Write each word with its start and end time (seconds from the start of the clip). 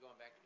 going 0.00 0.16
back 0.16 0.39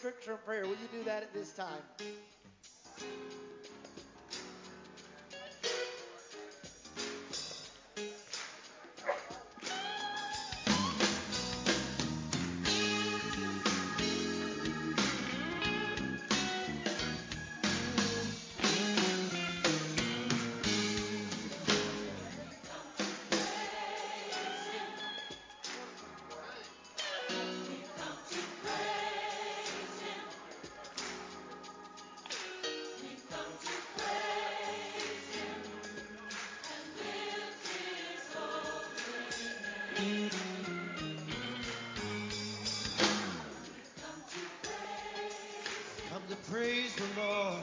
scripture 0.00 0.32
and 0.32 0.44
prayer. 0.46 0.62
Will 0.62 0.70
you 0.70 0.88
do 0.90 1.04
that 1.04 1.22
at 1.22 1.34
this 1.34 1.52
time? 1.52 1.82
Praise 46.50 46.92
the 46.96 47.20
Lord. 47.20 47.62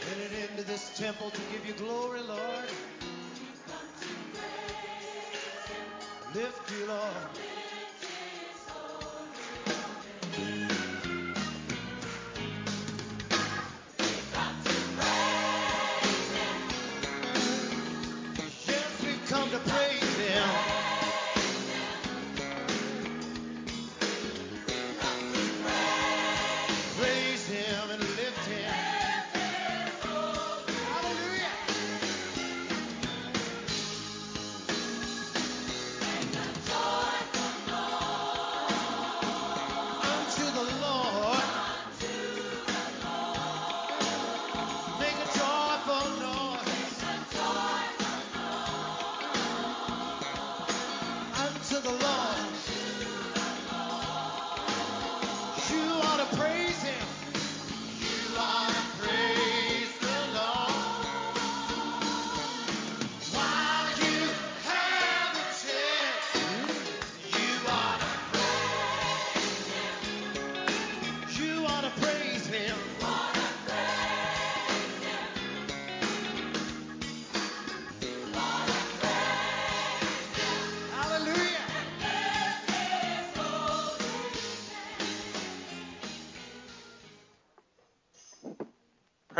Headed 0.00 0.50
into 0.50 0.64
this 0.64 0.98
temple 0.98 1.30
to 1.30 1.40
give 1.52 1.64
you 1.64 1.74
glory, 1.74 2.22
Lord. 2.22 2.68
Lift 6.34 6.72
you, 6.72 6.86
Lord. 6.86 7.53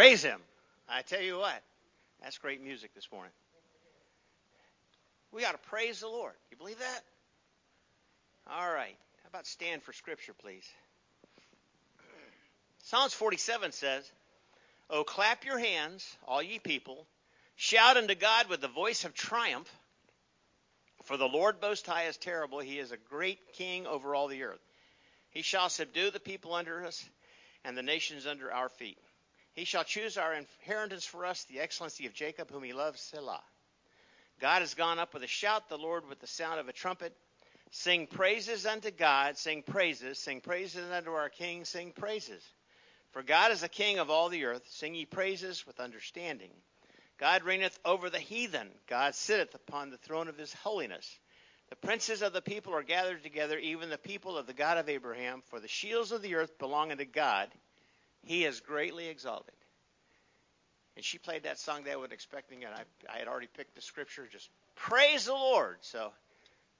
Praise 0.05 0.23
Him. 0.23 0.39
I 0.87 1.01
tell 1.01 1.23
you 1.23 1.39
what, 1.39 1.63
that's 2.23 2.37
great 2.37 2.63
music 2.63 2.95
this 2.95 3.09
morning. 3.11 3.33
We 5.33 5.41
got 5.41 5.53
to 5.53 5.69
praise 5.71 6.01
the 6.01 6.09
Lord. 6.09 6.35
You 6.51 6.59
believe 6.59 6.79
that? 6.79 7.01
All 8.47 8.71
right. 8.71 8.95
How 9.23 9.29
about 9.31 9.47
stand 9.47 9.83
for 9.83 9.95
Scripture, 9.95 10.35
please? 10.35 10.69
Psalms 12.83 13.15
47 13.15 13.73
says, 13.73 14.05
Oh, 14.91 15.05
clap 15.05 15.47
your 15.47 15.59
hands, 15.59 16.07
all 16.29 16.43
ye 16.43 16.59
people. 16.59 17.07
Shout 17.57 17.97
unto 17.97 18.15
God 18.15 18.51
with 18.51 18.61
the 18.61 18.69
voice 18.69 19.07
of 19.07 19.15
triumph. 19.15 19.75
For 21.05 21.17
the 21.17 21.25
Lord 21.29 21.63
Most 21.63 21.87
High 21.87 22.09
is 22.09 22.19
terrible. 22.19 22.59
He 22.59 22.79
is 22.79 22.93
a 22.93 22.99
great 22.99 23.39
king 23.55 23.87
over 23.87 24.15
all 24.15 24.29
the 24.29 24.43
earth. 24.43 24.61
He 25.31 25.41
shall 25.41 25.71
subdue 25.71 26.11
the 26.11 26.21
people 26.21 26.53
under 26.53 26.85
us 26.85 27.03
and 27.65 27.75
the 27.75 27.83
nations 27.83 28.27
under 28.27 28.53
our 28.53 28.69
feet. 28.69 28.99
He 29.55 29.65
shall 29.65 29.85
choose 29.85 30.19
our 30.19 30.35
inheritance 30.35 31.05
for 31.05 31.25
us, 31.25 31.45
the 31.45 31.61
excellency 31.61 32.07
of 32.07 32.13
Jacob, 32.13 32.51
whom 32.51 32.65
he 32.65 32.73
loves, 32.73 33.01
Selah. 33.01 33.43
God 34.41 34.61
has 34.61 34.75
gone 34.75 34.99
up 34.99 35.15
with 35.15 35.23
a 35.23 35.29
shout, 35.29 35.69
the 35.69 35.79
Lord 35.79 36.09
with 36.09 36.21
the 36.21 36.27
sound 36.27 36.59
of 36.59 36.69
a 36.69 36.73
trumpet. 36.73 37.17
Sing 37.71 38.07
praises 38.07 38.67
unto 38.67 38.91
God, 38.91 39.39
sing 39.39 39.63
praises, 39.63 40.19
sing 40.19 40.41
praises 40.41 40.91
unto 40.91 41.13
our 41.13 41.29
King, 41.29 41.65
sing 41.65 41.93
praises. 41.93 42.43
For 43.13 43.23
God 43.23 43.53
is 43.53 43.61
the 43.61 43.69
King 43.69 43.99
of 43.99 44.11
all 44.11 44.29
the 44.29 44.45
earth, 44.45 44.65
sing 44.71 44.95
ye 44.95 45.07
praises 45.07 45.65
with 45.67 45.79
understanding. 45.79 46.51
God 47.19 47.45
reigneth 47.45 47.79
over 47.85 48.11
the 48.11 48.19
heathen, 48.19 48.69
God 48.89 49.15
sitteth 49.15 49.55
upon 49.55 49.91
the 49.91 49.99
throne 49.99 50.27
of 50.27 50.37
his 50.37 50.53
holiness. 50.53 51.19
The 51.71 51.77
princes 51.77 52.23
of 52.23 52.33
the 52.33 52.43
people 52.43 52.75
are 52.75 52.83
gathered 52.83 53.23
together, 53.23 53.57
even 53.59 53.89
the 53.89 53.99
people 53.99 54.37
of 54.37 54.47
the 54.47 54.53
God 54.53 54.79
of 54.79 54.89
Abraham, 54.89 55.43
for 55.47 55.61
the 55.61 55.69
shields 55.69 56.11
of 56.11 56.23
the 56.23 56.35
earth 56.35 56.59
belong 56.59 56.91
unto 56.91 57.05
God. 57.05 57.49
He 58.25 58.45
is 58.45 58.61
greatly 58.61 59.09
exalted. 59.09 59.55
And 60.97 61.05
she 61.05 61.19
played 61.19 61.43
that 61.43 61.59
song 61.59 61.85
I 61.91 61.97
was 61.97 62.13
expecting, 62.13 62.65
and 62.65 62.73
I, 62.73 62.83
I 63.13 63.19
had 63.19 63.29
already 63.29 63.49
picked 63.57 63.75
the 63.75 63.83
scripture. 63.83 64.29
Just 64.31 64.49
praise 64.77 65.27
the 65.27 65.33
Lord. 65.33 65.79
So 65.81 66.13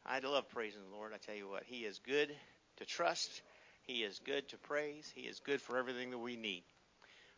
I 0.07 0.21
love 0.21 0.49
praising 0.51 0.81
the 0.89 0.97
Lord. 0.97 1.13
I 1.13 1.19
tell 1.19 1.35
you 1.35 1.49
what, 1.49 1.65
He 1.67 1.79
is 1.85 1.99
good 2.07 2.31
to 2.77 2.85
trust. 2.85 3.43
He 3.83 4.03
is 4.03 4.21
good 4.25 4.49
to 4.51 4.57
praise. 4.57 5.11
He 5.15 5.23
is 5.23 5.41
good 5.41 5.61
for 5.61 5.77
everything 5.77 6.11
that 6.11 6.19
we 6.19 6.37
need. 6.37 6.63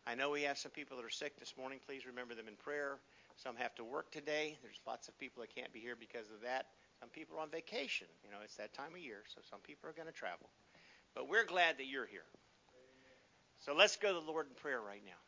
I 0.05 0.15
know 0.15 0.29
we 0.29 0.43
have 0.43 0.57
some 0.57 0.71
people 0.71 0.95
that 0.97 1.05
are 1.05 1.09
sick 1.09 1.37
this 1.39 1.53
morning. 1.57 1.79
Please 1.85 2.05
remember 2.05 2.33
them 2.33 2.47
in 2.47 2.55
prayer. 2.55 2.99
Some 3.43 3.55
have 3.57 3.75
to 3.75 3.83
work 3.83 4.11
today. 4.11 4.57
There's 4.63 4.79
lots 4.87 5.09
of 5.09 5.17
people 5.19 5.41
that 5.41 5.53
can't 5.53 5.73
be 5.73 5.79
here 5.79 5.97
because 5.99 6.25
of 6.33 6.41
that. 6.43 6.67
Some 7.01 7.09
people 7.09 7.37
are 7.37 7.41
on 7.41 7.49
vacation. 7.49 8.07
You 8.23 8.31
know, 8.31 8.37
it's 8.43 8.55
that 8.55 8.73
time 8.73 8.93
of 8.93 8.99
year, 8.99 9.23
so 9.35 9.41
some 9.49 9.59
people 9.59 9.89
are 9.89 9.93
going 9.93 10.07
to 10.07 10.13
travel. 10.13 10.49
But 11.13 11.27
we're 11.27 11.45
glad 11.45 11.77
that 11.77 11.85
you're 11.85 12.05
here. 12.05 12.25
So 13.67 13.75
let's 13.75 13.97
go 13.97 14.17
to 14.17 14.25
the 14.25 14.31
Lord 14.31 14.47
in 14.47 14.55
prayer 14.55 14.79
right 14.79 15.03
now. 15.05 15.19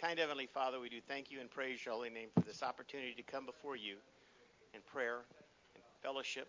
Kind 0.00 0.18
Heavenly 0.18 0.46
Father, 0.46 0.80
we 0.80 0.88
do 0.88 0.96
thank 1.06 1.30
you 1.30 1.40
and 1.42 1.50
praise 1.50 1.84
your 1.84 1.92
holy 1.92 2.08
name 2.08 2.30
for 2.32 2.40
this 2.40 2.62
opportunity 2.62 3.12
to 3.12 3.22
come 3.22 3.44
before 3.44 3.76
you 3.76 3.96
in 4.72 4.80
prayer 4.86 5.20
and 5.74 5.84
fellowship, 6.02 6.48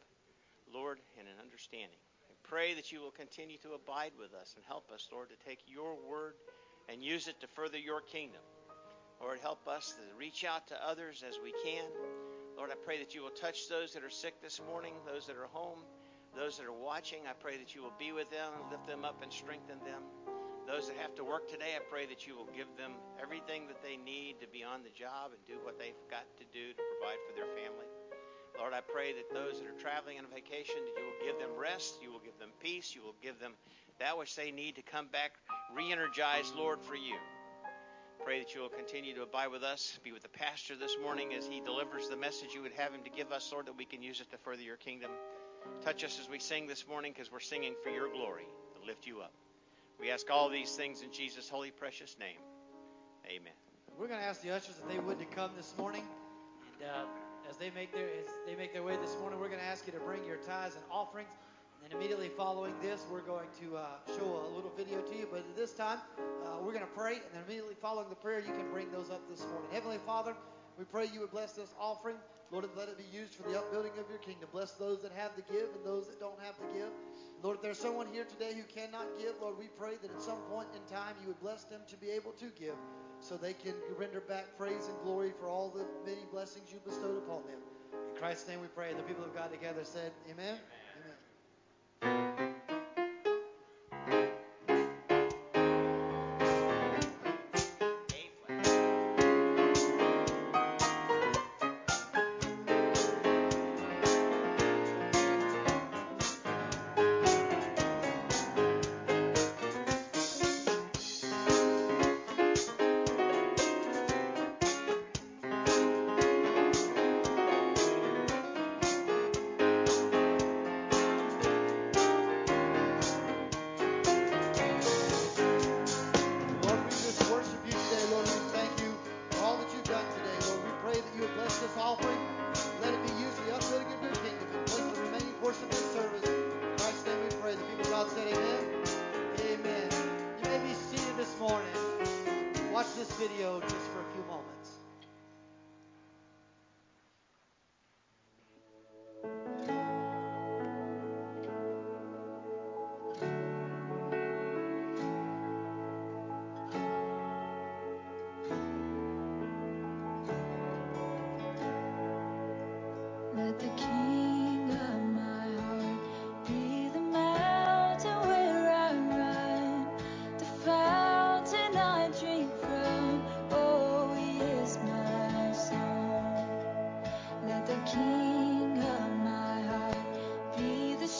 Lord, 0.73 0.99
and 1.19 1.27
in 1.27 1.33
understanding. 1.43 1.99
I 2.31 2.33
pray 2.47 2.75
that 2.75 2.93
you 2.93 3.01
will 3.01 3.11
continue 3.11 3.57
to 3.57 3.73
abide 3.73 4.13
with 4.17 4.33
us 4.33 4.53
and 4.55 4.63
help 4.63 4.89
us, 4.89 5.09
Lord, 5.11 5.27
to 5.27 5.45
take 5.45 5.59
your 5.67 5.97
word 6.09 6.35
and 6.87 7.03
use 7.03 7.27
it 7.27 7.41
to 7.41 7.47
further 7.47 7.77
your 7.77 7.99
kingdom. 7.99 8.41
Lord, 9.19 9.39
help 9.41 9.67
us 9.67 9.95
to 9.99 10.17
reach 10.17 10.45
out 10.45 10.69
to 10.69 10.87
others 10.87 11.25
as 11.27 11.35
we 11.43 11.51
can. 11.61 11.83
Lord, 12.55 12.71
I 12.71 12.75
pray 12.85 12.99
that 12.99 13.13
you 13.13 13.21
will 13.21 13.35
touch 13.35 13.67
those 13.67 13.91
that 13.95 14.03
are 14.05 14.09
sick 14.09 14.41
this 14.41 14.61
morning, 14.65 14.93
those 15.05 15.27
that 15.27 15.35
are 15.35 15.51
home, 15.51 15.79
those 16.37 16.57
that 16.57 16.65
are 16.65 16.71
watching. 16.71 17.19
I 17.29 17.33
pray 17.33 17.57
that 17.57 17.75
you 17.75 17.83
will 17.83 17.95
be 17.99 18.13
with 18.13 18.31
them, 18.31 18.53
and 18.55 18.71
lift 18.71 18.87
them 18.87 19.03
up, 19.03 19.21
and 19.21 19.33
strengthen 19.33 19.79
them. 19.79 20.03
Those 20.67 20.91
that 20.91 20.99
have 20.99 21.15
to 21.15 21.23
work 21.23 21.47
today, 21.47 21.79
I 21.79 21.81
pray 21.89 22.05
that 22.11 22.27
you 22.27 22.35
will 22.35 22.51
give 22.51 22.67
them 22.75 22.91
everything 23.23 23.71
that 23.71 23.79
they 23.79 23.95
need 23.95 24.43
to 24.43 24.47
be 24.51 24.67
on 24.67 24.83
the 24.83 24.91
job 24.91 25.31
and 25.31 25.39
do 25.47 25.55
what 25.63 25.79
they've 25.79 25.95
got 26.11 26.27
to 26.37 26.45
do 26.51 26.75
to 26.75 26.81
provide 26.91 27.23
for 27.23 27.31
their 27.39 27.47
family. 27.55 27.87
Lord, 28.59 28.75
I 28.75 28.83
pray 28.83 29.15
that 29.15 29.31
those 29.31 29.63
that 29.63 29.67
are 29.71 29.79
traveling 29.79 30.19
on 30.19 30.27
vacation, 30.27 30.75
that 30.83 30.99
you 30.99 31.07
will 31.07 31.23
give 31.23 31.39
them 31.39 31.55
rest, 31.55 32.03
you 32.03 32.11
will 32.11 32.19
give 32.19 32.37
them 32.37 32.51
peace, 32.59 32.91
you 32.91 33.01
will 33.01 33.15
give 33.23 33.39
them 33.39 33.55
that 33.99 34.17
which 34.17 34.35
they 34.35 34.51
need 34.51 34.75
to 34.75 34.81
come 34.81 35.07
back 35.07 35.39
re-energized, 35.73 36.53
Lord, 36.55 36.83
for 36.83 36.95
you. 36.95 37.15
Pray 38.25 38.39
that 38.39 38.53
you 38.53 38.59
will 38.59 38.69
continue 38.69 39.15
to 39.15 39.23
abide 39.23 39.55
with 39.55 39.63
us, 39.63 39.97
be 40.03 40.11
with 40.11 40.23
the 40.23 40.35
pastor 40.35 40.75
this 40.75 40.97
morning 41.01 41.33
as 41.33 41.47
he 41.47 41.61
delivers 41.61 42.09
the 42.09 42.17
message 42.17 42.51
you 42.53 42.61
would 42.61 42.75
have 42.75 42.91
him 42.91 43.03
to 43.03 43.09
give 43.09 43.31
us, 43.31 43.47
Lord, 43.53 43.67
that 43.67 43.77
we 43.77 43.85
can 43.85 44.03
use 44.03 44.19
it 44.19 44.29
to 44.31 44.37
further 44.39 44.63
your 44.63 44.75
kingdom. 44.75 45.11
Touch 45.85 46.03
us 46.03 46.19
as 46.19 46.27
we 46.27 46.39
sing 46.39 46.67
this 46.67 46.85
morning 46.87 47.13
because 47.15 47.31
we're 47.31 47.39
singing 47.39 47.73
for 47.83 47.89
your 47.89 48.11
glory, 48.11 48.47
to 48.75 48.85
lift 48.85 49.07
you 49.07 49.21
up. 49.21 49.31
We 49.99 50.11
ask 50.11 50.29
all 50.29 50.47
these 50.47 50.71
things 50.75 51.01
in 51.01 51.11
Jesus' 51.11 51.49
holy, 51.49 51.71
precious 51.71 52.15
name. 52.19 52.37
Amen. 53.25 53.53
We're 53.97 54.07
going 54.07 54.19
to 54.19 54.25
ask 54.25 54.43
the 54.43 54.51
ushers 54.51 54.75
if 54.81 54.87
they 54.87 54.99
would 54.99 55.17
to 55.17 55.25
come 55.25 55.51
this 55.57 55.73
morning. 55.75 56.03
And 56.79 56.89
uh, 56.89 57.49
as 57.49 57.57
they 57.57 57.71
make 57.71 57.91
their 57.91 58.05
as 58.05 58.29
they 58.45 58.55
make 58.55 58.73
their 58.73 58.83
way 58.83 58.95
this 58.97 59.17
morning, 59.19 59.39
we're 59.39 59.47
going 59.47 59.59
to 59.59 59.65
ask 59.65 59.87
you 59.87 59.93
to 59.93 59.99
bring 59.99 60.23
your 60.23 60.37
tithes 60.37 60.75
and 60.75 60.83
offerings. 60.91 61.31
And 61.73 61.91
then 61.91 61.97
immediately 61.97 62.29
following 62.29 62.75
this, 62.79 63.05
we're 63.11 63.25
going 63.25 63.47
to 63.61 63.77
uh, 63.77 63.85
show 64.15 64.45
a 64.45 64.53
little 64.55 64.71
video 64.77 65.01
to 65.01 65.15
you. 65.17 65.27
But 65.31 65.43
this 65.55 65.73
time, 65.73 65.97
uh, 66.45 66.57
we're 66.61 66.73
going 66.73 66.85
to 66.85 66.95
pray, 66.95 67.13
and 67.13 67.33
then 67.33 67.41
immediately 67.47 67.75
following 67.81 68.09
the 68.09 68.15
prayer, 68.15 68.39
you 68.39 68.53
can 68.53 68.69
bring 68.71 68.91
those 68.91 69.09
up 69.09 69.27
this 69.27 69.41
morning. 69.49 69.69
Heavenly 69.71 69.99
Father, 70.05 70.35
we 70.77 70.85
pray 70.85 71.09
you 71.11 71.21
would 71.21 71.31
bless 71.31 71.53
this 71.53 71.73
offering. 71.79 72.17
Lord, 72.51 72.69
let 72.77 72.87
it 72.87 72.97
be 72.97 73.17
used 73.17 73.33
for 73.33 73.49
the 73.49 73.57
upbuilding 73.57 73.93
of 73.99 74.05
your 74.09 74.19
kingdom. 74.19 74.47
Bless 74.51 74.71
those 74.73 75.01
that 75.01 75.11
have 75.17 75.35
to 75.35 75.41
give 75.51 75.73
and 75.73 75.83
those 75.83 76.07
that 76.07 76.19
don't 76.19 76.39
have 76.45 76.55
to 76.57 76.67
give. 76.71 76.93
Lord, 77.43 77.57
if 77.57 77.61
there's 77.61 77.77
someone 77.77 78.07
here 78.11 78.25
today 78.25 78.53
who 78.55 78.63
cannot 78.63 79.05
give, 79.19 79.35
Lord, 79.39 79.57
we 79.59 79.67
pray 79.77 79.93
that 80.01 80.11
at 80.11 80.21
some 80.21 80.39
point 80.49 80.67
in 80.73 80.81
time 80.93 81.15
you 81.21 81.27
would 81.27 81.39
bless 81.39 81.65
them 81.65 81.81
to 81.87 81.95
be 81.97 82.09
able 82.09 82.31
to 82.33 82.45
give 82.59 82.75
so 83.19 83.37
they 83.37 83.53
can 83.53 83.73
render 83.97 84.21
back 84.21 84.57
praise 84.57 84.87
and 84.87 84.97
glory 85.03 85.33
for 85.39 85.47
all 85.47 85.69
the 85.69 85.85
many 86.05 86.25
blessings 86.31 86.71
you 86.71 86.79
bestowed 86.85 87.17
upon 87.17 87.43
them. 87.43 87.61
In 87.93 88.19
Christ's 88.19 88.47
name 88.47 88.61
we 88.61 88.67
pray. 88.67 88.89
And 88.89 88.99
the 88.99 89.03
people 89.03 89.23
of 89.23 89.35
God 89.35 89.51
together 89.51 89.83
said, 89.83 90.11
Amen. 90.31 90.45
Amen. 90.45 90.86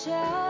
Be 0.08 0.47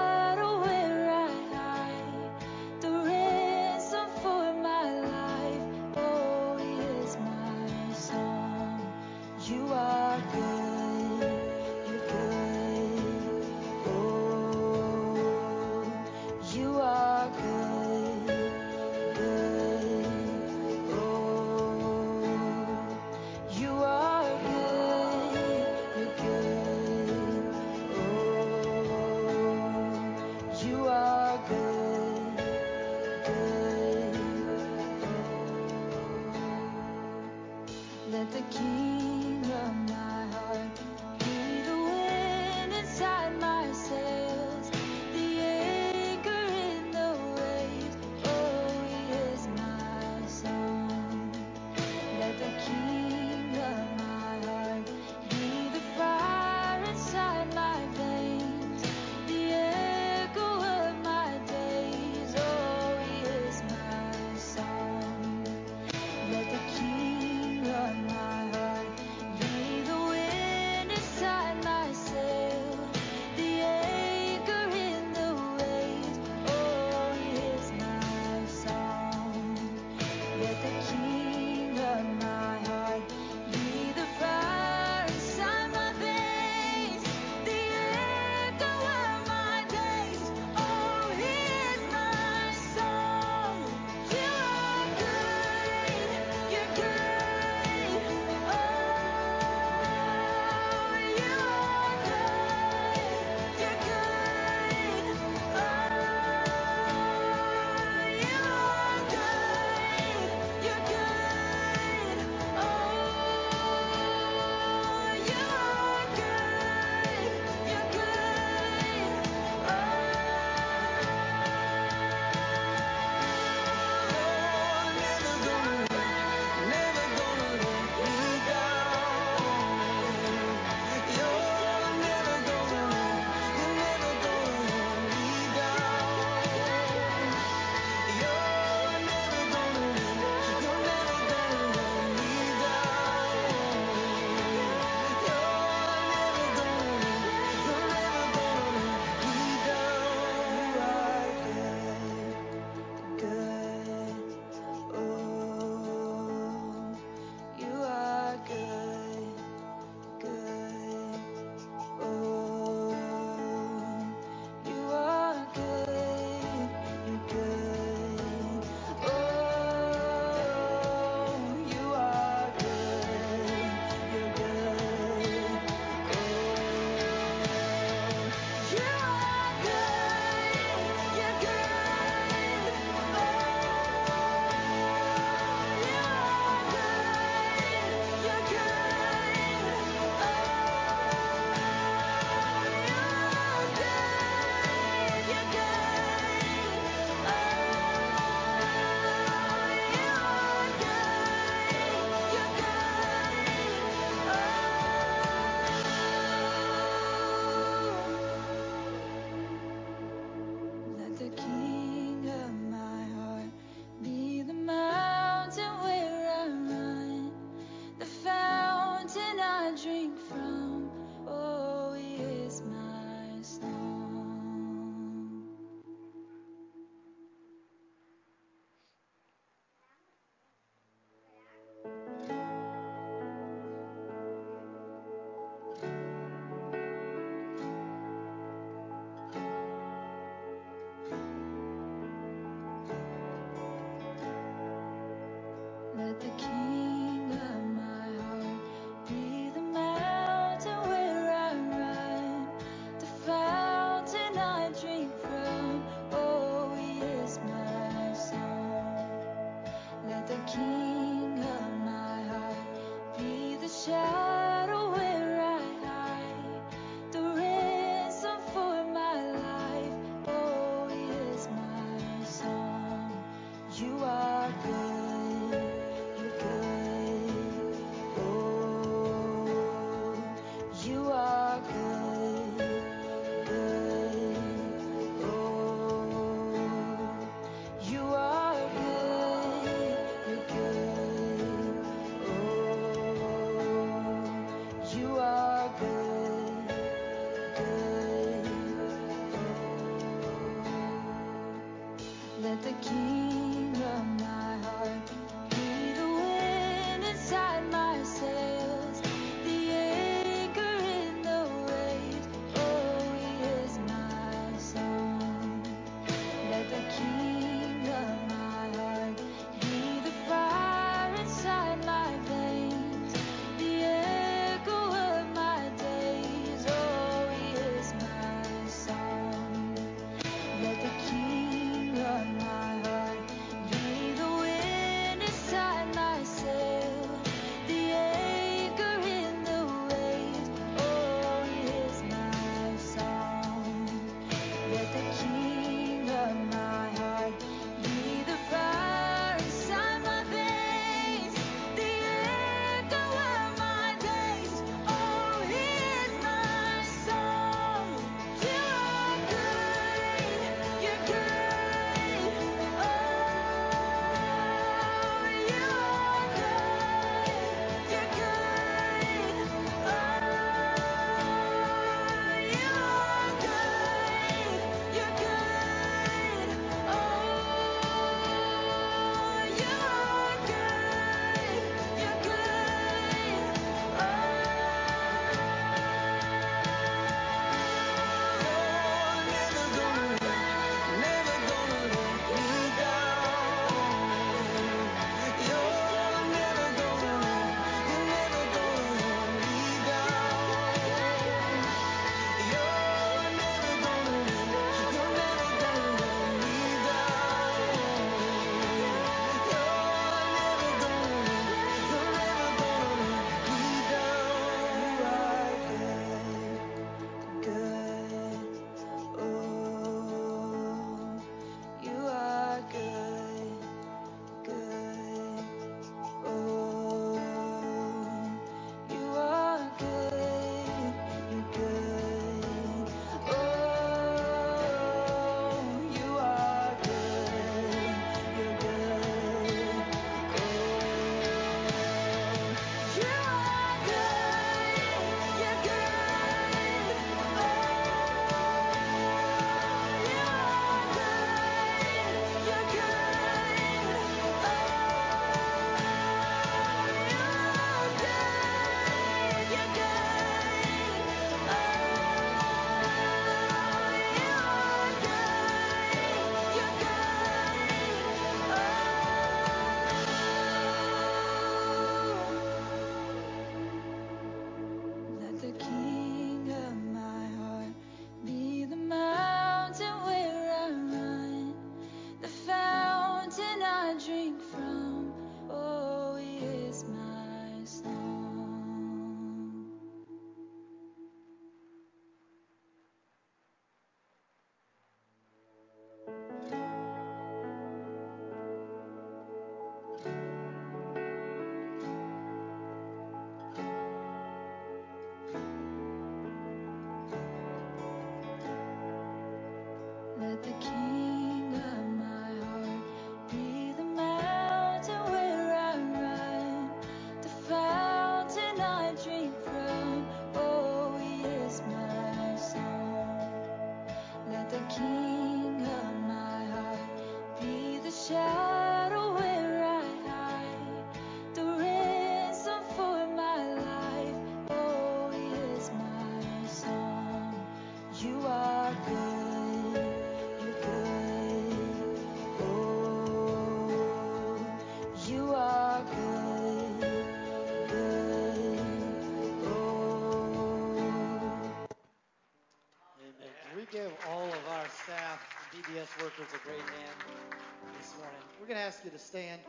stand 559.18 559.42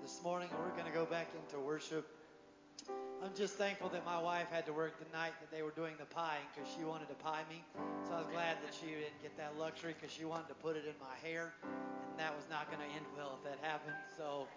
this 0.00 0.18
morning 0.24 0.48
and 0.48 0.58
we're 0.64 0.72
going 0.72 0.90
to 0.90 0.96
go 0.96 1.04
back 1.04 1.28
into 1.36 1.60
worship. 1.60 2.08
I'm 3.22 3.36
just 3.36 3.52
thankful 3.56 3.90
that 3.90 4.06
my 4.06 4.16
wife 4.16 4.46
had 4.50 4.64
to 4.64 4.72
work 4.72 4.96
the 4.96 5.04
night 5.14 5.32
that 5.44 5.54
they 5.54 5.60
were 5.60 5.76
doing 5.76 5.92
the 6.00 6.08
pieing 6.08 6.40
because 6.54 6.64
she 6.72 6.88
wanted 6.88 7.12
to 7.12 7.14
pie 7.20 7.44
me. 7.50 7.60
So 8.08 8.14
I 8.14 8.24
was 8.24 8.28
glad 8.32 8.56
that 8.64 8.72
she 8.72 8.86
didn't 8.96 9.20
get 9.20 9.36
that 9.36 9.60
luxury 9.60 9.92
because 9.92 10.08
she 10.08 10.24
wanted 10.24 10.48
to 10.48 10.54
put 10.54 10.74
it 10.74 10.88
in 10.88 10.96
my 11.04 11.12
hair. 11.20 11.52
And 11.68 12.16
that 12.16 12.32
was 12.34 12.48
not 12.48 12.72
going 12.72 12.80
to 12.80 12.88
end 12.96 13.04
well 13.12 13.36
if 13.36 13.44
that 13.44 13.60
happened. 13.60 14.00
So 14.16 14.48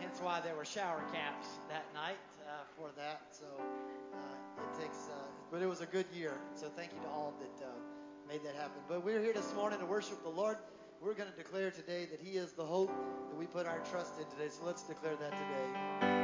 hence 0.00 0.16
why 0.22 0.40
there 0.40 0.56
were 0.56 0.64
shower 0.64 1.04
caps 1.12 1.60
that 1.68 1.84
night 1.92 2.16
uh, 2.48 2.64
for 2.72 2.88
that. 2.96 3.20
So 3.36 3.44
uh, 3.60 4.64
it 4.64 4.80
takes, 4.80 5.12
uh, 5.12 5.28
but 5.52 5.60
it 5.60 5.68
was 5.68 5.82
a 5.82 5.90
good 5.92 6.06
year. 6.16 6.40
So 6.54 6.72
thank 6.72 6.96
you 6.96 7.04
to 7.04 7.08
all 7.12 7.34
that 7.36 7.66
uh, 7.66 7.68
made 8.26 8.40
that 8.48 8.56
happen. 8.56 8.80
But 8.88 9.04
we're 9.04 9.20
here 9.20 9.34
this 9.34 9.52
morning 9.52 9.78
to 9.78 9.84
worship 9.84 10.22
the 10.24 10.32
Lord. 10.32 10.56
We're 11.00 11.14
going 11.14 11.30
to 11.30 11.36
declare 11.36 11.70
today 11.70 12.06
that 12.10 12.20
He 12.20 12.36
is 12.38 12.52
the 12.52 12.64
hope 12.64 12.88
that 12.88 13.36
we 13.36 13.46
put 13.46 13.66
our 13.66 13.80
trust 13.90 14.18
in 14.18 14.26
today. 14.26 14.48
So 14.48 14.64
let's 14.64 14.82
declare 14.82 15.16
that 15.16 15.32
today. 15.32 16.15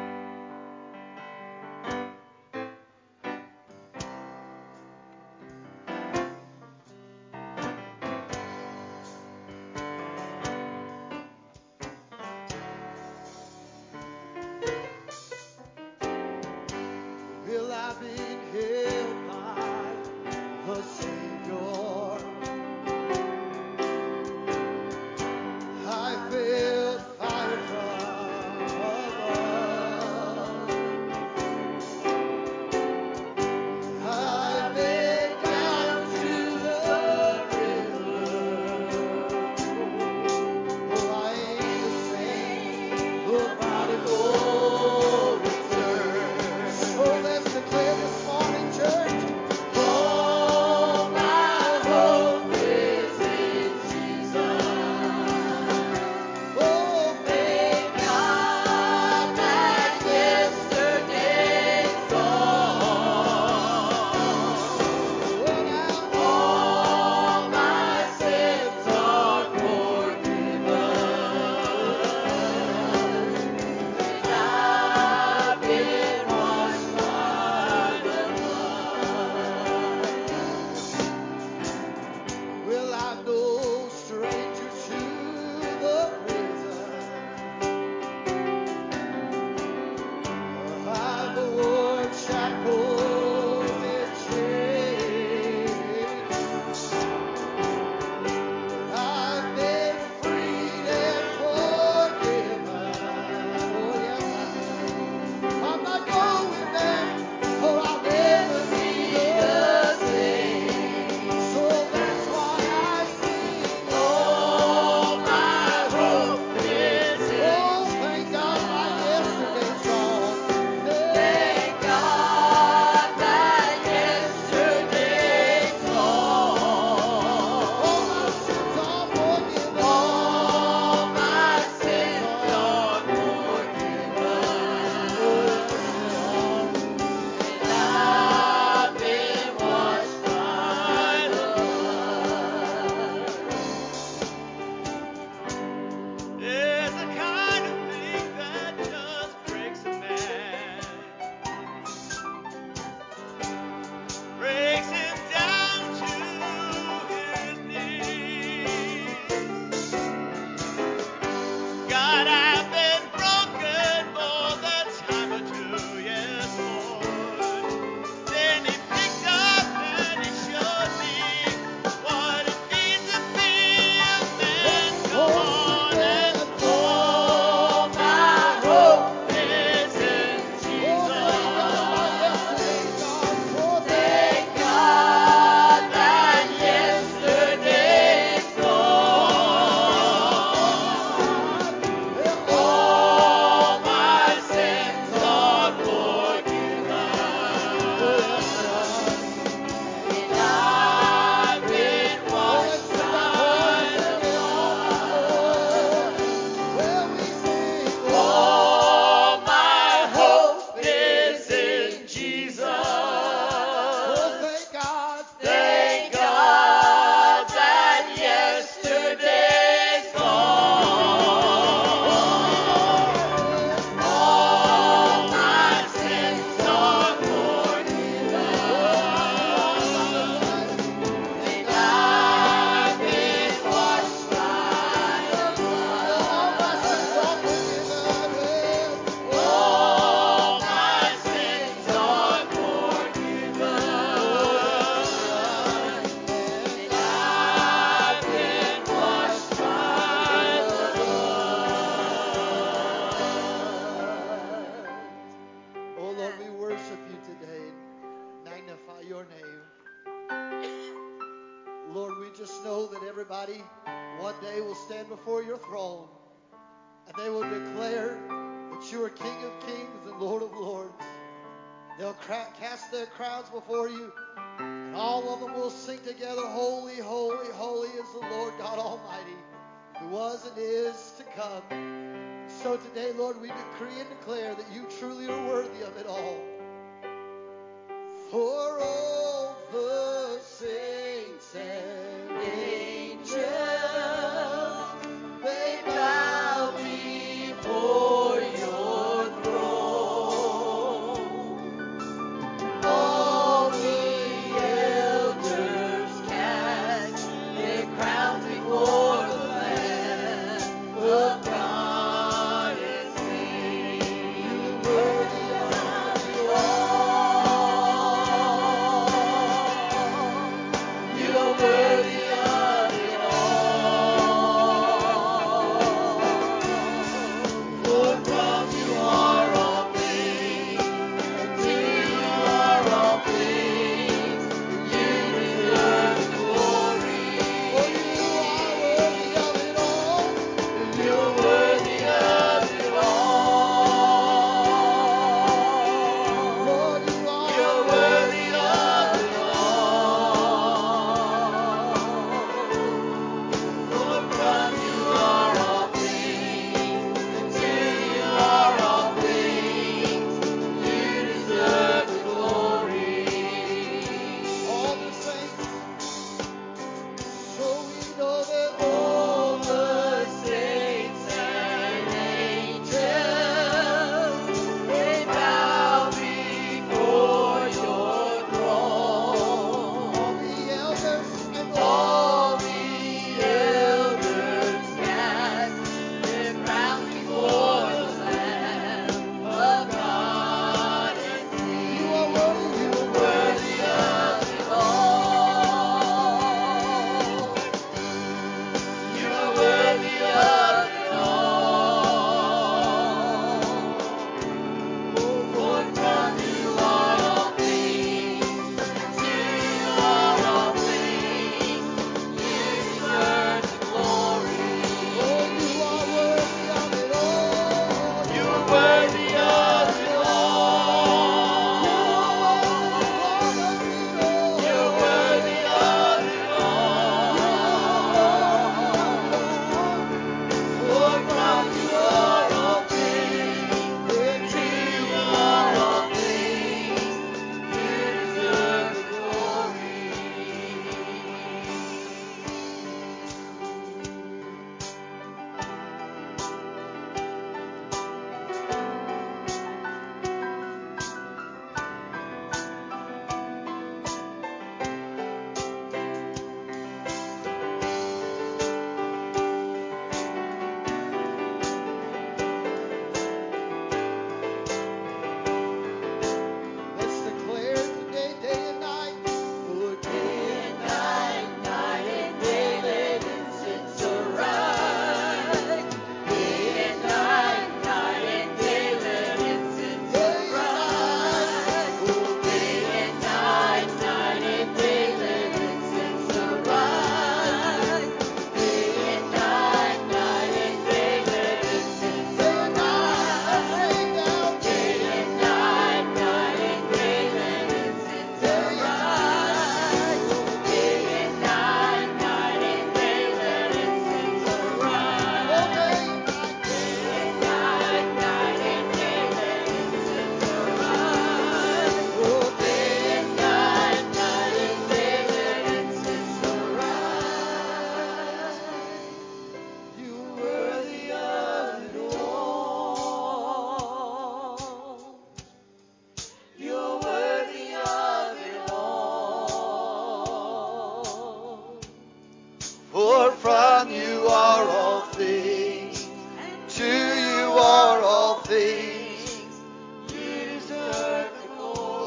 things. 538.52 539.62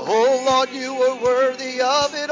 Oh 0.07 0.43
Lord, 0.45 0.69
you 0.69 0.93
are 0.93 1.23
worthy 1.23 1.81
of 1.81 2.13
it. 2.13 2.24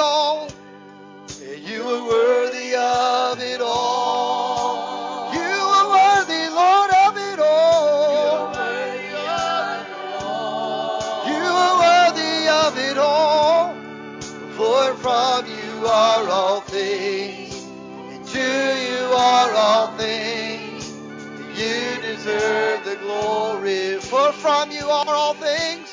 Are 24.94 25.16
all 25.16 25.34
things. 25.34 25.90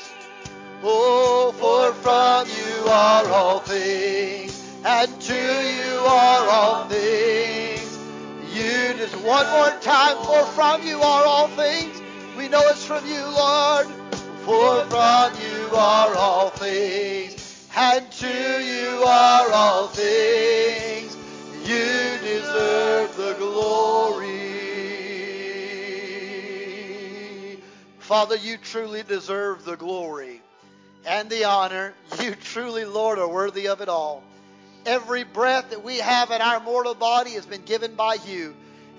Oh, 0.83 1.53
for 1.57 1.93
from 2.01 2.47
you 2.47 2.87
are 2.87 3.27
all 3.27 3.59
things, 3.59 4.63
and 4.85 5.21
to 5.21 5.33
you 5.33 5.97
are 6.05 6.47
all 6.49 6.85
things. 6.87 7.97
You 8.55 8.93
just 8.97 9.15
one 9.17 9.47
more 9.51 9.73
time, 9.81 10.17
for 10.25 10.43
from 10.53 10.85
you 10.85 11.01
are 11.01 11.25
all 11.25 11.47
things. 11.49 12.01
We 12.37 12.47
know 12.47 12.61
it's 12.65 12.85
from 12.85 13.05
you, 13.07 13.23
Lord. 13.23 13.87
For 14.45 14.85
from 14.85 15.33
you 15.41 15.75
are 15.75 16.15
all 16.15 16.49
things, 16.49 17.67
and 17.75 18.11
to 18.11 18.63
you 18.63 19.03
are 19.05 19.51
all 19.51 19.87
things. 19.87 20.40
Father, 28.11 28.35
you 28.35 28.57
truly 28.57 29.03
deserve 29.03 29.63
the 29.63 29.77
glory 29.77 30.41
and 31.05 31.29
the 31.29 31.45
honor. 31.45 31.93
You 32.21 32.35
truly, 32.35 32.83
Lord, 32.83 33.19
are 33.19 33.27
worthy 33.29 33.69
of 33.69 33.79
it 33.79 33.87
all. 33.87 34.21
Every 34.85 35.23
breath 35.23 35.69
that 35.69 35.81
we 35.81 35.99
have 35.99 36.29
in 36.29 36.41
our 36.41 36.59
mortal 36.59 36.93
body 36.93 37.31
has 37.35 37.45
been 37.45 37.61
given 37.61 37.95
by 37.95 38.15
you. 38.27 38.53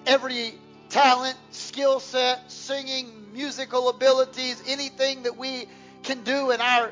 Every 0.07 0.55
talent, 0.89 1.37
skill 1.51 2.01
set, 2.01 2.51
singing, 2.51 3.35
musical 3.35 3.91
abilities, 3.91 4.63
anything 4.67 5.25
that 5.25 5.37
we 5.37 5.67
can 6.05 6.25
do 6.25 6.51
in 6.51 6.63
our 6.63 6.91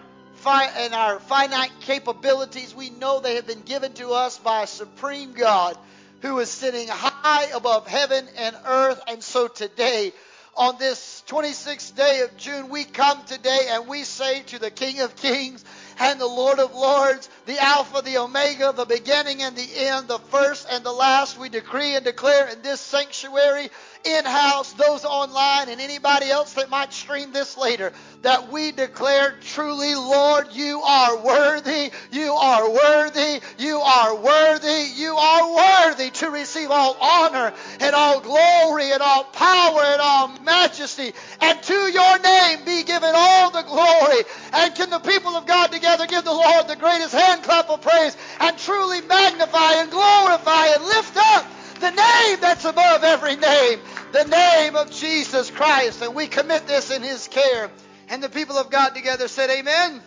in 0.78 0.92
our 0.92 1.20
finite 1.20 1.72
capabilities, 1.80 2.74
we 2.74 2.90
know 2.90 3.20
they 3.20 3.36
have 3.36 3.46
been 3.46 3.62
given 3.62 3.94
to 3.94 4.10
us 4.10 4.36
by 4.36 4.64
a 4.64 4.66
supreme 4.66 5.32
God 5.32 5.74
who 6.20 6.38
is 6.40 6.50
sitting 6.50 6.86
high 6.86 7.46
above 7.54 7.86
heaven 7.86 8.26
and 8.36 8.54
earth. 8.66 9.00
And 9.08 9.22
so 9.22 9.48
today, 9.48 10.12
on 10.56 10.78
this 10.78 11.22
26th 11.28 11.94
day 11.96 12.20
of 12.20 12.36
June, 12.36 12.68
we 12.68 12.84
come 12.84 13.24
today 13.24 13.68
and 13.70 13.88
we 13.88 14.04
say 14.04 14.42
to 14.42 14.58
the 14.58 14.70
King 14.70 15.00
of 15.00 15.16
Kings 15.16 15.64
and 15.98 16.20
the 16.20 16.26
Lord 16.26 16.58
of 16.58 16.74
Lords, 16.74 17.28
the 17.46 17.58
Alpha, 17.62 18.02
the 18.02 18.18
Omega, 18.18 18.72
the 18.76 18.84
beginning 18.84 19.42
and 19.42 19.56
the 19.56 19.68
end, 19.76 20.08
the 20.08 20.18
first 20.18 20.66
and 20.70 20.84
the 20.84 20.92
last, 20.92 21.38
we 21.38 21.48
decree 21.48 21.94
and 21.94 22.04
declare 22.04 22.48
in 22.48 22.62
this 22.62 22.80
sanctuary, 22.80 23.70
in 24.04 24.24
house, 24.24 24.72
those 24.72 25.04
online, 25.04 25.68
and 25.68 25.80
anybody 25.80 26.30
else 26.30 26.54
that 26.54 26.70
might 26.70 26.92
stream 26.92 27.32
this 27.32 27.56
later, 27.56 27.92
that 28.22 28.50
we 28.50 28.72
declare 28.72 29.36
truly, 29.40 29.94
Lord, 29.94 30.48
you 30.52 30.80
are 30.82 31.16
worthy, 31.18 31.90
you 32.10 32.32
are 32.32 32.70
worthy, 32.70 33.40
you 33.58 33.78
are 33.78 34.14
worthy, 34.16 34.90
you 34.94 35.14
are 35.14 35.56
worthy 35.56 36.10
to 36.10 36.30
receive 36.30 36.70
all 36.70 36.96
honor 37.00 37.52
and 37.80 37.94
all 37.94 38.20
glory 38.20 38.90
and 38.92 39.02
all 39.02 39.24
power 39.24 39.82
and 39.82 40.00
all 40.00 40.28
majesty. 40.40 41.12
And 41.40 41.62
to 41.62 41.74
your 41.74 42.18
name 42.20 42.64
be 42.64 42.82
given 42.84 43.12
all 43.14 43.50
the 43.50 43.62
glory. 43.62 44.24
And 44.52 44.74
can 44.74 44.90
the 44.90 44.98
people 44.98 45.36
of 45.36 45.46
God 45.46 45.72
together 45.72 46.06
give 46.06 46.24
the 46.24 46.32
Lord 46.32 46.68
the 46.68 46.76
greatest 46.76 47.14
hand 47.14 47.42
clap 47.42 47.70
of 47.70 47.82
praise 47.82 48.16
and 48.40 48.56
truly 48.58 49.00
magnify 49.02 49.74
and 49.74 49.90
glorify 49.90 50.66
and 50.68 50.84
lift 50.84 51.16
up 51.16 51.46
the 51.80 51.90
name 51.90 52.40
that's 52.40 52.64
above 52.64 53.04
every 53.04 53.36
name, 53.36 53.80
the 54.12 54.24
name 54.24 54.76
of 54.76 54.90
Jesus 54.90 55.50
Christ. 55.50 56.02
And 56.02 56.14
we 56.14 56.26
commit 56.26 56.66
this 56.66 56.90
in 56.90 57.02
his 57.02 57.28
care. 57.28 57.70
And 58.08 58.22
the 58.22 58.28
people 58.28 58.58
of 58.58 58.70
God 58.70 58.94
together 58.94 59.28
said, 59.28 59.50
Amen. 59.50 60.00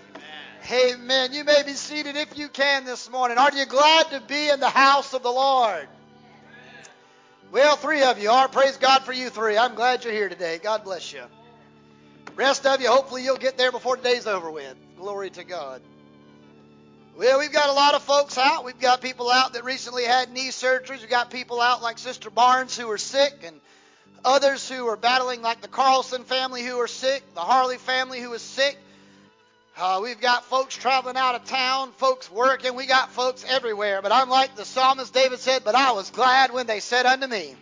Amen. 0.71 1.33
You 1.33 1.43
may 1.43 1.63
be 1.65 1.73
seated 1.73 2.15
if 2.15 2.37
you 2.37 2.47
can 2.47 2.85
this 2.85 3.09
morning. 3.09 3.37
Are 3.37 3.51
you 3.53 3.65
glad 3.65 4.11
to 4.11 4.21
be 4.21 4.49
in 4.49 4.59
the 4.59 4.69
house 4.69 5.13
of 5.13 5.23
the 5.23 5.31
Lord? 5.31 5.87
Well, 7.51 7.75
three 7.75 8.01
of 8.03 8.17
you 8.17 8.29
are. 8.29 8.47
Praise 8.47 8.77
God 8.77 9.03
for 9.03 9.13
you 9.13 9.29
three. 9.29 9.57
I'm 9.57 9.75
glad 9.75 10.03
you're 10.03 10.13
here 10.13 10.29
today. 10.29 10.59
God 10.63 10.83
bless 10.83 11.11
you. 11.13 11.21
Rest 12.35 12.65
of 12.65 12.81
you, 12.81 12.87
hopefully 12.87 13.23
you'll 13.23 13.37
get 13.37 13.57
there 13.57 13.71
before 13.71 13.95
today's 13.95 14.25
over 14.25 14.49
with. 14.49 14.75
Glory 14.97 15.29
to 15.31 15.43
God. 15.43 15.81
Well, 17.15 17.37
we've 17.37 17.51
got 17.51 17.69
a 17.69 17.73
lot 17.73 17.93
of 17.93 18.01
folks 18.01 18.39
out. 18.39 18.65
We've 18.65 18.79
got 18.79 18.99
people 18.99 19.29
out 19.29 19.53
that 19.53 19.63
recently 19.63 20.03
had 20.03 20.31
knee 20.31 20.47
surgeries. 20.47 21.01
We've 21.01 21.09
got 21.09 21.29
people 21.29 21.61
out 21.61 21.83
like 21.83 21.99
Sister 21.99 22.31
Barnes 22.31 22.75
who 22.75 22.89
are 22.89 22.97
sick 22.97 23.33
and 23.45 23.55
others 24.25 24.67
who 24.67 24.87
are 24.87 24.97
battling 24.97 25.43
like 25.43 25.61
the 25.61 25.67
Carlson 25.67 26.23
family 26.23 26.63
who 26.63 26.79
are 26.79 26.87
sick, 26.87 27.21
the 27.35 27.41
Harley 27.41 27.77
family 27.77 28.19
who 28.19 28.33
is 28.33 28.41
sick. 28.41 28.79
Uh, 29.77 29.99
we've 30.01 30.19
got 30.19 30.45
folks 30.45 30.75
traveling 30.75 31.15
out 31.15 31.35
of 31.35 31.45
town, 31.45 31.91
folks 31.97 32.31
working. 32.31 32.73
We 32.73 32.87
got 32.87 33.11
folks 33.11 33.45
everywhere. 33.47 34.01
But 34.01 34.11
I'm 34.11 34.29
like 34.29 34.55
the 34.55 34.65
psalmist 34.65 35.13
David 35.13 35.37
said, 35.37 35.63
but 35.63 35.75
I 35.75 35.91
was 35.91 36.09
glad 36.09 36.51
when 36.51 36.65
they 36.65 36.79
said 36.79 37.05
unto 37.05 37.27
me, 37.27 37.55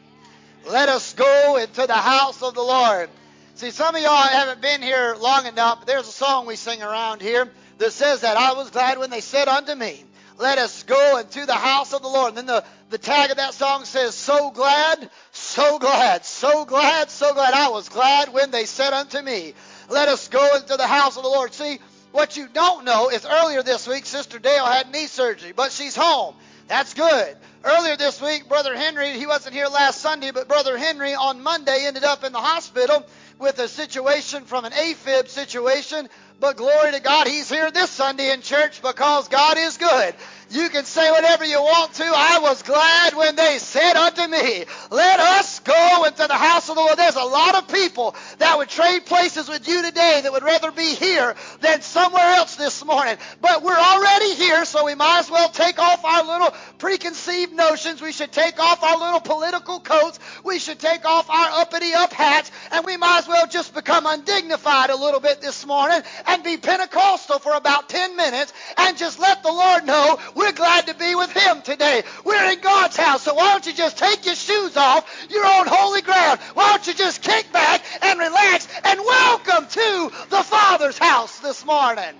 let 0.66 0.88
us 0.88 1.14
go 1.14 1.58
into 1.58 1.88
the 1.88 1.94
house 1.94 2.42
of 2.42 2.54
the 2.54 2.62
Lord. 2.62 3.10
See, 3.56 3.72
some 3.72 3.96
of 3.96 4.02
y'all 4.02 4.16
haven't 4.16 4.62
been 4.62 4.82
here 4.82 5.18
long 5.20 5.46
enough. 5.46 5.80
But 5.80 5.88
there's 5.88 6.08
a 6.08 6.14
song 6.14 6.46
we 6.46 6.56
sing 6.56 6.82
around 6.82 7.22
here 7.22 7.50
that 7.82 7.94
says 7.94 8.22
that 8.22 8.38
I 8.38 8.54
was 8.54 8.70
glad 8.70 9.00
when 9.00 9.10
they 9.10 9.22
said 9.22 9.48
unto 9.48 9.74
me, 9.74 10.06
let 10.38 10.58
us 10.58 10.84
go 10.84 11.18
into 11.18 11.46
the 11.46 11.54
house 11.54 11.94
of 11.94 12.02
the 12.02 12.08
Lord. 12.08 12.30
And 12.30 12.38
then 12.38 12.46
the, 12.46 12.64
the 12.90 12.98
tag 12.98 13.32
of 13.32 13.38
that 13.38 13.54
song 13.54 13.86
says, 13.86 14.16
so 14.16 14.52
glad, 14.52 15.10
so 15.32 15.80
glad, 15.80 16.24
so 16.24 16.66
glad, 16.66 17.10
so 17.10 17.34
glad. 17.34 17.54
I 17.54 17.70
was 17.70 17.90
glad 17.90 18.34
when 18.34 18.52
they 18.52 18.66
said 18.66 18.94
unto 18.94 19.20
me, 19.22 19.54
let 19.90 20.08
us 20.10 20.28
go 20.28 20.56
into 20.56 20.78
the 20.78 20.88
house 20.88 21.18
of 21.18 21.24
the 21.24 21.30
Lord. 21.30 21.54
See, 21.54 21.80
what 22.12 22.38
you 22.38 22.48
don't 22.48 22.86
know 22.86 23.10
is 23.10 23.26
earlier 23.26 23.64
this 23.64 23.88
week, 23.88 24.06
Sister 24.06 24.38
Dale 24.38 24.66
had 24.66 24.92
knee 24.92 25.08
surgery, 25.08 25.52
but 25.52 25.72
she's 25.72 25.96
home. 25.96 26.36
That's 26.68 26.94
good. 26.94 27.36
Earlier 27.64 27.98
this 27.98 28.22
week, 28.22 28.48
Brother 28.48 28.76
Henry, 28.76 29.12
he 29.12 29.26
wasn't 29.26 29.56
here 29.56 29.68
last 29.68 30.02
Sunday, 30.02 30.32
but 30.32 30.48
Brother 30.48 30.78
Henry 30.78 31.14
on 31.14 31.44
Monday 31.44 31.86
ended 31.86 32.04
up 32.04 32.24
in 32.24 32.32
the 32.32 32.40
hospital 32.40 33.06
with 33.38 33.60
a 33.60 33.68
situation 33.68 34.46
from 34.46 34.66
an 34.66 34.72
AFib 34.72 35.28
situation. 35.28 36.08
But 36.42 36.58
glory 36.58 36.92
to 36.94 37.00
God, 37.00 37.28
he's 37.28 37.48
here 37.48 37.70
this 37.70 37.92
Sunday 37.92 38.34
in 38.34 38.42
church 38.42 38.82
because 38.82 39.28
God 39.28 39.60
is 39.60 39.78
good. 39.78 40.16
You 40.50 40.68
can 40.70 40.84
say 40.84 41.10
whatever 41.12 41.46
you 41.46 41.62
want 41.62 41.94
to. 41.94 42.04
I 42.04 42.40
was 42.42 42.64
glad 42.64 43.16
when 43.16 43.36
they 43.38 43.58
said 43.60 43.94
unto 43.96 44.28
me, 44.28 44.66
Let 44.90 45.20
us 45.20 45.60
go 45.60 46.04
into 46.06 46.28
the 46.28 46.34
house 46.34 46.68
of 46.68 46.76
the 46.76 46.82
Lord. 46.82 46.98
There's 46.98 47.16
a 47.16 47.24
lot 47.24 47.56
of 47.56 47.68
people 47.70 48.16
that 48.40 48.58
would 48.58 48.68
trade 48.68 49.06
places 49.06 49.48
with 49.48 49.66
you 49.68 49.82
today 49.84 50.20
that 50.24 50.32
would 50.32 50.44
rather 50.44 50.72
be 50.72 50.96
here 50.96 51.36
than 51.62 51.82
somewhere 51.82 52.34
else 52.34 52.58
this 52.58 52.84
morning. 52.84 53.16
But 53.40 53.64
we're 53.64 53.78
already 53.78 54.34
here, 54.34 54.66
so 54.66 54.84
we 54.84 54.96
might 54.96 55.20
as 55.20 55.32
well 55.32 55.48
take 55.48 55.80
off 55.80 56.04
our 56.04 56.24
little 56.26 56.54
preconceived 56.80 57.54
notions. 57.54 58.02
We 58.02 58.12
should 58.12 58.34
take 58.34 58.60
off 58.60 58.84
our 58.84 58.98
little 58.98 59.22
political 59.22 59.80
coats. 59.80 60.20
We 60.44 60.60
should 60.60 60.80
take 60.80 61.06
off 61.06 61.30
our 61.30 61.62
uppity 61.62 61.94
up 61.94 62.12
hats, 62.12 62.52
and 62.72 62.84
we 62.86 62.98
might 62.98 63.20
as 63.20 63.28
well 63.28 63.48
just 63.48 63.74
become 63.74 64.06
undignified 64.06 64.90
a 64.90 64.98
little 64.98 65.22
bit 65.22 65.40
this 65.40 65.66
morning 65.66 66.02
and 66.32 66.44
be 66.46 66.56
Pentecostal 66.56 67.40
for 67.40 67.54
about 67.54 67.90
10 67.90 68.16
minutes 68.16 68.54
and 68.78 68.98
just 68.98 69.20
let 69.20 69.44
the 69.44 69.52
Lord 69.52 69.86
know 69.86 70.18
we're 70.34 70.54
glad 70.54 70.88
to 70.88 70.94
be 70.96 71.14
with 71.14 71.32
Him 71.32 71.62
today. 71.62 72.04
We're 72.24 72.52
in 72.52 72.62
God's 72.62 72.96
house, 72.96 73.24
so 73.24 73.34
why 73.34 73.52
don't 73.52 73.66
you 73.66 73.74
just 73.74 73.98
take 73.98 74.26
your 74.26 74.36
shoes 74.36 74.78
off? 74.78 75.28
You're 75.30 75.46
on 75.46 75.68
holy 75.68 76.02
ground. 76.02 76.40
Why 76.54 76.70
don't 76.70 76.88
you 76.88 76.94
just 76.94 77.22
kick 77.22 77.52
back 77.52 77.82
and 78.02 78.18
relax 78.18 78.68
and 78.86 79.00
welcome 79.02 79.68
to 79.68 80.12
the 80.30 80.44
Father's 80.44 80.98
house 80.98 81.40
this 81.40 81.66
morning? 81.66 82.16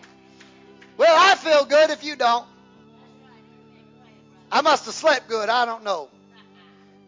Well, 0.98 1.16
I 1.18 1.36
feel 1.36 1.64
good 1.64 1.90
if 1.90 2.04
you 2.04 2.18
don't. 2.18 2.46
I 4.52 4.62
must 4.62 4.86
have 4.86 4.94
slept 4.94 5.30
good. 5.30 5.48
I 5.48 5.66
don't 5.66 5.86
know. 5.86 6.10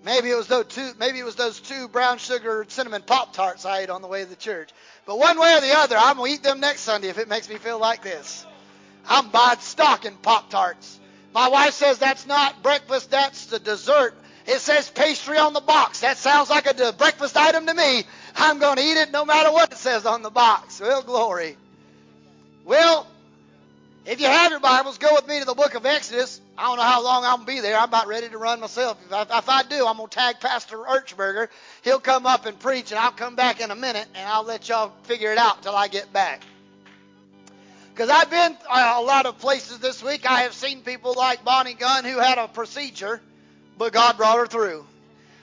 Maybe 0.06 0.30
it 0.30 0.36
was 0.36 0.48
those 0.48 0.66
two. 0.68 0.92
Maybe 1.00 1.20
it 1.20 1.26
was 1.26 1.36
those 1.36 1.60
two 1.60 1.88
brown 1.88 2.18
sugar 2.18 2.66
cinnamon 2.68 3.04
pop 3.04 3.34
tarts 3.34 3.66
I 3.66 3.80
ate 3.80 3.90
on 3.90 4.02
the 4.02 4.08
way 4.08 4.24
to 4.24 4.30
the 4.30 4.36
church. 4.36 4.70
But 5.06 5.20
one 5.20 5.40
way 5.40 5.58
or 5.58 5.62
the 5.62 5.76
other, 5.76 5.98
I'm 5.98 6.18
gonna 6.18 6.30
eat 6.30 6.44
them 6.44 6.60
next 6.60 6.82
Sunday 6.82 7.10
if 7.10 7.18
it 7.18 7.28
makes 7.28 7.50
me 7.50 7.56
feel 7.56 7.80
like 7.80 8.04
this. 8.04 8.46
I'm 9.08 9.30
buying 9.30 9.60
stock 9.60 10.06
in 10.06 10.16
pop 10.16 10.50
tarts. 10.50 11.00
My 11.34 11.50
wife 11.50 11.74
says 11.74 11.98
that's 11.98 12.28
not 12.28 12.64
breakfast. 12.64 13.12
That's 13.12 13.48
the 13.48 13.60
dessert. 13.60 14.16
It 14.46 14.60
says 14.60 14.90
pastry 14.90 15.38
on 15.38 15.54
the 15.54 15.62
box. 15.62 16.02
That 16.02 16.18
sounds 16.18 16.50
like 16.50 16.68
a 16.68 16.94
breakfast 16.94 17.38
item 17.38 17.66
to 17.66 17.74
me. 17.74 18.04
I'm 18.36 18.60
going 18.60 18.76
to 18.78 18.84
eat 18.84 18.98
it 18.98 19.12
no 19.12 19.26
matter 19.26 19.52
what 19.52 19.72
it 19.72 19.78
says 19.78 20.06
on 20.06 20.22
the 20.22 20.30
box. 20.30 20.82
Well, 20.82 21.02
glory. 21.02 21.58
Well, 22.66 23.08
if 24.06 24.20
you 24.20 24.28
have 24.28 24.52
your 24.52 24.60
Bibles, 24.60 24.98
go 24.98 25.14
with 25.14 25.28
me 25.28 25.40
to 25.40 25.46
the 25.46 25.54
book 25.54 25.76
of 25.76 25.86
Exodus. 25.86 26.42
I 26.58 26.64
don't 26.64 26.78
know 26.78 26.84
how 26.84 27.04
long 27.04 27.24
I'm 27.24 27.38
going 27.38 27.48
to 27.48 27.54
be 27.54 27.60
there. 27.62 27.78
I'm 27.78 27.86
about 27.86 28.08
ready 28.08 28.28
to 28.30 28.38
run 28.38 28.60
myself. 28.60 28.98
If 29.06 29.14
I, 29.14 29.22
if 29.38 29.50
I 29.50 29.64
do, 29.64 29.88
I'm 29.88 29.98
going 29.98 30.10
to 30.10 30.16
tag 30.16 30.40
Pastor 30.40 30.78
Urchberger. 30.78 31.48
He'll 31.84 32.00
come 32.00 32.26
up 32.26 32.46
and 32.46 32.60
preach, 32.60 32.92
and 32.92 33.00
I'll 33.00 33.12
come 33.12 33.36
back 33.36 33.62
in 33.62 33.72
a 33.72 33.76
minute, 33.76 34.08
and 34.14 34.28
I'll 34.28 34.44
let 34.44 34.68
y'all 34.68 34.92
figure 35.04 35.32
it 35.32 35.38
out 35.38 35.58
until 35.58 35.76
I 35.76 35.88
get 35.88 36.12
back. 36.12 36.44
Because 37.94 38.10
I've 38.10 38.30
been 38.30 38.58
uh, 38.70 38.96
a 38.98 39.02
lot 39.02 39.26
of 39.26 39.38
places 39.40 39.80
this 39.80 40.04
week. 40.04 40.30
I 40.30 40.42
have 40.42 40.54
seen 40.54 40.82
people 40.82 41.14
like 41.16 41.46
Bonnie 41.46 41.76
Gunn 41.76 42.04
who 42.04 42.20
had 42.20 42.38
a 42.40 42.48
procedure, 42.48 43.22
but 43.78 43.94
God 43.94 44.18
brought 44.18 44.38
her 44.38 44.48
through. 44.48 44.86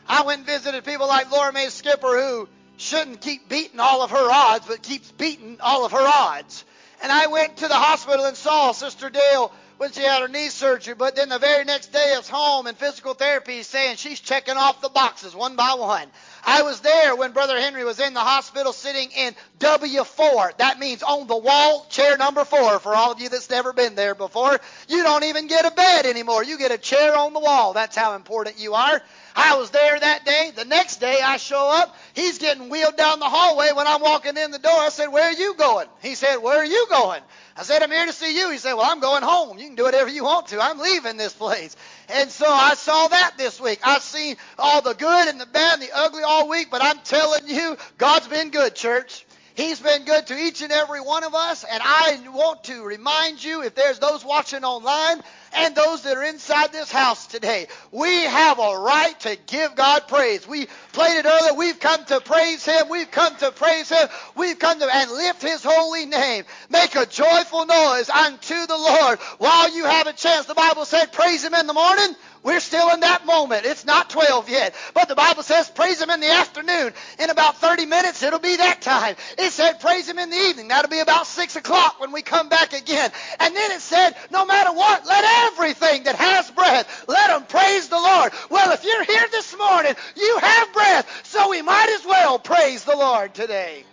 I 0.07 0.23
went 0.23 0.39
and 0.39 0.47
visited 0.47 0.85
people 0.85 1.07
like 1.07 1.31
Laura 1.31 1.53
Mae 1.53 1.69
Skipper 1.69 2.21
who 2.21 2.49
shouldn't 2.77 3.21
keep 3.21 3.49
beating 3.49 3.79
all 3.79 4.03
of 4.03 4.11
her 4.11 4.29
odds, 4.31 4.67
but 4.67 4.83
keeps 4.83 5.11
beating 5.13 5.59
all 5.61 5.87
of 5.87 5.93
her 5.93 6.05
odds. 6.05 6.65
And 7.03 7.11
I 7.11 7.27
went 7.29 7.57
to 7.59 7.69
the 7.69 7.75
hospital 7.75 8.27
and 8.27 8.37
saw 8.37 8.73
Sister 8.73 9.11
Dale 9.11 9.53
when 9.79 9.93
she 9.93 10.03
had 10.03 10.21
her 10.21 10.29
knee 10.29 10.49
surgery, 10.49 10.95
but 10.95 11.17
then 11.17 11.31
the 11.31 11.39
very 11.39 11.65
next 11.65 11.93
day 11.93 12.15
it's 12.19 12.29
home 12.29 12.67
and 12.67 12.77
physical 12.77 13.15
therapy 13.15 13.59
is 13.61 13.67
saying 13.67 13.97
she's 13.97 14.21
checking 14.21 14.57
off 14.57 14.83
the 14.83 14.91
boxes 14.91 15.35
one 15.35 15.57
by 15.57 15.75
one. 15.75 16.07
I 16.45 16.63
was 16.63 16.81
there 16.81 17.15
when 17.17 17.33
Brother 17.33 17.59
Henry 17.59 17.85
was 17.85 18.01
in 18.01 18.15
the 18.15 18.21
hospital 18.21 18.73
sitting 18.73 19.11
in 19.11 19.35
W4. 19.59 20.57
That 20.59 20.79
means 20.79 21.03
on 21.03 21.27
the 21.27 21.37
wall, 21.37 21.87
chair 21.91 22.17
number 22.17 22.45
four. 22.45 22.79
For 22.79 22.95
all 22.95 23.13
of 23.13 23.21
you 23.21 23.29
that's 23.29 23.51
never 23.51 23.73
been 23.73 23.95
there 23.95 24.15
before, 24.15 24.59
you 24.89 25.03
don't 25.03 25.25
even 25.25 25.47
get 25.47 25.67
a 25.67 25.71
bed 25.71 26.07
anymore. 26.07 26.43
You 26.45 26.59
get 26.59 26.73
a 26.73 26.79
chair 26.79 27.17
on 27.17 27.33
the 27.33 27.41
wall. 27.41 27.73
That's 27.73 27.97
how 27.97 28.15
important 28.15 28.59
you 28.59 28.75
are. 28.75 29.03
I 29.37 29.57
was 29.57 29.71
there 29.71 29.99
that 29.99 30.25
day. 30.25 30.53
The 30.55 30.65
next 30.65 30.97
day 30.97 31.21
I 31.23 31.37
show 31.37 31.71
up. 31.71 31.97
He's 32.15 32.39
getting 32.39 32.69
wheeled 32.69 32.97
down 32.97 33.21
the 33.21 33.29
hallway 33.29 33.71
when 33.75 33.87
I'm 33.87 34.01
walking 34.01 34.37
in 34.37 34.51
the 34.51 34.59
door. 34.59 34.73
I 34.73 34.89
said, 34.89 35.09
Where 35.09 35.25
are 35.25 35.33
you 35.33 35.55
going? 35.55 35.87
He 36.03 36.15
said, 36.15 36.37
Where 36.39 36.59
are 36.59 36.65
you 36.65 36.87
going? 36.91 37.23
I 37.57 37.63
said, 37.63 37.83
I'm 37.83 37.91
here 37.91 38.07
to 38.07 38.13
see 38.13 38.37
you. 38.37 38.51
He 38.51 38.59
said, 38.59 38.75
Well, 38.75 38.91
I'm 38.91 39.01
going 39.01 39.23
home. 39.23 39.59
You 39.59 39.67
can 39.67 39.77
do 39.77 39.85
whatever 39.85 40.09
you 40.09 40.25
want 40.25 40.49
to. 40.49 40.61
I'm 40.61 40.79
leaving 40.79 41.17
this 41.17 41.33
place. 41.33 41.77
And 42.13 42.31
so 42.31 42.47
I 42.49 42.75
saw 42.75 43.09
that 43.09 43.33
this 43.39 43.61
week. 43.61 43.81
I've 43.85 44.03
seen 44.03 44.37
all 44.59 44.83
the 44.83 44.95
good 44.95 45.29
and 45.29 45.41
the 45.41 45.47
bad 45.47 45.75
and 45.81 45.83
the 45.83 45.91
ugly 45.95 46.23
all 46.23 46.49
week, 46.49 46.69
but 46.71 46.83
I'm 46.83 46.99
telling 47.05 47.43
you, 47.47 47.77
God's 47.99 48.29
been 48.29 48.51
good, 48.51 48.75
church. 48.75 49.27
He's 49.55 49.81
been 49.81 50.05
good 50.05 50.27
to 50.29 50.39
each 50.39 50.63
and 50.63 50.73
every 50.73 51.01
one 51.01 51.25
of 51.25 51.35
us, 51.35 51.65
and 51.65 51.83
I 51.85 52.19
want 52.33 52.65
to 52.65 52.83
remind 52.83 53.43
you, 53.45 53.63
if 53.63 53.75
there's 53.75 53.99
those 53.99 54.25
watching 54.25 54.65
online 54.65 55.21
and 55.55 55.75
those 55.75 56.03
that 56.03 56.17
are 56.17 56.25
inside 56.25 56.73
this 56.73 56.91
house 56.91 57.27
today, 57.27 57.67
we 57.91 58.23
have 58.25 58.59
a 58.59 58.79
right 58.79 59.19
to 59.21 59.37
give 59.47 59.75
God 59.75 60.09
praise. 60.09 60.47
We 60.47 60.67
played 60.93 61.19
it 61.19 61.27
earlier. 61.27 61.55
We've 61.55 61.81
come 61.81 62.05
to 62.07 62.21
praise 62.21 62.65
Him. 62.65 62.89
We've 62.89 63.11
come 63.11 63.37
to 63.37 63.51
praise 63.53 63.89
Him. 63.89 64.09
We've 64.37 64.59
come 64.59 64.79
to 64.79 64.89
and 64.95 65.11
lift 65.11 65.43
His 65.43 65.63
holy 65.65 66.07
name. 66.07 66.45
Make 66.69 66.95
a 66.95 67.07
joyful 67.07 67.67
noise 67.67 68.11
unto 68.11 68.67
the 68.67 68.77
Lord 68.77 69.19
while 69.39 69.75
you 69.75 69.85
have 69.85 70.07
a 70.07 70.13
chance. 70.13 70.47
The 70.47 70.55
Bible 70.55 70.85
said, 70.85 71.13
praise 71.13 71.45
Him 71.45 71.55
in 71.55 71.67
the 71.67 71.75
morning. 71.75 72.15
We're 72.43 72.61
still 72.61 72.91
in 72.95 73.01
that 73.01 73.27
moment. 73.27 73.67
It's 73.67 73.85
not 73.85 74.09
12 74.09 74.49
yet. 74.49 74.75
But 74.95 75.09
the 75.09 75.15
Bible 75.15 75.43
says 75.43 75.69
praise 75.69 76.01
Him 76.01 76.09
in 76.11 76.21
the 76.21 76.31
afternoon. 76.31 76.93
In 77.19 77.29
about 77.29 77.59
30 77.59 77.87
minutes, 77.87 78.23
it'll 78.23 78.39
be 78.39 78.57
that 78.57 78.81
time. 78.81 79.17
It 79.37 79.53
said 79.53 79.81
praise 79.81 80.09
Him 80.09 80.19
in 80.19 80.31
the 80.31 80.37
evening. 80.37 80.69
That'll 80.69 80.91
be 80.91 81.01
about 81.01 81.27
6 81.27 81.57
o'clock 81.57 82.01
when 82.01 82.13
we 82.13 82.23
come 82.23 82.49
back 82.49 82.73
again. 82.73 83.11
And 83.41 83.55
then 83.55 83.71
it 83.73 83.81
said, 83.81 84.17
no 84.31 84.47
matter 84.47 84.73
what, 84.73 85.07
let 85.07 85.25
everything 85.47 86.05
that 86.05 86.17
has 86.17 86.51
breath, 86.51 87.05
let 87.09 87.29
them 87.29 87.45
praise 87.47 87.89
the 87.89 87.97
Lord. 87.97 88.33
Well, 88.51 88.73
if 88.73 88.85
you're 88.85 89.05
here 89.05 89.27
this 89.31 89.57
morning, 89.57 89.95
you 90.17 90.39
have 90.39 90.73
breath. 90.73 91.21
So 91.25 91.51
we 91.51 91.63
might 91.63 91.89
as 91.99 92.05
well 92.05 92.39
praise 92.39 92.85
the 92.85 92.97
Lord 92.97 93.35
today. 93.35 93.85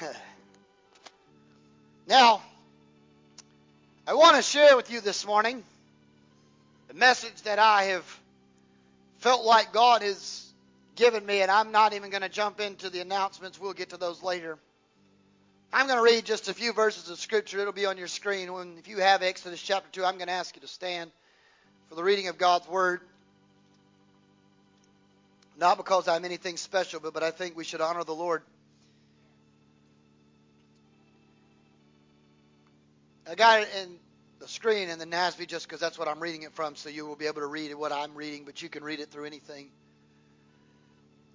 now, 2.06 2.42
I 4.06 4.14
want 4.14 4.36
to 4.36 4.42
share 4.42 4.76
with 4.76 4.90
you 4.90 5.00
this 5.00 5.26
morning 5.26 5.62
the 6.88 6.94
message 6.94 7.42
that 7.42 7.58
I 7.58 7.84
have 7.84 8.04
felt 9.18 9.44
like 9.44 9.72
God 9.72 10.02
has 10.02 10.44
given 10.96 11.24
me, 11.24 11.42
and 11.42 11.50
I'm 11.50 11.72
not 11.72 11.92
even 11.92 12.10
going 12.10 12.22
to 12.22 12.28
jump 12.28 12.60
into 12.60 12.90
the 12.90 13.00
announcements. 13.00 13.60
We'll 13.60 13.72
get 13.72 13.90
to 13.90 13.96
those 13.96 14.22
later. 14.22 14.58
I'm 15.72 15.86
going 15.86 15.98
to 15.98 16.02
read 16.02 16.24
just 16.24 16.48
a 16.48 16.54
few 16.54 16.72
verses 16.72 17.10
of 17.10 17.18
Scripture. 17.18 17.58
It'll 17.58 17.74
be 17.74 17.84
on 17.84 17.98
your 17.98 18.08
screen. 18.08 18.52
When, 18.52 18.78
if 18.78 18.88
you 18.88 18.98
have 18.98 19.22
Exodus 19.22 19.60
chapter 19.60 19.88
2, 19.92 20.04
I'm 20.04 20.16
going 20.16 20.28
to 20.28 20.32
ask 20.32 20.56
you 20.56 20.62
to 20.62 20.68
stand 20.68 21.10
for 21.88 21.94
the 21.94 22.02
reading 22.02 22.28
of 22.28 22.38
God's 22.38 22.66
Word. 22.66 23.00
Not 25.58 25.76
because 25.76 26.08
I'm 26.08 26.24
anything 26.24 26.56
special, 26.56 27.00
but, 27.00 27.12
but 27.12 27.22
I 27.22 27.32
think 27.32 27.56
we 27.56 27.64
should 27.64 27.82
honor 27.82 28.02
the 28.02 28.14
Lord. 28.14 28.42
I 33.30 33.34
got 33.34 33.60
it 33.60 33.68
in 33.82 33.96
the 34.38 34.48
screen 34.48 34.88
in 34.88 34.98
the 34.98 35.04
NASB 35.04 35.46
just 35.48 35.66
because 35.66 35.80
that's 35.80 35.98
what 35.98 36.08
I'm 36.08 36.20
reading 36.20 36.44
it 36.44 36.52
from, 36.52 36.76
so 36.76 36.88
you 36.88 37.04
will 37.04 37.16
be 37.16 37.26
able 37.26 37.42
to 37.42 37.46
read 37.46 37.74
what 37.74 37.92
I'm 37.92 38.14
reading, 38.14 38.44
but 38.46 38.62
you 38.62 38.70
can 38.70 38.82
read 38.82 39.00
it 39.00 39.10
through 39.10 39.26
anything. 39.26 39.68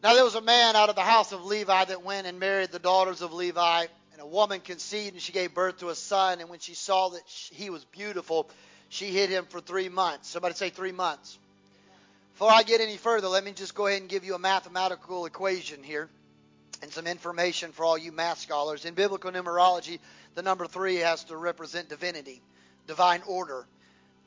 Now 0.02 0.16
there 0.16 0.24
was 0.24 0.34
a 0.34 0.42
man 0.42 0.76
out 0.76 0.90
of 0.90 0.96
the 0.96 1.02
house 1.02 1.32
of 1.34 1.46
Levi 1.46 1.86
that 1.86 2.04
went 2.04 2.26
and 2.26 2.40
married 2.40 2.72
the 2.72 2.80
daughters 2.80 3.22
of 3.22 3.32
Levi, 3.32 3.86
a 4.24 4.28
woman 4.28 4.62
conceived 4.62 5.14
and 5.14 5.22
she 5.22 5.34
gave 5.34 5.54
birth 5.54 5.80
to 5.80 5.90
a 5.90 5.96
son. 5.96 6.40
And 6.40 6.50
when 6.50 6.60
she 6.60 6.74
saw 6.74 7.10
that 7.10 7.22
he 7.52 7.70
was 7.70 7.84
beautiful, 7.86 8.50
she 8.88 9.08
hid 9.08 9.30
him 9.30 9.46
for 9.46 9.60
three 9.60 9.90
months. 9.90 10.30
Somebody 10.30 10.56
say 10.56 10.70
three 10.70 10.94
months. 10.94 11.38
Before 12.32 12.50
I 12.50 12.64
get 12.64 12.80
any 12.80 12.96
further, 12.96 13.28
let 13.28 13.44
me 13.44 13.52
just 13.52 13.76
go 13.76 13.86
ahead 13.86 14.00
and 14.00 14.10
give 14.10 14.24
you 14.24 14.34
a 14.34 14.40
mathematical 14.40 15.26
equation 15.26 15.84
here 15.84 16.10
and 16.82 16.92
some 16.92 17.06
information 17.06 17.74
for 17.74 17.84
all 17.84 17.98
you 17.98 18.14
math 18.14 18.40
scholars. 18.40 18.86
In 18.86 18.94
biblical 18.94 19.30
numerology, 19.30 20.00
the 20.36 20.42
number 20.42 20.68
three 20.68 20.96
has 20.98 21.26
to 21.26 21.36
represent 21.36 21.90
divinity, 21.90 22.42
divine 22.88 23.22
order. 23.28 23.68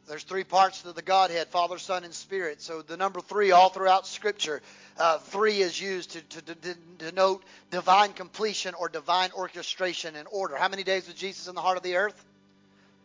There's 0.06 0.22
three 0.22 0.44
parts 0.44 0.82
to 0.82 0.92
the 0.92 1.02
Godhead 1.02 1.48
Father, 1.48 1.78
Son, 1.78 2.04
and 2.04 2.14
Spirit. 2.14 2.62
So 2.62 2.80
the 2.80 2.96
number 2.96 3.20
three, 3.20 3.50
all 3.50 3.70
throughout 3.70 4.06
Scripture, 4.06 4.62
uh, 4.98 5.18
three 5.18 5.60
is 5.60 5.80
used 5.80 6.12
to, 6.12 6.20
to, 6.20 6.54
to, 6.54 6.74
denote 6.98 7.42
divine 7.72 8.12
completion 8.12 8.74
or 8.74 8.88
divine 8.88 9.30
orchestration 9.36 10.14
and 10.14 10.28
order. 10.30 10.56
How 10.56 10.68
many 10.68 10.84
days 10.84 11.08
was 11.08 11.16
Jesus 11.16 11.48
in 11.48 11.56
the 11.56 11.60
heart 11.60 11.76
of 11.76 11.82
the 11.82 11.96
earth? 11.96 12.24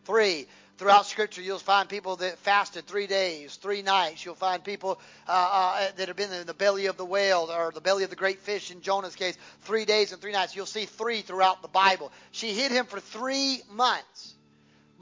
Three. 0.04 0.46
Throughout 0.78 1.06
Scripture, 1.06 1.42
you'll 1.42 1.58
find 1.58 1.88
people 1.88 2.16
that 2.16 2.38
fasted 2.38 2.86
three 2.86 3.06
days, 3.06 3.56
three 3.56 3.82
nights. 3.82 4.24
You'll 4.24 4.34
find 4.34 4.64
people 4.64 5.00
uh, 5.28 5.32
uh, 5.52 5.88
that 5.96 6.08
have 6.08 6.16
been 6.16 6.32
in 6.32 6.46
the 6.46 6.54
belly 6.54 6.86
of 6.86 6.96
the 6.96 7.04
whale 7.04 7.48
or 7.52 7.72
the 7.72 7.80
belly 7.80 8.04
of 8.04 8.10
the 8.10 8.16
great 8.16 8.40
fish 8.40 8.70
in 8.70 8.80
Jonah's 8.80 9.14
case, 9.14 9.36
three 9.62 9.84
days 9.84 10.12
and 10.12 10.20
three 10.20 10.32
nights. 10.32 10.56
You'll 10.56 10.66
see 10.66 10.86
three 10.86 11.20
throughout 11.20 11.62
the 11.62 11.68
Bible. 11.68 12.10
She 12.30 12.52
hid 12.52 12.72
him 12.72 12.86
for 12.86 13.00
three 13.00 13.60
months. 13.70 14.34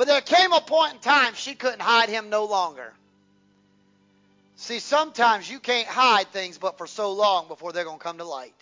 But 0.00 0.08
there 0.08 0.22
came 0.22 0.50
a 0.54 0.62
point 0.62 0.94
in 0.94 0.98
time 1.00 1.34
she 1.34 1.54
couldn't 1.54 1.82
hide 1.82 2.08
him 2.08 2.30
no 2.30 2.46
longer. 2.46 2.90
See, 4.56 4.78
sometimes 4.78 5.50
you 5.50 5.60
can't 5.60 5.86
hide 5.86 6.28
things 6.28 6.56
but 6.56 6.78
for 6.78 6.86
so 6.86 7.12
long 7.12 7.48
before 7.48 7.74
they're 7.74 7.84
going 7.84 7.98
to 7.98 8.02
come 8.02 8.16
to 8.16 8.24
light. 8.24 8.54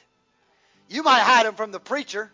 You 0.89 1.05
might 1.05 1.21
hide 1.21 1.47
them 1.47 1.55
from 1.55 1.71
the 1.71 1.79
preacher. 1.79 2.29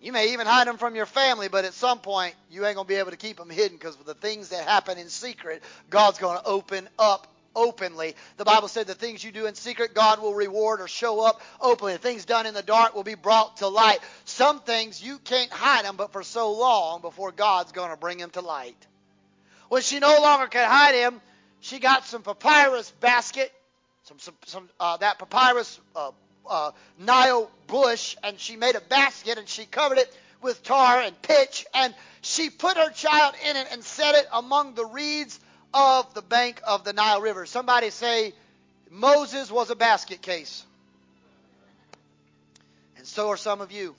You 0.00 0.12
may 0.12 0.32
even 0.32 0.46
hide 0.46 0.68
them 0.68 0.76
from 0.76 0.94
your 0.94 1.06
family, 1.06 1.48
but 1.48 1.64
at 1.64 1.74
some 1.74 1.98
point, 1.98 2.36
you 2.52 2.64
ain't 2.64 2.76
going 2.76 2.86
to 2.86 2.88
be 2.88 3.00
able 3.00 3.10
to 3.10 3.16
keep 3.16 3.36
them 3.36 3.50
hidden 3.50 3.76
because 3.76 3.96
the 3.96 4.14
things 4.14 4.50
that 4.50 4.62
happen 4.62 4.96
in 4.96 5.08
secret, 5.08 5.64
God's 5.90 6.20
going 6.20 6.38
to 6.38 6.44
open 6.44 6.88
up 7.00 7.26
openly. 7.54 8.14
The 8.36 8.44
Bible 8.44 8.68
said 8.68 8.86
the 8.86 8.94
things 8.94 9.22
you 9.22 9.32
do 9.32 9.46
in 9.46 9.54
secret, 9.54 9.94
God 9.94 10.20
will 10.20 10.34
reward 10.34 10.80
or 10.80 10.88
show 10.88 11.20
up 11.20 11.40
openly. 11.60 11.92
The 11.94 11.98
things 11.98 12.24
done 12.24 12.46
in 12.46 12.54
the 12.54 12.62
dark 12.62 12.94
will 12.94 13.04
be 13.04 13.14
brought 13.14 13.58
to 13.58 13.68
light. 13.68 13.98
Some 14.24 14.60
things 14.60 15.02
you 15.02 15.18
can't 15.18 15.50
hide 15.50 15.84
them, 15.84 15.96
but 15.96 16.12
for 16.12 16.22
so 16.22 16.52
long 16.52 17.00
before 17.00 17.32
God's 17.32 17.72
going 17.72 17.90
to 17.90 17.96
bring 17.96 18.18
them 18.18 18.30
to 18.30 18.40
light. 18.40 18.86
When 19.68 19.82
she 19.82 19.98
no 19.98 20.20
longer 20.20 20.46
could 20.46 20.64
hide 20.64 20.94
him, 20.94 21.20
she 21.60 21.78
got 21.78 22.04
some 22.04 22.22
papyrus 22.22 22.90
basket, 23.00 23.52
some, 24.04 24.18
some, 24.18 24.34
some 24.44 24.68
uh, 24.78 24.98
that 24.98 25.18
papyrus 25.18 25.80
uh, 25.96 26.10
uh, 26.48 26.72
Nile 26.98 27.50
bush, 27.66 28.16
and 28.22 28.38
she 28.38 28.56
made 28.56 28.74
a 28.74 28.80
basket 28.80 29.38
and 29.38 29.48
she 29.48 29.64
covered 29.64 29.98
it 29.98 30.14
with 30.42 30.62
tar 30.62 31.00
and 31.00 31.20
pitch, 31.22 31.64
and 31.74 31.94
she 32.20 32.50
put 32.50 32.76
her 32.76 32.90
child 32.90 33.34
in 33.48 33.56
it 33.56 33.66
and 33.72 33.82
set 33.82 34.14
it 34.14 34.26
among 34.30 34.74
the 34.74 34.84
reeds 34.84 35.40
of 35.74 36.14
the 36.14 36.22
bank 36.22 36.60
of 36.66 36.84
the 36.84 36.92
Nile 36.92 37.20
River. 37.20 37.44
Somebody 37.44 37.90
say 37.90 38.32
Moses 38.90 39.50
was 39.50 39.70
a 39.70 39.76
basket 39.76 40.22
case. 40.22 40.64
And 42.96 43.06
so 43.06 43.28
are 43.28 43.36
some 43.36 43.60
of 43.60 43.72
you. 43.72 43.94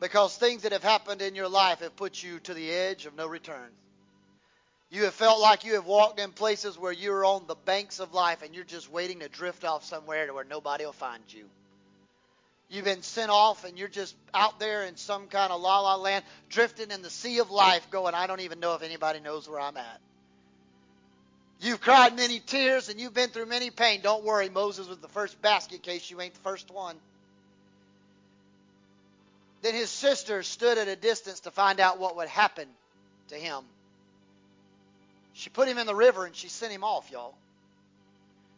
Because 0.00 0.36
things 0.36 0.62
that 0.62 0.72
have 0.72 0.84
happened 0.84 1.22
in 1.22 1.34
your 1.34 1.48
life 1.48 1.80
have 1.80 1.96
put 1.96 2.22
you 2.22 2.38
to 2.40 2.54
the 2.54 2.70
edge 2.70 3.06
of 3.06 3.16
no 3.16 3.26
return. 3.26 3.70
You 4.90 5.04
have 5.04 5.14
felt 5.14 5.40
like 5.40 5.64
you 5.64 5.74
have 5.74 5.86
walked 5.86 6.20
in 6.20 6.30
places 6.30 6.78
where 6.78 6.92
you're 6.92 7.24
on 7.24 7.46
the 7.48 7.56
banks 7.56 7.98
of 7.98 8.14
life 8.14 8.42
and 8.42 8.54
you're 8.54 8.64
just 8.64 8.90
waiting 8.90 9.20
to 9.20 9.28
drift 9.28 9.64
off 9.64 9.84
somewhere 9.84 10.26
to 10.26 10.34
where 10.34 10.44
nobody 10.44 10.84
will 10.84 10.92
find 10.92 11.22
you. 11.28 11.46
You've 12.68 12.84
been 12.84 13.02
sent 13.02 13.30
off 13.30 13.64
and 13.64 13.78
you're 13.78 13.88
just 13.88 14.16
out 14.34 14.58
there 14.58 14.84
in 14.84 14.96
some 14.96 15.28
kind 15.28 15.52
of 15.52 15.60
la 15.60 15.80
la 15.80 15.96
land, 15.96 16.24
drifting 16.48 16.90
in 16.90 17.02
the 17.02 17.10
sea 17.10 17.38
of 17.38 17.50
life, 17.50 17.90
going, 17.90 18.14
I 18.14 18.26
don't 18.26 18.40
even 18.40 18.58
know 18.58 18.74
if 18.74 18.82
anybody 18.82 19.20
knows 19.20 19.48
where 19.48 19.60
I'm 19.60 19.76
at. 19.76 20.00
You've 21.60 21.80
cried 21.80 22.16
many 22.16 22.40
tears 22.40 22.88
and 22.88 23.00
you've 23.00 23.14
been 23.14 23.30
through 23.30 23.46
many 23.46 23.70
pain. 23.70 24.00
Don't 24.02 24.24
worry, 24.24 24.48
Moses 24.48 24.88
was 24.88 24.98
the 24.98 25.08
first 25.08 25.40
basket 25.40 25.82
case. 25.82 26.10
You 26.10 26.20
ain't 26.20 26.34
the 26.34 26.40
first 26.40 26.70
one. 26.70 26.96
Then 29.62 29.74
his 29.74 29.88
sister 29.88 30.42
stood 30.42 30.76
at 30.76 30.88
a 30.88 30.96
distance 30.96 31.40
to 31.40 31.50
find 31.50 31.80
out 31.80 31.98
what 31.98 32.16
would 32.16 32.28
happen 32.28 32.68
to 33.28 33.36
him. 33.36 33.64
She 35.32 35.50
put 35.50 35.68
him 35.68 35.78
in 35.78 35.86
the 35.86 35.94
river 35.94 36.26
and 36.26 36.34
she 36.34 36.48
sent 36.48 36.72
him 36.72 36.84
off, 36.84 37.10
y'all. 37.10 37.34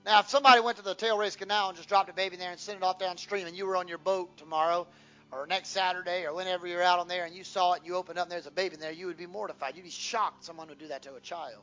Now, 0.04 0.20
if 0.20 0.30
somebody 0.30 0.60
went 0.60 0.78
to 0.78 0.82
the 0.84 0.94
Tailrace 0.94 1.36
Canal 1.36 1.68
and 1.68 1.76
just 1.76 1.88
dropped 1.88 2.08
a 2.08 2.14
baby 2.14 2.36
there 2.36 2.50
and 2.50 2.58
sent 2.58 2.78
it 2.78 2.82
off 2.82 2.98
downstream, 2.98 3.46
and 3.46 3.56
you 3.56 3.66
were 3.66 3.76
on 3.76 3.88
your 3.88 3.98
boat 3.98 4.36
tomorrow 4.36 4.86
or 5.30 5.46
next 5.46 5.68
Saturday 5.68 6.24
or 6.24 6.32
whenever 6.34 6.66
you're 6.66 6.82
out 6.82 6.98
on 6.98 7.08
there 7.08 7.24
and 7.24 7.34
you 7.34 7.44
saw 7.44 7.74
it 7.74 7.78
and 7.78 7.86
you 7.86 7.94
opened 7.96 8.18
up 8.18 8.24
and 8.24 8.32
there's 8.32 8.46
a 8.46 8.50
baby 8.50 8.74
in 8.74 8.80
there, 8.80 8.92
you 8.92 9.06
would 9.06 9.18
be 9.18 9.26
mortified. 9.26 9.76
You'd 9.76 9.84
be 9.84 9.90
shocked 9.90 10.44
someone 10.44 10.68
would 10.68 10.78
do 10.78 10.88
that 10.88 11.02
to 11.02 11.14
a 11.14 11.20
child. 11.20 11.62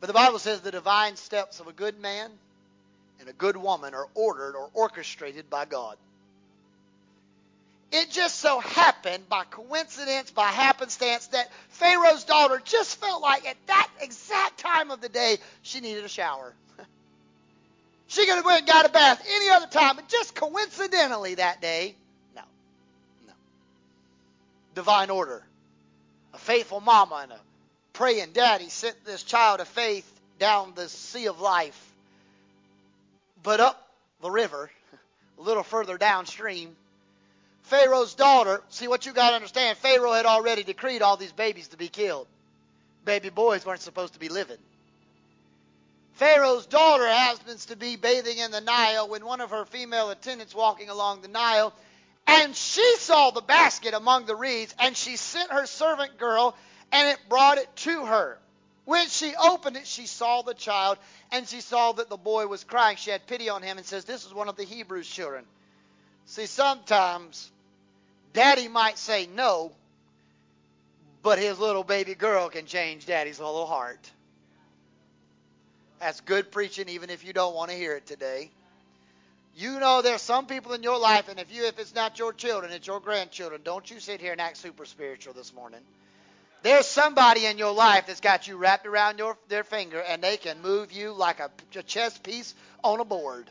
But 0.00 0.06
the 0.06 0.12
Bible 0.12 0.38
says 0.38 0.60
the 0.60 0.70
divine 0.70 1.16
steps 1.16 1.60
of 1.60 1.66
a 1.66 1.72
good 1.72 2.00
man 2.00 2.30
and 3.18 3.28
a 3.28 3.32
good 3.32 3.56
woman 3.56 3.94
are 3.94 4.08
ordered 4.14 4.54
or 4.56 4.70
orchestrated 4.72 5.50
by 5.50 5.64
God. 5.66 5.96
It 7.92 8.10
just 8.10 8.36
so 8.36 8.60
happened 8.60 9.28
by 9.28 9.44
coincidence, 9.44 10.30
by 10.30 10.46
happenstance, 10.46 11.26
that 11.28 11.50
Pharaoh's 11.70 12.24
daughter 12.24 12.60
just 12.64 12.96
felt 13.00 13.20
like 13.20 13.46
at 13.46 13.56
that 13.66 13.88
exact 14.00 14.58
time 14.58 14.90
of 14.90 15.00
the 15.00 15.08
day 15.08 15.38
she 15.62 15.80
needed 15.80 16.04
a 16.04 16.08
shower. 16.08 16.54
she 18.06 18.26
could 18.26 18.36
have 18.36 18.44
went 18.44 18.60
and 18.60 18.68
got 18.68 18.86
a 18.86 18.90
bath 18.90 19.26
any 19.28 19.50
other 19.50 19.66
time, 19.66 19.96
but 19.96 20.08
just 20.08 20.34
coincidentally 20.36 21.34
that 21.34 21.60
day, 21.60 21.96
no. 22.36 22.42
No. 23.26 23.32
Divine 24.76 25.10
order. 25.10 25.42
A 26.32 26.38
faithful 26.38 26.80
mama 26.80 27.20
and 27.24 27.32
a 27.32 27.40
praying 27.92 28.30
daddy 28.32 28.68
sent 28.68 29.04
this 29.04 29.24
child 29.24 29.58
of 29.60 29.66
faith 29.66 30.08
down 30.38 30.72
the 30.76 30.88
sea 30.88 31.26
of 31.26 31.40
life. 31.40 31.92
But 33.42 33.58
up 33.58 33.84
the 34.22 34.30
river, 34.30 34.70
a 35.38 35.42
little 35.42 35.64
further 35.64 35.98
downstream, 35.98 36.76
Pharaoh's 37.70 38.14
daughter, 38.14 38.64
see 38.68 38.88
what 38.88 39.06
you 39.06 39.12
got 39.12 39.30
to 39.30 39.36
understand, 39.36 39.78
Pharaoh 39.78 40.12
had 40.12 40.26
already 40.26 40.64
decreed 40.64 41.02
all 41.02 41.16
these 41.16 41.30
babies 41.30 41.68
to 41.68 41.76
be 41.76 41.86
killed. 41.86 42.26
Baby 43.04 43.30
boys 43.30 43.64
weren't 43.64 43.80
supposed 43.80 44.14
to 44.14 44.18
be 44.18 44.28
living. 44.28 44.56
Pharaoh's 46.14 46.66
daughter 46.66 47.06
happens 47.06 47.66
to 47.66 47.76
be 47.76 47.94
bathing 47.94 48.38
in 48.38 48.50
the 48.50 48.60
Nile 48.60 49.08
when 49.08 49.24
one 49.24 49.40
of 49.40 49.50
her 49.50 49.64
female 49.64 50.10
attendants 50.10 50.52
walking 50.52 50.88
along 50.88 51.22
the 51.22 51.28
Nile, 51.28 51.72
and 52.26 52.56
she 52.56 52.96
saw 52.96 53.30
the 53.30 53.40
basket 53.40 53.94
among 53.94 54.26
the 54.26 54.34
reeds, 54.34 54.74
and 54.80 54.96
she 54.96 55.14
sent 55.14 55.52
her 55.52 55.64
servant 55.66 56.18
girl, 56.18 56.56
and 56.90 57.06
it 57.06 57.20
brought 57.28 57.58
it 57.58 57.68
to 57.76 58.04
her. 58.04 58.40
When 58.84 59.06
she 59.06 59.32
opened 59.36 59.76
it, 59.76 59.86
she 59.86 60.06
saw 60.06 60.42
the 60.42 60.54
child, 60.54 60.98
and 61.30 61.46
she 61.46 61.60
saw 61.60 61.92
that 61.92 62.10
the 62.10 62.16
boy 62.16 62.48
was 62.48 62.64
crying. 62.64 62.96
She 62.96 63.12
had 63.12 63.28
pity 63.28 63.48
on 63.48 63.62
him 63.62 63.78
and 63.78 63.86
says, 63.86 64.04
This 64.04 64.26
is 64.26 64.34
one 64.34 64.48
of 64.48 64.56
the 64.56 64.64
Hebrews' 64.64 65.08
children. 65.08 65.44
See, 66.26 66.46
sometimes 66.46 67.52
Daddy 68.32 68.68
might 68.68 68.98
say 68.98 69.28
no, 69.34 69.72
but 71.22 71.38
his 71.38 71.58
little 71.58 71.84
baby 71.84 72.14
girl 72.14 72.48
can 72.48 72.66
change 72.66 73.06
Daddy's 73.06 73.38
little 73.40 73.66
heart. 73.66 74.10
That's 76.00 76.20
good 76.20 76.50
preaching, 76.50 76.88
even 76.88 77.10
if 77.10 77.24
you 77.24 77.32
don't 77.32 77.54
want 77.54 77.70
to 77.70 77.76
hear 77.76 77.96
it 77.96 78.06
today. 78.06 78.50
You 79.56 79.80
know 79.80 80.00
there's 80.00 80.22
some 80.22 80.46
people 80.46 80.72
in 80.72 80.82
your 80.82 80.98
life, 80.98 81.28
and 81.28 81.38
if 81.38 81.54
you 81.54 81.66
if 81.66 81.78
it's 81.78 81.94
not 81.94 82.18
your 82.18 82.32
children, 82.32 82.72
it's 82.72 82.86
your 82.86 83.00
grandchildren. 83.00 83.60
Don't 83.64 83.90
you 83.90 84.00
sit 84.00 84.20
here 84.20 84.32
and 84.32 84.40
act 84.40 84.56
super 84.56 84.86
spiritual 84.86 85.34
this 85.34 85.52
morning. 85.52 85.80
There's 86.62 86.86
somebody 86.86 87.46
in 87.46 87.58
your 87.58 87.72
life 87.72 88.06
that's 88.06 88.20
got 88.20 88.46
you 88.46 88.56
wrapped 88.56 88.86
around 88.86 89.18
your 89.18 89.36
their 89.48 89.64
finger, 89.64 90.00
and 90.00 90.22
they 90.22 90.36
can 90.36 90.62
move 90.62 90.92
you 90.92 91.12
like 91.12 91.40
a, 91.40 91.50
a 91.76 91.82
chess 91.82 92.16
piece 92.18 92.54
on 92.84 93.00
a 93.00 93.04
board. 93.04 93.50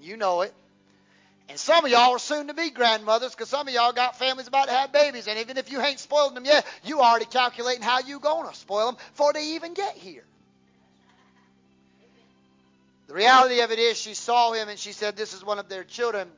You 0.00 0.16
know 0.16 0.42
it. 0.42 0.54
And 1.48 1.58
some 1.58 1.84
of 1.84 1.90
y'all 1.90 2.12
are 2.12 2.18
soon 2.18 2.48
to 2.48 2.54
be 2.54 2.70
grandmothers 2.70 3.34
because 3.34 3.48
some 3.48 3.66
of 3.66 3.72
y'all 3.72 3.92
got 3.92 4.18
families 4.18 4.48
about 4.48 4.68
to 4.68 4.74
have 4.74 4.92
babies. 4.92 5.26
And 5.28 5.38
even 5.38 5.56
if 5.56 5.72
you 5.72 5.80
ain't 5.80 5.98
spoiled 5.98 6.36
them 6.36 6.44
yet, 6.44 6.66
you 6.84 7.00
already 7.00 7.24
calculating 7.24 7.82
how 7.82 8.00
you 8.00 8.20
going 8.20 8.48
to 8.48 8.54
spoil 8.54 8.86
them 8.86 8.96
before 9.12 9.32
they 9.32 9.54
even 9.54 9.72
get 9.72 9.94
here. 9.94 10.24
The 13.06 13.14
reality 13.14 13.60
of 13.60 13.70
it 13.70 13.78
is 13.78 13.96
she 13.96 14.12
saw 14.12 14.52
him 14.52 14.68
and 14.68 14.78
she 14.78 14.92
said, 14.92 15.16
This 15.16 15.32
is 15.32 15.42
one 15.42 15.58
of 15.58 15.70
their 15.70 15.84
children. 15.84 16.28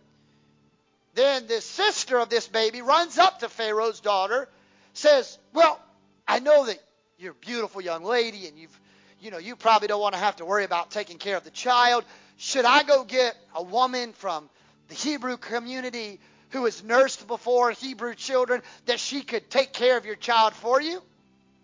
Then 1.14 1.48
the 1.48 1.60
sister 1.60 2.18
of 2.18 2.28
this 2.28 2.46
baby 2.46 2.80
runs 2.80 3.18
up 3.18 3.40
to 3.40 3.48
Pharaoh's 3.48 3.98
daughter, 3.98 4.48
says, 4.92 5.36
Well, 5.52 5.80
I 6.28 6.38
know 6.38 6.66
that 6.66 6.78
you're 7.18 7.32
a 7.32 7.34
beautiful 7.34 7.80
young 7.80 8.04
lady 8.04 8.46
and 8.46 8.56
you've 8.56 8.80
you 9.20 9.30
know, 9.30 9.38
you 9.38 9.54
probably 9.54 9.88
don't 9.88 10.00
want 10.00 10.14
to 10.14 10.20
have 10.20 10.36
to 10.36 10.46
worry 10.46 10.64
about 10.64 10.90
taking 10.90 11.18
care 11.18 11.36
of 11.36 11.44
the 11.44 11.50
child. 11.50 12.04
Should 12.38 12.64
I 12.64 12.84
go 12.84 13.04
get 13.04 13.36
a 13.54 13.62
woman 13.62 14.14
from 14.14 14.48
the 14.90 14.96
Hebrew 14.96 15.36
community 15.36 16.20
who 16.50 16.64
has 16.64 16.82
nursed 16.82 17.26
before 17.26 17.70
Hebrew 17.70 18.14
children 18.14 18.60
that 18.86 19.00
she 19.00 19.22
could 19.22 19.48
take 19.48 19.72
care 19.72 19.96
of 19.96 20.04
your 20.04 20.16
child 20.16 20.52
for 20.52 20.80
you? 20.80 21.00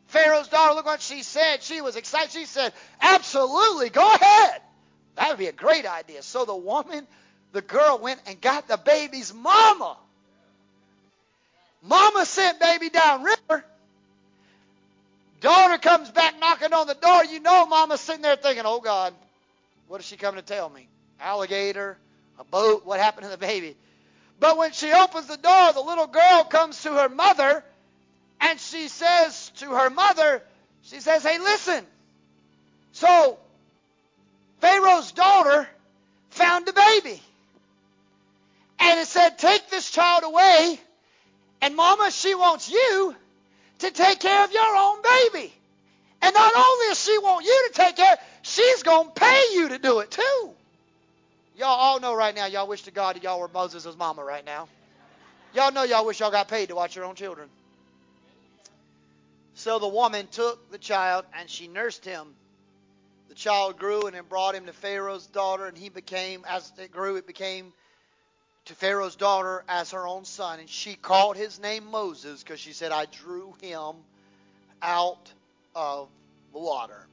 Pharaoh's 0.06 0.48
daughter, 0.48 0.74
look 0.74 0.86
what 0.86 1.02
she 1.02 1.22
said. 1.22 1.62
She 1.62 1.80
was 1.80 1.96
excited. 1.96 2.30
She 2.30 2.46
said, 2.46 2.72
Absolutely, 3.00 3.90
go 3.90 4.06
ahead. 4.14 4.62
That 5.16 5.30
would 5.30 5.38
be 5.38 5.48
a 5.48 5.52
great 5.52 5.86
idea. 5.86 6.22
So 6.22 6.44
the 6.44 6.54
woman, 6.56 7.06
the 7.52 7.62
girl 7.62 7.98
went 7.98 8.20
and 8.26 8.40
got 8.40 8.68
the 8.68 8.76
baby's 8.76 9.34
mama. 9.34 9.96
Mama 11.82 12.24
sent 12.24 12.60
baby 12.60 12.88
down 12.88 13.24
river. 13.24 13.64
Daughter 15.40 15.78
comes 15.78 16.10
back 16.10 16.38
knocking 16.38 16.72
on 16.72 16.86
the 16.86 16.94
door. 16.94 17.24
You 17.24 17.40
know 17.40 17.66
mama's 17.66 18.00
sitting 18.00 18.22
there 18.22 18.36
thinking, 18.36 18.64
oh 18.66 18.80
God, 18.80 19.12
what 19.88 20.00
is 20.00 20.06
she 20.06 20.16
coming 20.16 20.40
to 20.40 20.46
tell 20.46 20.68
me? 20.68 20.88
Alligator, 21.20 21.98
a 22.38 22.44
boat, 22.44 22.84
what 22.84 23.00
happened 23.00 23.24
to 23.24 23.30
the 23.30 23.38
baby? 23.38 23.76
But 24.38 24.58
when 24.58 24.72
she 24.72 24.92
opens 24.92 25.26
the 25.26 25.36
door, 25.36 25.72
the 25.72 25.80
little 25.80 26.06
girl 26.06 26.44
comes 26.44 26.82
to 26.82 26.92
her 26.92 27.08
mother 27.08 27.64
and 28.40 28.60
she 28.60 28.88
says 28.88 29.50
to 29.56 29.70
her 29.70 29.90
mother, 29.90 30.42
she 30.82 31.00
says, 31.00 31.22
hey, 31.22 31.38
listen. 31.38 31.84
So 32.92 33.38
Pharaoh's 34.60 35.12
daughter 35.12 35.68
found 36.30 36.68
a 36.68 36.72
baby. 36.72 37.20
And 38.78 39.00
it 39.00 39.06
said, 39.06 39.38
take 39.38 39.70
this 39.70 39.90
child 39.90 40.22
away. 40.24 40.78
And 41.62 41.74
mama, 41.74 42.10
she 42.10 42.34
wants 42.34 42.70
you 42.70 43.16
to 43.78 43.90
take 43.90 44.20
care 44.20 44.44
of 44.44 44.52
your 44.52 44.76
own 44.76 44.98
baby. 45.02 45.52
And 46.22 46.34
not 46.34 46.52
only 46.54 46.86
does 46.88 47.02
she 47.02 47.18
want 47.18 47.44
you 47.44 47.68
to 47.68 47.74
take 47.74 47.96
care, 47.96 48.18
she's 48.42 48.82
going 48.82 49.06
to 49.08 49.12
pay 49.12 49.42
you 49.54 49.70
to 49.70 49.78
do 49.78 50.00
it 50.00 50.10
too. 50.10 50.55
Y'all 51.56 51.68
all 51.68 52.00
know 52.00 52.14
right 52.14 52.34
now, 52.34 52.44
y'all 52.46 52.68
wish 52.68 52.82
to 52.82 52.90
God 52.90 53.16
that 53.16 53.22
y'all 53.22 53.40
were 53.40 53.48
Moses' 53.48 53.96
mama 53.96 54.22
right 54.22 54.44
now. 54.44 54.68
Y'all 55.54 55.72
know 55.72 55.84
y'all 55.84 56.04
wish 56.04 56.20
y'all 56.20 56.30
got 56.30 56.48
paid 56.48 56.68
to 56.68 56.74
watch 56.74 56.94
your 56.94 57.06
own 57.06 57.14
children. 57.14 57.48
So 59.54 59.78
the 59.78 59.88
woman 59.88 60.26
took 60.30 60.70
the 60.70 60.76
child 60.76 61.24
and 61.38 61.48
she 61.48 61.66
nursed 61.66 62.04
him. 62.04 62.34
The 63.30 63.34
child 63.34 63.78
grew 63.78 64.02
and 64.02 64.14
then 64.14 64.24
brought 64.28 64.54
him 64.54 64.66
to 64.66 64.72
Pharaoh's 64.74 65.26
daughter, 65.26 65.64
and 65.66 65.76
he 65.76 65.88
became, 65.88 66.44
as 66.46 66.70
it 66.78 66.92
grew, 66.92 67.16
it 67.16 67.26
became 67.26 67.72
to 68.66 68.74
Pharaoh's 68.74 69.16
daughter 69.16 69.64
as 69.66 69.92
her 69.92 70.06
own 70.06 70.26
son. 70.26 70.60
And 70.60 70.68
she 70.68 70.94
called 70.94 71.36
his 71.38 71.58
name 71.58 71.86
Moses 71.90 72.42
because 72.42 72.60
she 72.60 72.72
said, 72.72 72.92
I 72.92 73.06
drew 73.06 73.54
him 73.62 73.94
out 74.82 75.32
of 75.74 76.08
the 76.52 76.58
water. 76.58 77.06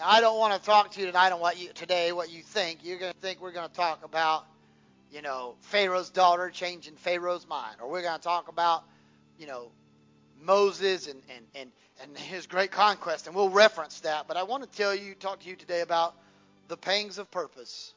Now, 0.00 0.08
I 0.08 0.22
don't 0.22 0.38
want 0.38 0.58
to 0.58 0.66
talk 0.66 0.92
to 0.92 1.00
you 1.00 1.04
tonight 1.04 1.30
on 1.30 1.40
what 1.40 1.60
you 1.60 1.68
today, 1.74 2.10
what 2.12 2.32
you 2.32 2.40
think. 2.40 2.78
You're 2.82 2.98
going 2.98 3.12
to 3.12 3.18
think 3.18 3.42
we're 3.42 3.52
going 3.52 3.68
to 3.68 3.74
talk 3.74 4.02
about, 4.02 4.46
you 5.12 5.20
know, 5.20 5.56
Pharaoh's 5.60 6.08
daughter 6.08 6.48
changing 6.48 6.94
Pharaoh's 6.94 7.46
mind, 7.46 7.76
or 7.82 7.90
we're 7.90 8.00
going 8.00 8.16
to 8.16 8.22
talk 8.22 8.48
about, 8.48 8.82
you 9.38 9.46
know, 9.46 9.70
Moses 10.40 11.06
and 11.06 11.20
and 11.36 11.44
and 11.54 11.70
and 12.02 12.16
his 12.16 12.46
great 12.46 12.70
conquest, 12.70 13.26
and 13.26 13.36
we'll 13.36 13.50
reference 13.50 14.00
that. 14.00 14.26
But 14.26 14.38
I 14.38 14.44
want 14.44 14.62
to 14.62 14.70
tell 14.74 14.94
you, 14.94 15.14
talk 15.14 15.40
to 15.40 15.50
you 15.50 15.54
today 15.54 15.82
about 15.82 16.14
the 16.68 16.78
pangs 16.78 17.18
of 17.18 17.30
purpose. 17.30 17.92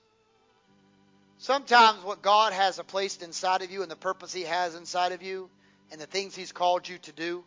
Sometimes 1.38 2.04
what 2.04 2.22
God 2.22 2.52
has 2.52 2.82
placed 2.86 3.24
inside 3.24 3.62
of 3.62 3.72
you 3.72 3.82
and 3.82 3.90
the 3.90 3.96
purpose 3.96 4.34
He 4.34 4.42
has 4.42 4.76
inside 4.76 5.14
of 5.14 5.24
you 5.24 5.50
and 5.90 6.02
the 6.02 6.06
things 6.06 6.36
He's 6.36 6.52
called 6.52 6.86
you 6.86 6.98
to 6.98 7.14
do, 7.14 7.46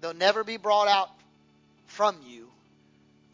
they'll 0.00 0.12
never 0.12 0.42
be 0.42 0.56
brought 0.56 0.88
out 0.88 1.10
from 1.86 2.16
you 2.26 2.39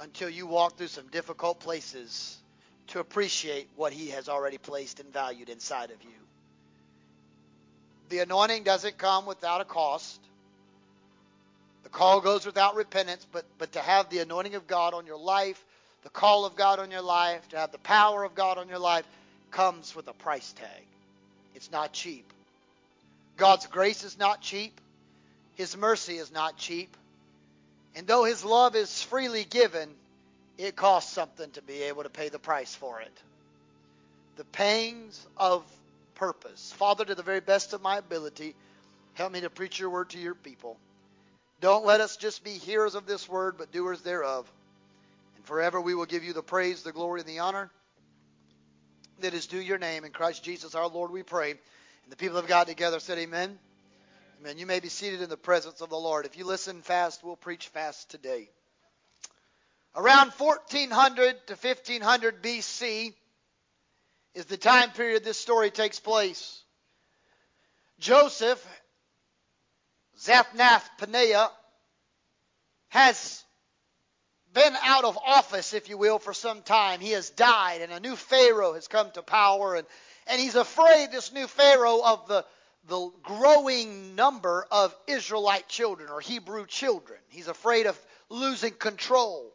until 0.00 0.28
you 0.28 0.46
walk 0.46 0.76
through 0.76 0.88
some 0.88 1.06
difficult 1.08 1.60
places 1.60 2.38
to 2.88 3.00
appreciate 3.00 3.68
what 3.76 3.92
He 3.92 4.10
has 4.10 4.28
already 4.28 4.58
placed 4.58 5.00
and 5.00 5.12
valued 5.12 5.48
inside 5.48 5.90
of 5.90 6.02
you. 6.02 6.10
The 8.08 8.20
anointing 8.20 8.62
doesn't 8.62 8.98
come 8.98 9.26
without 9.26 9.60
a 9.60 9.64
cost. 9.64 10.20
The 11.82 11.88
call 11.88 12.20
goes 12.20 12.46
without 12.46 12.76
repentance, 12.76 13.26
but, 13.30 13.44
but 13.58 13.72
to 13.72 13.80
have 13.80 14.10
the 14.10 14.18
anointing 14.18 14.54
of 14.54 14.66
God 14.66 14.94
on 14.94 15.06
your 15.06 15.18
life, 15.18 15.62
the 16.02 16.10
call 16.10 16.44
of 16.44 16.56
God 16.56 16.78
on 16.78 16.90
your 16.90 17.02
life, 17.02 17.48
to 17.48 17.56
have 17.56 17.72
the 17.72 17.78
power 17.78 18.22
of 18.24 18.34
God 18.34 18.58
on 18.58 18.68
your 18.68 18.78
life, 18.78 19.06
comes 19.50 19.94
with 19.96 20.06
a 20.08 20.12
price 20.12 20.52
tag. 20.52 20.82
It's 21.54 21.70
not 21.72 21.92
cheap. 21.92 22.32
God's 23.36 23.66
grace 23.66 24.04
is 24.04 24.18
not 24.18 24.40
cheap. 24.40 24.80
His 25.54 25.76
mercy 25.76 26.16
is 26.16 26.30
not 26.30 26.56
cheap. 26.56 26.96
And 27.96 28.06
though 28.06 28.24
His 28.24 28.44
love 28.44 28.76
is 28.76 29.02
freely 29.02 29.44
given, 29.44 29.88
it 30.58 30.76
costs 30.76 31.12
something 31.12 31.50
to 31.52 31.62
be 31.62 31.82
able 31.84 32.02
to 32.02 32.10
pay 32.10 32.28
the 32.28 32.38
price 32.38 32.74
for 32.74 33.00
it. 33.00 33.22
The 34.36 34.44
pangs 34.44 35.26
of 35.36 35.64
purpose. 36.14 36.72
Father, 36.76 37.04
to 37.04 37.14
the 37.14 37.22
very 37.22 37.40
best 37.40 37.72
of 37.72 37.82
my 37.82 37.96
ability, 37.96 38.54
help 39.14 39.32
me 39.32 39.40
to 39.40 39.50
preach 39.50 39.80
your 39.80 39.90
word 39.90 40.10
to 40.10 40.18
your 40.18 40.34
people. 40.34 40.76
Don't 41.60 41.86
let 41.86 42.02
us 42.02 42.18
just 42.18 42.44
be 42.44 42.50
hearers 42.50 42.94
of 42.94 43.06
this 43.06 43.26
word, 43.28 43.56
but 43.56 43.72
doers 43.72 44.02
thereof. 44.02 44.50
And 45.36 45.44
forever 45.46 45.80
we 45.80 45.94
will 45.94 46.04
give 46.04 46.22
you 46.22 46.34
the 46.34 46.42
praise, 46.42 46.82
the 46.82 46.92
glory, 46.92 47.20
and 47.20 47.28
the 47.28 47.38
honor 47.38 47.70
that 49.20 49.32
is 49.32 49.46
due 49.46 49.58
your 49.60 49.78
name. 49.78 50.04
In 50.04 50.12
Christ 50.12 50.44
Jesus 50.44 50.74
our 50.74 50.88
Lord 50.88 51.10
we 51.10 51.22
pray. 51.22 51.52
And 51.52 52.12
the 52.12 52.16
people 52.16 52.36
of 52.36 52.46
God 52.46 52.66
together 52.66 53.00
said, 53.00 53.18
Amen. 53.18 53.58
Amen. 54.38 54.58
You 54.58 54.66
may 54.66 54.80
be 54.80 54.90
seated 54.90 55.22
in 55.22 55.30
the 55.30 55.36
presence 55.36 55.80
of 55.80 55.88
the 55.88 55.96
Lord. 55.96 56.26
If 56.26 56.36
you 56.36 56.44
listen 56.44 56.82
fast, 56.82 57.24
we'll 57.24 57.36
preach 57.36 57.68
fast 57.68 58.10
today. 58.10 58.50
Around 59.94 60.32
1400 60.32 61.46
to 61.46 61.54
1500 61.54 62.42
BC 62.42 63.14
is 64.34 64.44
the 64.44 64.58
time 64.58 64.90
period 64.90 65.24
this 65.24 65.38
story 65.38 65.70
takes 65.70 66.00
place. 66.00 66.60
Joseph, 67.98 68.62
Zaphnath 70.20 70.84
Paneah, 70.98 71.48
has 72.88 73.42
been 74.52 74.74
out 74.82 75.04
of 75.04 75.18
office, 75.26 75.72
if 75.72 75.88
you 75.88 75.96
will, 75.96 76.18
for 76.18 76.34
some 76.34 76.60
time. 76.60 77.00
He 77.00 77.12
has 77.12 77.30
died, 77.30 77.80
and 77.80 77.90
a 77.90 78.00
new 78.00 78.16
Pharaoh 78.16 78.74
has 78.74 78.86
come 78.86 79.10
to 79.12 79.22
power, 79.22 79.76
and, 79.76 79.86
and 80.26 80.38
he's 80.38 80.56
afraid, 80.56 81.10
this 81.10 81.32
new 81.32 81.46
Pharaoh, 81.46 82.02
of 82.02 82.28
the, 82.28 82.44
the 82.88 83.10
growing 83.22 84.14
number 84.14 84.66
of 84.70 84.94
Israelite 85.06 85.68
children 85.68 86.08
or 86.10 86.20
Hebrew 86.20 86.66
children. 86.66 87.18
He's 87.28 87.48
afraid 87.48 87.86
of 87.86 88.00
losing 88.28 88.72
control. 88.72 89.52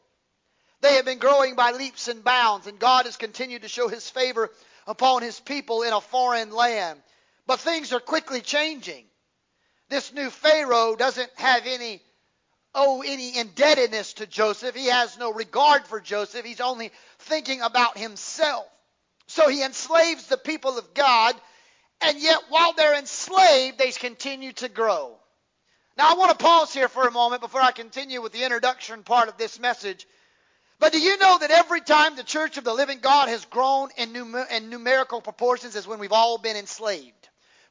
They 0.81 0.95
have 0.95 1.05
been 1.05 1.19
growing 1.19 1.55
by 1.55 1.71
leaps 1.71 2.07
and 2.07 2.23
bounds, 2.23 2.67
and 2.67 2.79
God 2.79 3.05
has 3.05 3.17
continued 3.17 3.61
to 3.61 3.67
show 3.67 3.87
his 3.87 4.09
favor 4.09 4.49
upon 4.87 5.21
his 5.21 5.39
people 5.39 5.83
in 5.83 5.93
a 5.93 6.01
foreign 6.01 6.51
land. 6.51 6.99
But 7.45 7.59
things 7.59 7.93
are 7.93 7.99
quickly 7.99 8.41
changing. 8.41 9.05
This 9.89 10.13
new 10.13 10.29
Pharaoh 10.29 10.95
doesn't 10.95 11.29
have 11.35 11.63
any 11.65 12.01
owe 12.73 13.01
any 13.01 13.37
indebtedness 13.37 14.13
to 14.13 14.25
Joseph. 14.25 14.75
He 14.75 14.87
has 14.87 15.17
no 15.17 15.33
regard 15.33 15.85
for 15.85 15.99
Joseph. 15.99 16.45
He's 16.45 16.61
only 16.61 16.91
thinking 17.19 17.61
about 17.61 17.97
himself. 17.97 18.65
So 19.27 19.49
he 19.49 19.63
enslaves 19.63 20.27
the 20.27 20.37
people 20.37 20.77
of 20.77 20.93
God, 20.93 21.35
and 22.03 22.21
yet 22.21 22.39
while 22.49 22.73
they're 22.73 22.97
enslaved, 22.97 23.77
they 23.77 23.91
continue 23.91 24.51
to 24.53 24.69
grow. 24.69 25.15
Now 25.97 26.11
I 26.11 26.15
want 26.15 26.37
to 26.37 26.43
pause 26.43 26.73
here 26.73 26.87
for 26.87 27.07
a 27.07 27.11
moment 27.11 27.41
before 27.41 27.61
I 27.61 27.71
continue 27.71 28.21
with 28.21 28.31
the 28.31 28.43
introduction 28.43 29.03
part 29.03 29.29
of 29.29 29.37
this 29.37 29.59
message. 29.59 30.07
But 30.79 30.93
do 30.93 30.99
you 30.99 31.17
know 31.19 31.37
that 31.37 31.51
every 31.51 31.81
time 31.81 32.15
the 32.15 32.23
church 32.23 32.57
of 32.57 32.63
the 32.63 32.73
living 32.73 32.99
God 33.01 33.29
has 33.29 33.45
grown 33.45 33.89
in, 33.97 34.15
in 34.51 34.69
numerical 34.69 35.21
proportions 35.21 35.75
is 35.75 35.87
when 35.87 35.99
we've 35.99 36.11
all 36.11 36.39
been 36.39 36.57
enslaved? 36.57 37.20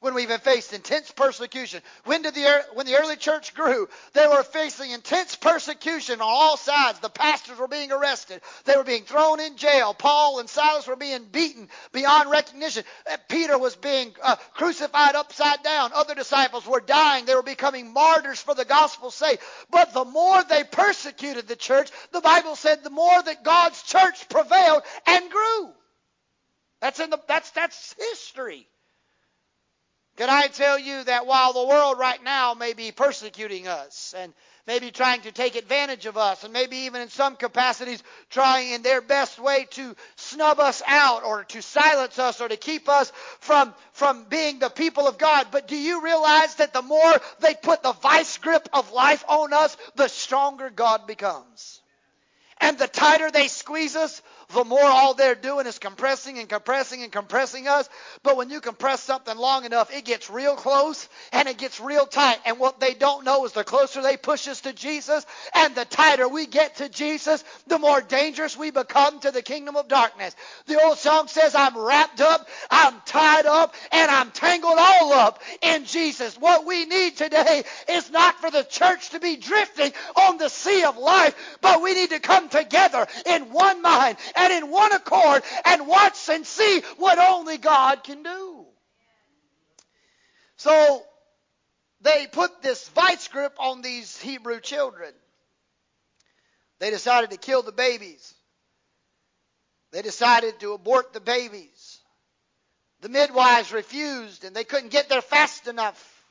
When 0.01 0.15
we've 0.15 0.31
faced 0.41 0.73
intense 0.73 1.11
persecution. 1.11 1.83
When 2.05 2.23
did 2.23 2.35
the 2.35 2.65
when 2.73 2.87
the 2.87 2.97
early 2.97 3.17
church 3.17 3.55
grew, 3.55 3.89
they 4.15 4.27
were 4.27 4.43
facing 4.43 4.91
intense 4.91 5.37
persecution 5.37 6.21
on 6.21 6.27
all 6.29 6.57
sides. 6.57 6.99
The 7.01 7.11
pastors 7.11 7.59
were 7.59 7.69
being 7.69 7.93
arrested. 7.93 8.41
They 8.65 8.77
were 8.77 8.85
being 8.85 9.05
thrown 9.05 9.41
in 9.41 9.57
jail. 9.57 9.93
Paul 9.95 10.41
and 10.41 10.49
Silas 10.49 10.87
were 10.87 10.97
being 10.97 11.25
beaten 11.31 11.69
beyond 11.93 12.31
recognition. 12.31 12.85
Uh, 13.11 13.19
Peter 13.29 13.59
was 13.59 13.77
being 13.77 14.15
uh, 14.23 14.37
crucified 14.55 15.15
upside 15.15 15.63
down. 15.63 15.93
Other 15.95 16.15
disciples 16.15 16.67
were 16.67 16.81
dying. 16.81 17.27
They 17.27 17.35
were 17.35 17.43
becoming 17.43 17.93
martyrs 17.93 18.41
for 18.41 18.55
the 18.55 18.65
gospel's 18.65 19.15
sake. 19.15 19.41
But 19.71 19.93
the 19.93 20.07
more 20.07 20.43
they 20.45 20.65
persecuted 20.65 21.47
the 21.47 21.57
church, 21.57 21.91
the 22.13 22.23
Bible 22.23 22.57
said 22.57 22.83
the 22.83 22.91
more 22.91 23.23
that 23.23 23.45
God's 23.45 23.83
church 23.83 24.29
prevailed 24.31 24.83
and 25.07 25.31
grew. 25.31 25.71
That's 26.81 27.01
in 27.01 27.11
the 27.11 27.21
that's 27.29 27.51
that's 27.51 27.95
history. 27.99 28.67
Can 30.21 30.29
I 30.29 30.49
tell 30.49 30.79
you 30.79 31.03
that 31.05 31.25
while 31.25 31.55
the 31.55 31.67
world 31.67 31.99
right 31.99 32.23
now 32.23 32.53
may 32.53 32.75
be 32.75 32.93
persecuting 32.93 33.67
us 33.67 34.15
and 34.15 34.35
maybe 34.67 34.91
trying 34.91 35.23
to 35.23 35.33
take 35.33 35.57
advantage 35.57 36.05
of 36.05 36.19
us 36.19 36.45
and 36.45 36.53
maybe 36.53 36.77
even 36.77 37.01
in 37.01 37.09
some 37.09 37.37
capacities 37.37 38.03
trying 38.29 38.69
in 38.69 38.83
their 38.83 39.01
best 39.01 39.39
way 39.39 39.67
to 39.71 39.97
snub 40.17 40.61
us 40.61 40.83
out 40.87 41.25
or 41.25 41.45
to 41.45 41.63
silence 41.63 42.19
us 42.19 42.39
or 42.43 42.49
to 42.49 42.59
keep 42.59 42.87
us 42.87 43.11
from, 43.39 43.73
from 43.93 44.25
being 44.25 44.59
the 44.59 44.69
people 44.69 45.09
of 45.09 45.17
God. 45.17 45.47
But 45.51 45.67
do 45.67 45.77
you 45.79 46.05
realize 46.05 46.57
that 46.57 46.75
the 46.75 46.83
more 46.83 47.15
they 47.39 47.55
put 47.55 47.83
the 47.83 47.95
vice 47.95 48.37
grip 48.37 48.69
of 48.75 48.93
life 48.93 49.25
on 49.27 49.55
us, 49.55 49.75
the 49.95 50.09
stronger 50.09 50.69
God 50.69 51.07
becomes? 51.07 51.80
And 52.61 52.79
the 52.79 52.89
tighter 52.89 53.31
they 53.31 53.49
squeeze 53.49 53.97
us, 53.97 54.21
the 54.53 54.65
more 54.65 54.83
all 54.83 55.15
they're 55.15 55.35
doing 55.35 55.67
is 55.67 55.79
compressing 55.79 56.39
and 56.39 56.49
compressing 56.49 57.03
and 57.03 57.11
compressing 57.11 57.69
us. 57.69 57.89
But 58.23 58.37
when 58.37 58.51
you 58.51 58.61
compress 58.61 59.03
something 59.03 59.37
long 59.37 59.65
enough, 59.65 59.93
it 59.95 60.05
gets 60.05 60.29
real 60.29 60.57
close 60.57 61.09
and 61.33 61.49
it 61.49 61.57
gets 61.57 61.81
real 61.81 62.05
tight. 62.05 62.39
And 62.45 62.59
what 62.59 62.81
they 62.81 62.95
don't 62.95 63.25
know 63.25 63.45
is 63.47 63.53
the 63.53 63.65
closer 63.65 64.03
they 64.03 64.17
push 64.17 64.49
us 64.49 64.61
to 64.63 64.73
Jesus 64.73 65.25
and 65.55 65.75
the 65.75 65.85
tighter 65.85 66.29
we 66.29 66.47
get 66.47 66.77
to 66.77 66.89
Jesus, 66.89 67.45
the 67.67 67.79
more 67.79 68.01
dangerous 68.01 68.57
we 68.57 68.71
become 68.71 69.21
to 69.21 69.31
the 69.31 69.43
kingdom 69.43 69.77
of 69.77 69.89
darkness. 69.89 70.37
The 70.67 70.83
old 70.83 70.99
song 70.99 71.29
says, 71.29 71.55
I'm 71.55 71.79
wrapped 71.79 72.21
up, 72.21 72.49
I'm 72.71 73.01
tied 73.07 73.47
up, 73.47 73.75
and 73.93 74.11
I'm 74.11 74.31
tangled 74.33 74.79
all 74.79 75.13
up 75.15 75.41
in 75.63 75.85
Jesus. 75.87 76.37
What 76.37 76.67
we 76.67 76.85
need 76.85 77.17
today 77.17 77.63
is 77.89 78.11
not 78.11 78.39
for 78.41 78.51
the 78.51 78.65
church 78.65 79.11
to 79.11 79.21
be 79.21 79.37
drifting 79.37 79.93
on 80.17 80.37
the 80.39 80.51
sea 80.51 80.85
of 80.85 80.99
life, 80.99 81.35
but 81.63 81.83
we 81.83 81.95
need 81.95 82.11
to 82.11 82.21
come 82.21 82.50
together 82.51 83.07
in 83.27 83.53
one 83.53 83.83
mind 83.83 84.17
and 84.37 84.53
in 84.53 84.71
one 84.71 84.93
accord 84.93 85.43
and 85.65 85.87
watch 85.87 86.29
and 86.29 86.47
see 86.47 86.83
what 86.99 87.19
only 87.19 87.59
God 87.59 88.05
can 88.05 88.23
do. 88.23 88.67
So 90.57 91.03
they 92.03 92.27
put 92.27 92.63
this 92.63 92.89
vice 92.91 93.29
grip 93.29 93.55
on 93.59 93.83
these 93.83 94.21
Hebrew 94.21 94.61
children. 94.61 95.13
They 96.79 96.91
decided 96.91 97.31
to 97.31 97.37
kill 97.37 97.63
the 97.63 97.73
babies. 97.73 98.35
They 99.93 100.03
decided 100.03 100.61
to 100.61 100.73
abort 100.73 101.13
the 101.13 101.21
babies. 101.21 101.99
The 103.01 103.09
midwives 103.09 103.73
refused 103.73 104.45
and 104.45 104.55
they 104.55 104.65
couldn't 104.65 104.91
get 104.91 105.09
there 105.09 105.23
fast 105.23 105.67
enough. 105.67 106.25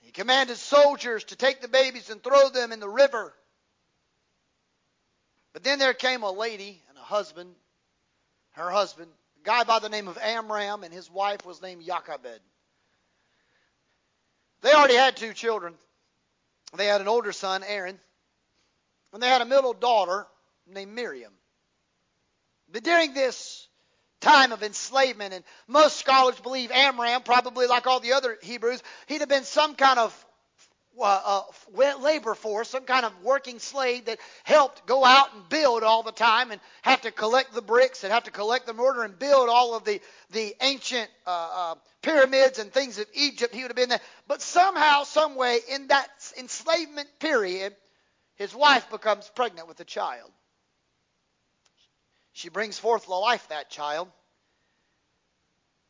He 0.00 0.12
commanded 0.12 0.56
soldiers 0.56 1.24
to 1.24 1.36
take 1.36 1.60
the 1.60 1.68
babies 1.68 2.10
and 2.10 2.22
throw 2.22 2.48
them 2.48 2.72
in 2.72 2.80
the 2.80 2.88
river. 2.88 3.32
But 5.52 5.64
then 5.64 5.78
there 5.78 5.94
came 5.94 6.22
a 6.22 6.30
lady 6.30 6.82
and 6.88 6.98
a 6.98 7.02
husband, 7.02 7.54
her 8.52 8.70
husband, 8.70 9.10
a 9.40 9.44
guy 9.44 9.64
by 9.64 9.78
the 9.78 9.88
name 9.88 10.08
of 10.08 10.18
Amram, 10.18 10.84
and 10.84 10.92
his 10.94 11.10
wife 11.10 11.44
was 11.44 11.60
named 11.60 11.84
Jochebed. 11.84 12.40
They 14.62 14.72
already 14.72 14.94
had 14.94 15.16
two 15.16 15.32
children. 15.32 15.74
They 16.76 16.86
had 16.86 17.00
an 17.00 17.08
older 17.08 17.32
son, 17.32 17.64
Aaron, 17.66 17.98
and 19.12 19.22
they 19.22 19.28
had 19.28 19.40
a 19.40 19.46
middle 19.46 19.72
daughter 19.72 20.26
named 20.66 20.92
Miriam. 20.92 21.32
But 22.70 22.84
during 22.84 23.12
this 23.12 23.66
time 24.20 24.52
of 24.52 24.62
enslavement, 24.62 25.34
and 25.34 25.44
most 25.66 25.96
scholars 25.96 26.38
believe 26.38 26.70
Amram, 26.70 27.22
probably 27.22 27.66
like 27.66 27.86
all 27.86 28.00
the 28.00 28.12
other 28.12 28.38
Hebrews, 28.42 28.82
he'd 29.06 29.20
have 29.20 29.28
been 29.28 29.44
some 29.44 29.74
kind 29.74 29.98
of 29.98 30.26
uh, 30.98 31.42
uh, 31.74 31.98
labor 32.00 32.34
force, 32.34 32.68
some 32.68 32.84
kind 32.84 33.04
of 33.04 33.12
working 33.22 33.58
slave 33.58 34.06
that 34.06 34.18
helped 34.44 34.86
go 34.86 35.04
out 35.04 35.34
and 35.34 35.48
build 35.48 35.82
all 35.82 36.02
the 36.02 36.12
time 36.12 36.50
and 36.50 36.60
have 36.82 37.00
to 37.02 37.10
collect 37.10 37.54
the 37.54 37.62
bricks 37.62 38.04
and 38.04 38.12
have 38.12 38.24
to 38.24 38.30
collect 38.30 38.66
the 38.66 38.74
mortar 38.74 39.02
and 39.02 39.18
build 39.18 39.48
all 39.48 39.74
of 39.74 39.84
the, 39.84 40.00
the 40.30 40.54
ancient 40.60 41.08
uh, 41.26 41.30
uh, 41.52 41.74
pyramids 42.02 42.58
and 42.58 42.72
things 42.72 42.98
of 42.98 43.06
Egypt. 43.14 43.54
He 43.54 43.62
would 43.62 43.70
have 43.70 43.76
been 43.76 43.88
there. 43.88 44.00
But 44.26 44.42
somehow, 44.42 45.04
some 45.04 45.36
way, 45.36 45.60
in 45.70 45.88
that 45.88 46.08
enslavement 46.38 47.08
period, 47.18 47.74
his 48.36 48.54
wife 48.54 48.90
becomes 48.90 49.30
pregnant 49.34 49.68
with 49.68 49.80
a 49.80 49.84
child. 49.84 50.30
She 52.32 52.48
brings 52.48 52.78
forth 52.78 53.04
to 53.04 53.14
life 53.14 53.46
that 53.48 53.70
child. 53.70 54.08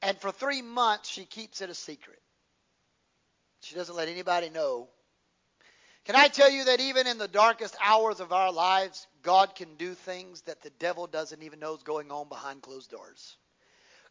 And 0.03 0.19
for 0.19 0.33
three 0.33 0.63
months, 0.63 1.09
she 1.09 1.25
keeps 1.25 1.61
it 1.61 1.71
a 1.71 1.75
secret. 1.75 2.19
She 3.61 3.75
doesn't 3.75 3.97
let 3.97 4.09
anybody 4.09 4.51
know. 4.51 4.89
Can 6.05 6.17
I 6.17 6.29
tell 6.29 6.51
you 6.51 6.65
that 6.65 6.81
even 6.81 7.07
in 7.07 7.19
the 7.19 7.29
darkest 7.29 7.77
hours 7.83 8.21
of 8.21 8.33
our 8.33 8.53
lives, 8.53 9.07
God 9.23 9.55
can 9.55 9.77
do 9.77 9.95
things 9.95 10.43
that 10.43 10.63
the 10.63 10.71
devil 10.71 11.07
doesn't 11.07 11.43
even 11.43 11.61
know 11.61 11.75
is 11.75 11.83
going 11.83 12.11
on 12.11 12.29
behind 12.29 12.63
closed 12.63 12.91
doors? 12.91 13.37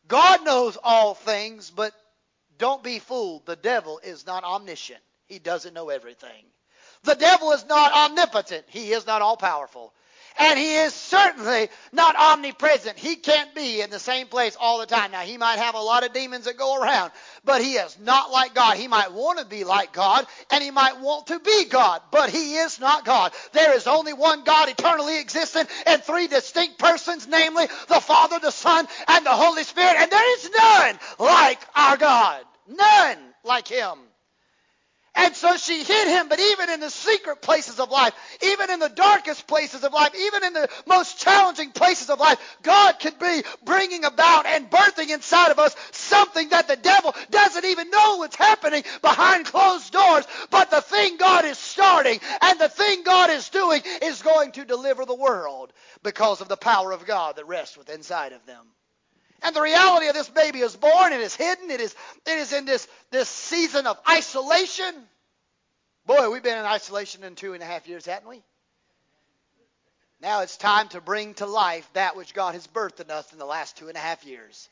God 0.07 0.45
knows 0.45 0.77
all 0.83 1.13
things, 1.13 1.71
but 1.71 1.93
don't 2.57 2.83
be 2.83 2.99
fooled. 2.99 3.45
The 3.45 3.55
devil 3.55 3.99
is 4.03 4.25
not 4.25 4.43
omniscient. 4.43 5.01
He 5.25 5.39
doesn't 5.39 5.73
know 5.73 5.89
everything. 5.89 6.45
The 7.03 7.15
devil 7.15 7.51
is 7.51 7.65
not 7.65 7.93
omnipotent. 7.93 8.65
He 8.69 8.91
is 8.91 9.07
not 9.07 9.21
all 9.21 9.37
powerful. 9.37 9.93
And 10.37 10.59
he 10.59 10.75
is 10.75 10.93
certainly 10.93 11.69
not 11.91 12.15
omnipresent. 12.15 12.97
He 12.97 13.15
can't 13.15 13.53
be 13.55 13.81
in 13.81 13.89
the 13.89 13.99
same 13.99 14.27
place 14.27 14.55
all 14.59 14.79
the 14.79 14.85
time. 14.85 15.11
Now, 15.11 15.21
he 15.21 15.37
might 15.37 15.59
have 15.59 15.75
a 15.75 15.81
lot 15.81 16.05
of 16.05 16.13
demons 16.13 16.45
that 16.45 16.57
go 16.57 16.81
around, 16.81 17.11
but 17.43 17.61
he 17.61 17.73
is 17.73 17.97
not 17.99 18.31
like 18.31 18.53
God. 18.53 18.77
He 18.77 18.87
might 18.87 19.11
want 19.13 19.39
to 19.39 19.45
be 19.45 19.63
like 19.63 19.93
God, 19.93 20.25
and 20.51 20.63
he 20.63 20.71
might 20.71 20.99
want 20.99 21.27
to 21.27 21.39
be 21.39 21.65
God, 21.65 22.01
but 22.11 22.29
he 22.29 22.55
is 22.55 22.79
not 22.79 23.05
God. 23.05 23.33
There 23.53 23.75
is 23.75 23.87
only 23.87 24.13
one 24.13 24.43
God 24.43 24.69
eternally 24.69 25.19
existent 25.19 25.69
and 25.85 26.03
three 26.03 26.27
distinct 26.27 26.77
persons, 26.77 27.27
namely 27.27 27.65
the 27.87 28.01
Father, 28.01 28.39
the 28.39 28.51
Son, 28.51 28.87
and 29.07 29.25
the 29.25 29.31
Holy 29.31 29.63
Spirit, 29.63 29.95
and 29.99 30.11
there 30.11 30.37
is 30.37 30.49
none 30.55 30.99
like 31.19 31.59
our 31.75 31.97
God. 31.97 32.43
None 32.67 33.17
like 33.43 33.67
him. 33.67 33.97
And 35.21 35.35
so 35.35 35.57
she 35.57 35.83
hid 35.83 36.07
him, 36.07 36.29
but 36.29 36.39
even 36.39 36.69
in 36.69 36.79
the 36.79 36.89
secret 36.89 37.41
places 37.41 37.79
of 37.79 37.91
life, 37.91 38.13
even 38.41 38.71
in 38.71 38.79
the 38.79 38.89
darkest 38.89 39.47
places 39.47 39.83
of 39.83 39.93
life, 39.93 40.15
even 40.15 40.45
in 40.45 40.53
the 40.53 40.69
most 40.87 41.19
challenging 41.19 41.71
places 41.71 42.09
of 42.09 42.19
life, 42.19 42.39
God 42.63 42.99
could 42.99 43.19
be 43.19 43.43
bringing 43.65 44.05
about 44.05 44.45
and 44.45 44.71
birthing 44.71 45.09
inside 45.09 45.51
of 45.51 45.59
us 45.59 45.75
something 45.91 46.49
that 46.49 46.67
the 46.67 46.77
devil 46.77 47.13
doesn't 47.31 47.65
even 47.65 47.89
know 47.89 48.17
what's 48.17 48.37
happening 48.37 48.83
behind 49.01 49.45
closed 49.45 49.91
doors. 49.91 50.25
But 50.51 50.71
the 50.71 50.81
thing 50.81 51.17
God 51.17 51.45
is 51.45 51.57
starting 51.57 52.19
and 52.41 52.59
the 52.59 52.69
thing 52.69 53.03
God 53.03 53.29
is 53.29 53.49
doing 53.49 53.81
is 54.01 54.21
going 54.21 54.53
to 54.53 54.65
deliver 54.65 55.05
the 55.05 55.15
world 55.15 55.73
because 56.01 56.41
of 56.41 56.47
the 56.47 56.57
power 56.57 56.91
of 56.93 57.05
God 57.05 57.35
that 57.35 57.45
rests 57.45 57.77
within 57.77 57.99
inside 57.99 58.31
of 58.31 58.45
them. 58.45 58.65
And 59.41 59.55
the 59.55 59.61
reality 59.61 60.07
of 60.07 60.13
this 60.13 60.29
baby 60.29 60.59
is 60.59 60.75
born, 60.75 61.13
it 61.13 61.21
is 61.21 61.35
hidden, 61.35 61.71
it 61.71 61.79
is, 61.79 61.95
it 62.25 62.37
is 62.37 62.53
in 62.53 62.65
this, 62.65 62.87
this 63.11 63.29
season 63.29 63.87
of 63.87 63.97
isolation. 64.09 64.93
Boy, 66.05 66.29
we've 66.29 66.43
been 66.43 66.57
in 66.57 66.65
isolation 66.65 67.23
in 67.23 67.35
two 67.35 67.53
and 67.53 67.63
a 67.63 67.65
half 67.65 67.87
years, 67.87 68.05
haven't 68.05 68.29
we? 68.29 68.41
Now 70.21 70.41
it's 70.41 70.57
time 70.57 70.89
to 70.89 70.99
bring 71.01 71.33
to 71.35 71.45
life 71.45 71.89
that 71.93 72.17
which 72.17 72.33
God 72.33 72.53
has 72.53 72.67
birthed 72.67 72.99
in 72.99 73.09
us 73.09 73.31
in 73.31 73.39
the 73.39 73.45
last 73.45 73.77
two 73.77 73.87
and 73.87 73.95
a 73.95 74.01
half 74.01 74.25
years. 74.25 74.67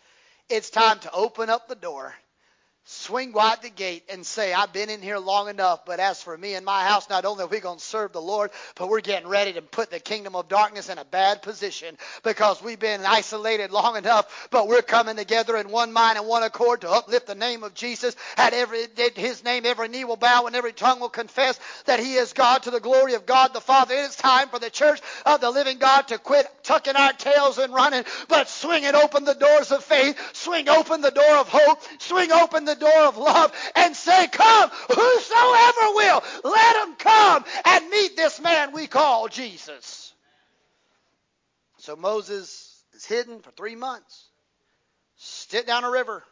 It's 0.50 0.70
time 0.70 1.00
to 1.00 1.12
open 1.12 1.50
up 1.50 1.68
the 1.68 1.76
door 1.76 2.14
swing 2.90 3.34
wide 3.34 3.62
the 3.62 3.70
gate 3.70 4.04
and 4.10 4.26
say, 4.26 4.54
I've 4.54 4.72
been 4.72 4.90
in 4.90 5.02
here 5.02 5.18
long 5.18 5.50
enough, 5.50 5.86
but 5.86 6.00
as 6.00 6.24
for 6.24 6.38
me 6.38 6.54
and 6.54 6.66
my 6.66 6.86
house, 6.86 7.10
not 7.10 7.26
only 7.26 7.44
are 7.44 7.48
we 7.48 7.60
going 7.60 7.80
to 7.80 7.84
serve 7.84 8.14
the 8.14 8.22
Lord, 8.22 8.50
but 8.78 8.88
we're 8.88 9.02
getting 9.02 9.28
ready 9.28 9.52
to 9.54 9.62
put 9.62 9.92
the 9.92 10.00
kingdom 10.00 10.38
of 10.38 10.48
darkness 10.48 10.88
in 10.88 10.98
a 10.98 11.04
bad 11.04 11.42
position 11.42 11.98
because 12.24 12.64
we've 12.64 12.80
been 12.80 13.06
isolated 13.06 13.72
long 13.72 13.98
enough, 13.98 14.48
but 14.52 14.70
we're 14.70 14.82
coming 14.82 15.18
together 15.18 15.58
in 15.58 15.70
one 15.70 15.92
mind 15.92 16.18
and 16.18 16.28
one 16.28 16.44
accord 16.44 16.80
to 16.82 16.90
uplift 16.90 17.28
the 17.28 17.36
name 17.36 17.64
of 17.66 17.74
Jesus. 17.74 18.16
At 18.38 18.54
every 18.54 18.86
his 19.16 19.44
name, 19.44 19.66
every 19.66 19.90
knee 19.90 20.06
will 20.06 20.16
bow 20.16 20.46
and 20.46 20.56
every 20.56 20.72
tongue 20.72 21.02
will 21.02 21.10
confess 21.10 21.60
that 21.88 22.00
he 22.00 22.14
is 22.14 22.32
God 22.32 22.64
to 22.64 22.72
the 22.72 22.80
glory 22.80 23.16
of 23.16 23.26
God 23.26 23.54
the 23.54 23.60
Father. 23.60 23.96
It 23.96 24.06
is 24.06 24.16
time 24.16 24.48
for 24.48 24.60
the 24.60 24.70
church 24.70 25.02
of 25.26 25.42
the 25.42 25.52
living 25.52 25.78
God 25.78 26.08
to 26.08 26.18
quit 26.20 26.48
tucking 26.64 26.96
our 26.96 27.12
tails 27.12 27.58
and 27.58 27.74
running, 27.74 28.06
but 28.30 28.48
swing 28.48 28.86
it 28.86 28.96
open 28.96 29.26
the 29.26 29.34
doors 29.34 29.74
of 29.74 29.84
faith, 29.84 30.18
swing 30.32 30.70
open 30.70 31.02
the 31.02 31.12
door 31.12 31.38
of 31.38 31.50
hope, 31.50 31.80
swing 32.00 32.32
open 32.32 32.64
the 32.64 32.77
door 32.78 33.06
of 33.06 33.18
love 33.18 33.52
and 33.76 33.96
say, 33.96 34.28
Come, 34.28 34.70
whosoever 34.88 35.94
will, 35.94 36.24
let 36.44 36.88
him 36.88 36.96
come 36.96 37.46
and 37.66 37.90
meet 37.90 38.16
this 38.16 38.40
man 38.40 38.72
we 38.72 38.88
call 38.88 39.28
Jesus. 39.28 40.14
So 41.80 41.96
Moses 41.96 42.84
is 42.94 43.06
hidden 43.06 43.40
for 43.40 43.52
three 43.52 43.76
months, 43.76 44.30
sit 45.16 45.68
down 45.68 45.84
a 45.84 45.92
river, 45.92 46.24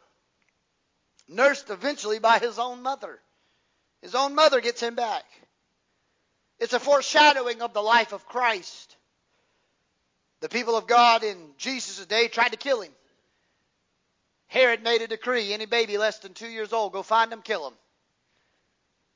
nursed 1.27 1.69
eventually 1.69 2.19
by 2.19 2.39
his 2.39 2.59
own 2.59 2.81
mother. 2.81 3.19
His 4.01 4.15
own 4.15 4.35
mother 4.35 4.61
gets 4.61 4.81
him 4.81 4.95
back. 4.95 5.23
It's 6.59 6.73
a 6.73 6.79
foreshadowing 6.79 7.61
of 7.61 7.73
the 7.73 7.81
life 7.81 8.13
of 8.13 8.25
Christ. 8.27 8.95
The 10.41 10.49
people 10.49 10.75
of 10.75 10.87
God 10.87 11.23
in 11.23 11.37
Jesus' 11.57 12.05
day 12.05 12.27
tried 12.27 12.49
to 12.49 12.57
kill 12.57 12.81
him. 12.81 12.91
Herod 14.47 14.83
made 14.83 15.01
a 15.01 15.07
decree 15.07 15.53
any 15.53 15.65
baby 15.65 15.97
less 15.97 16.19
than 16.19 16.33
two 16.33 16.47
years 16.47 16.73
old, 16.73 16.93
go 16.93 17.03
find 17.03 17.31
him, 17.31 17.41
kill 17.41 17.67
him. 17.67 17.73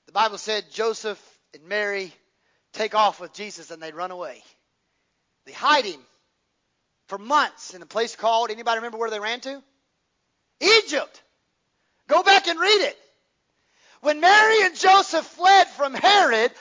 The 0.06 0.12
Bible 0.12 0.38
said 0.38 0.72
Joseph 0.72 1.22
and 1.54 1.64
Mary 1.66 2.14
take 2.74 2.96
off 2.96 3.20
with 3.20 3.34
Jesus 3.34 3.72
and 3.72 3.82
they 3.82 3.92
run 3.92 4.12
away. 4.12 4.44
They 5.46 5.52
hide 5.52 5.86
him 5.86 6.02
for 7.08 7.18
months 7.18 7.74
in 7.74 7.82
a 7.82 7.88
place 7.88 8.16
called, 8.16 8.52
anybody 8.52 8.78
remember 8.78 8.98
where 8.98 9.10
they 9.10 9.20
ran 9.20 9.40
to? 9.42 9.62
Egypt. 10.62 11.22
Go 12.08 12.24
back 12.24 12.48
and 12.48 12.60
read 12.60 12.88
it. 12.88 12.98
When 14.02 14.20
Mary 14.20 14.64
and 14.64 14.76
Joseph 14.76 15.26
fled 15.26 15.68
from 15.68 15.94
Herod, 15.94 16.52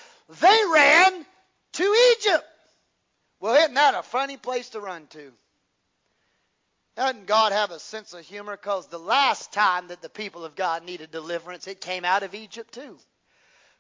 they 0.41 0.61
ran 0.73 1.27
to 1.75 2.15
Egypt. 2.19 2.45
Well, 3.41 3.55
isn't 3.55 3.75
that 3.75 3.95
a 3.95 4.03
funny 4.03 4.37
place 4.37 4.71
to 4.71 4.81
run 4.81 5.07
to? 5.09 5.33
Doesn't 6.99 7.27
God 7.27 7.53
have 7.53 7.71
a 7.71 7.79
sense 7.79 8.13
of 8.13 8.27
humor? 8.27 8.57
Because 8.57 8.89
the 8.89 8.99
last 8.99 9.53
time 9.53 9.87
that 9.87 10.03
the 10.03 10.09
people 10.09 10.45
of 10.45 10.57
God 10.57 10.85
needed 10.85 11.13
deliverance, 11.13 11.69
it 11.69 11.81
came 11.81 12.05
out 12.05 12.25
of 12.25 12.35
Egypt 12.35 12.75
too. 12.75 12.99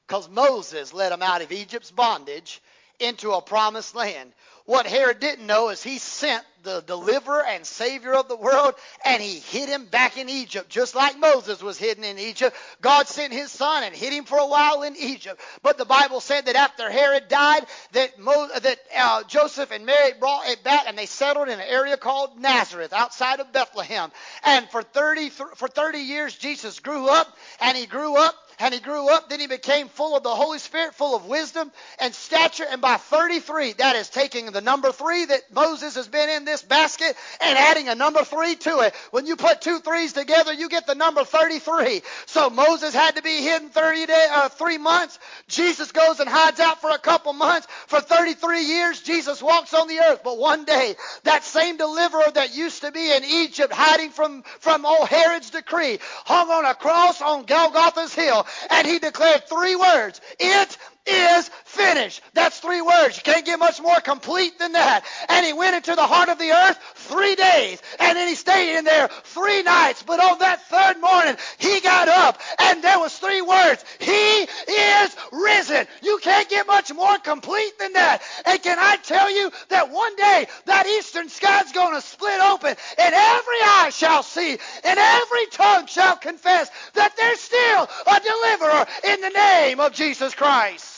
Because 0.06 0.28
Moses 0.28 0.94
led 0.94 1.10
them 1.10 1.20
out 1.20 1.42
of 1.42 1.50
Egypt's 1.50 1.90
bondage 1.90 2.62
into 3.00 3.32
a 3.32 3.42
promised 3.42 3.94
land. 3.94 4.32
What 4.68 4.86
Herod 4.86 5.18
didn't 5.18 5.46
know 5.46 5.70
is 5.70 5.82
he 5.82 5.96
sent 5.96 6.44
the 6.62 6.82
deliverer 6.82 7.42
and 7.42 7.66
savior 7.66 8.12
of 8.12 8.28
the 8.28 8.36
world 8.36 8.74
and 9.02 9.22
he 9.22 9.38
hid 9.38 9.70
him 9.70 9.86
back 9.86 10.18
in 10.18 10.28
Egypt, 10.28 10.68
just 10.68 10.94
like 10.94 11.18
Moses 11.18 11.62
was 11.62 11.78
hidden 11.78 12.04
in 12.04 12.18
Egypt. 12.18 12.54
God 12.82 13.08
sent 13.08 13.32
his 13.32 13.50
son 13.50 13.84
and 13.84 13.94
hid 13.94 14.12
him 14.12 14.24
for 14.24 14.36
a 14.36 14.46
while 14.46 14.82
in 14.82 14.94
Egypt. 14.96 15.40
But 15.62 15.78
the 15.78 15.86
Bible 15.86 16.20
said 16.20 16.44
that 16.46 16.56
after 16.56 16.90
Herod 16.90 17.28
died, 17.28 17.64
that, 17.92 18.18
Mo, 18.18 18.48
that 18.60 18.78
uh, 18.94 19.22
Joseph 19.24 19.70
and 19.70 19.86
Mary 19.86 20.12
brought 20.20 20.46
it 20.48 20.62
back 20.62 20.84
and 20.86 20.98
they 20.98 21.06
settled 21.06 21.48
in 21.48 21.58
an 21.58 21.66
area 21.66 21.96
called 21.96 22.38
Nazareth 22.38 22.92
outside 22.92 23.40
of 23.40 23.52
Bethlehem. 23.52 24.10
And 24.44 24.68
for 24.68 24.82
30, 24.82 25.30
for 25.30 25.68
30 25.68 25.98
years, 26.00 26.36
Jesus 26.36 26.78
grew 26.80 27.08
up 27.08 27.34
and 27.62 27.74
he 27.74 27.86
grew 27.86 28.16
up 28.16 28.34
and 28.60 28.74
he 28.74 28.80
grew 28.80 29.08
up. 29.08 29.28
Then 29.28 29.40
he 29.40 29.46
became 29.46 29.88
full 29.88 30.16
of 30.16 30.22
the 30.22 30.34
Holy 30.34 30.58
Spirit, 30.58 30.94
full 30.94 31.14
of 31.14 31.26
wisdom 31.26 31.70
and 32.00 32.14
stature. 32.14 32.64
And 32.68 32.80
by 32.80 32.96
33, 32.96 33.74
that 33.74 33.96
is 33.96 34.08
taking 34.10 34.46
the 34.46 34.60
number 34.60 34.92
three 34.92 35.24
that 35.26 35.52
Moses 35.52 35.94
has 35.94 36.08
been 36.08 36.28
in 36.28 36.44
this 36.44 36.62
basket 36.62 37.16
and 37.40 37.58
adding 37.58 37.88
a 37.88 37.94
number 37.94 38.24
three 38.24 38.56
to 38.56 38.80
it. 38.80 38.94
When 39.10 39.26
you 39.26 39.36
put 39.36 39.60
two 39.60 39.78
threes 39.80 40.12
together, 40.12 40.52
you 40.52 40.68
get 40.68 40.86
the 40.86 40.94
number 40.94 41.24
33. 41.24 42.02
So 42.26 42.50
Moses 42.50 42.94
had 42.94 43.16
to 43.16 43.22
be 43.22 43.42
hidden 43.42 43.70
30 43.70 44.06
day, 44.06 44.26
uh, 44.32 44.48
three 44.48 44.78
months. 44.78 45.18
Jesus 45.48 45.92
goes 45.92 46.20
and 46.20 46.28
hides 46.28 46.60
out 46.60 46.80
for 46.80 46.90
a 46.90 46.98
couple 46.98 47.32
months. 47.32 47.66
For 47.86 48.00
33 48.00 48.64
years, 48.64 49.00
Jesus 49.02 49.42
walks 49.42 49.74
on 49.74 49.88
the 49.88 49.98
earth. 50.00 50.22
But 50.24 50.38
one 50.38 50.64
day, 50.64 50.96
that 51.24 51.44
same 51.44 51.76
deliverer 51.76 52.30
that 52.34 52.56
used 52.56 52.82
to 52.82 52.92
be 52.92 53.12
in 53.12 53.24
Egypt, 53.24 53.72
hiding 53.72 54.10
from, 54.10 54.42
from 54.60 54.84
old 54.84 55.08
Herod's 55.08 55.50
decree, 55.50 55.98
hung 56.24 56.50
on 56.50 56.64
a 56.64 56.74
cross 56.74 57.22
on 57.22 57.44
Golgotha's 57.44 58.14
hill 58.14 58.46
and 58.70 58.86
he 58.86 58.98
declared 58.98 59.48
three 59.48 59.76
words. 59.76 60.20
It 60.38 60.78
is 61.08 61.50
finished. 61.64 62.22
That's 62.34 62.60
three 62.60 62.82
words. 62.82 63.16
You 63.16 63.22
can't 63.22 63.46
get 63.46 63.58
much 63.58 63.80
more 63.80 64.00
complete 64.00 64.58
than 64.58 64.72
that. 64.72 65.04
And 65.28 65.46
he 65.46 65.52
went 65.52 65.76
into 65.76 65.94
the 65.94 66.06
heart 66.06 66.28
of 66.28 66.38
the 66.38 66.50
earth 66.50 66.78
three 66.94 67.34
days. 67.34 67.82
And 68.00 68.16
then 68.16 68.28
he 68.28 68.34
stayed 68.34 68.78
in 68.78 68.84
there 68.84 69.08
three 69.24 69.62
nights. 69.62 70.02
But 70.02 70.20
on 70.20 70.38
that 70.40 70.62
third 70.68 71.00
morning, 71.00 71.36
he 71.58 71.80
got 71.80 72.08
up 72.08 72.40
and 72.60 72.82
there 72.82 72.98
was 72.98 73.16
three 73.18 73.42
words. 73.42 73.84
He 73.98 74.42
is 74.42 75.16
risen. 75.32 75.86
You 76.02 76.18
can't 76.22 76.48
get 76.48 76.66
much 76.66 76.92
more 76.92 77.18
complete 77.18 77.78
than 77.78 77.94
that. 77.94 78.22
And 78.46 78.62
can 78.62 78.78
I 78.78 78.96
tell 78.96 79.30
you 79.34 79.50
that 79.68 79.90
one 79.90 80.14
day 80.16 80.46
that 80.66 80.86
eastern 80.86 81.28
sky's 81.28 81.72
going 81.72 81.94
to 81.94 82.00
split 82.00 82.40
open 82.42 82.70
and 82.70 83.14
every 83.14 83.60
eye 83.62 83.90
shall 83.92 84.22
see 84.22 84.58
and 84.84 84.98
every 84.98 85.46
tongue 85.52 85.86
shall 85.86 86.16
confess 86.16 86.70
that 86.94 87.16
there's 87.16 87.40
still 87.40 87.88
a 88.06 88.20
deliverer 88.20 88.86
in 89.12 89.20
the 89.20 89.30
name 89.30 89.80
of 89.80 89.92
Jesus 89.92 90.34
Christ. 90.34 90.97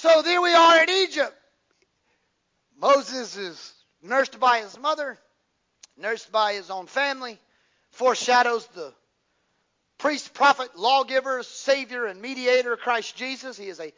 So 0.00 0.22
there 0.22 0.40
we 0.40 0.52
are 0.52 0.80
in 0.84 0.90
Egypt. 0.90 1.34
Moses 2.80 3.36
is 3.36 3.74
nursed 4.00 4.38
by 4.38 4.60
his 4.60 4.78
mother, 4.78 5.18
nursed 5.96 6.30
by 6.30 6.52
his 6.52 6.70
own 6.70 6.86
family, 6.86 7.36
foreshadows 7.90 8.64
the 8.76 8.94
priest, 9.98 10.34
prophet, 10.34 10.78
lawgiver, 10.78 11.42
savior, 11.42 12.06
and 12.06 12.22
mediator, 12.22 12.76
Christ 12.76 13.16
Jesus. 13.16 13.58
He 13.58 13.66
is 13.66 13.80
a 13.80 13.92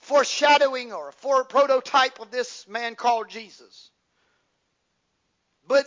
foreshadowing 0.00 0.92
or 0.92 1.08
a 1.08 1.12
fore 1.12 1.44
prototype 1.44 2.20
of 2.20 2.30
this 2.30 2.68
man 2.68 2.94
called 2.94 3.30
Jesus. 3.30 3.90
But 5.66 5.86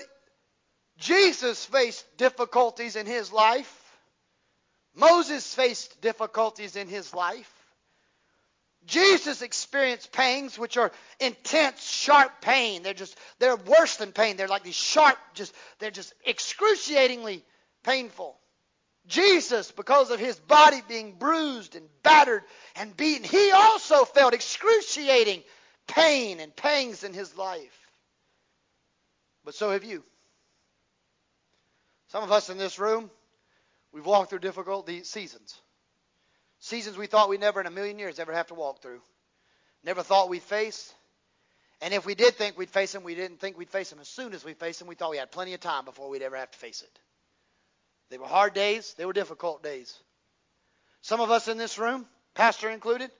Jesus 0.97 1.63
faced 1.63 2.07
difficulties 2.17 2.95
in 2.95 3.05
his 3.05 3.31
life. 3.31 3.99
Moses 4.95 5.53
faced 5.53 6.01
difficulties 6.01 6.75
in 6.75 6.87
his 6.87 7.13
life. 7.13 7.58
Jesus 8.89 9.41
experienced 9.43 10.11
pains 10.11 10.57
which 10.57 10.75
are 10.75 10.91
intense, 11.19 11.87
sharp 11.87 12.41
pain. 12.41 12.81
They're 12.83 12.93
just 12.93 13.17
they're 13.37 13.55
worse 13.55 13.97
than 13.97 14.11
pain. 14.11 14.35
They're 14.35 14.47
like 14.47 14.63
these 14.63 14.75
sharp, 14.75 15.17
just 15.35 15.53
they're 15.77 15.91
just 15.91 16.13
excruciatingly 16.25 17.45
painful. 17.83 18.37
Jesus, 19.07 19.71
because 19.71 20.11
of 20.11 20.19
his 20.19 20.39
body 20.39 20.81
being 20.87 21.13
bruised 21.13 21.75
and 21.75 21.87
battered 22.03 22.43
and 22.75 22.95
beaten, 22.95 23.23
he 23.23 23.51
also 23.51 24.05
felt 24.05 24.33
excruciating 24.33 25.43
pain 25.87 26.39
and 26.39 26.55
pangs 26.55 27.03
in 27.03 27.13
his 27.13 27.35
life. 27.35 27.91
But 29.45 29.55
so 29.55 29.71
have 29.71 29.83
you. 29.83 30.03
Some 32.09 32.23
of 32.23 32.31
us 32.31 32.49
in 32.49 32.57
this 32.57 32.79
room, 32.79 33.09
we've 33.91 34.05
walked 34.05 34.31
through 34.31 34.39
difficult 34.39 34.89
seasons. 35.03 35.59
Seasons 36.59 36.97
we 36.97 37.07
thought 37.07 37.29
we'd 37.29 37.39
never 37.39 37.61
in 37.61 37.67
a 37.67 37.71
million 37.71 37.99
years 37.99 38.19
ever 38.19 38.33
have 38.33 38.47
to 38.47 38.53
walk 38.53 38.81
through. 38.81 39.01
Never 39.83 40.03
thought 40.03 40.29
we'd 40.29 40.43
face. 40.43 40.93
And 41.81 41.93
if 41.93 42.05
we 42.05 42.15
did 42.15 42.35
think 42.35 42.57
we'd 42.57 42.69
face 42.69 42.91
them, 42.91 43.03
we 43.03 43.15
didn't 43.15 43.39
think 43.39 43.57
we'd 43.57 43.69
face 43.69 43.89
them 43.89 43.99
as 43.99 44.09
soon 44.09 44.33
as 44.33 44.43
we 44.43 44.53
faced 44.53 44.79
them. 44.79 44.87
We 44.87 44.95
thought 44.95 45.11
we 45.11 45.17
had 45.17 45.31
plenty 45.31 45.53
of 45.53 45.61
time 45.61 45.85
before 45.85 46.09
we'd 46.09 46.21
ever 46.21 46.35
have 46.35 46.51
to 46.51 46.57
face 46.57 46.81
it. 46.81 46.99
They 48.09 48.17
were 48.17 48.27
hard 48.27 48.53
days. 48.53 48.93
They 48.97 49.05
were 49.05 49.13
difficult 49.13 49.63
days. 49.63 49.97
Some 51.01 51.21
of 51.21 51.31
us 51.31 51.47
in 51.47 51.57
this 51.57 51.77
room, 51.77 52.05
pastor 52.33 52.69
included, 52.69 53.11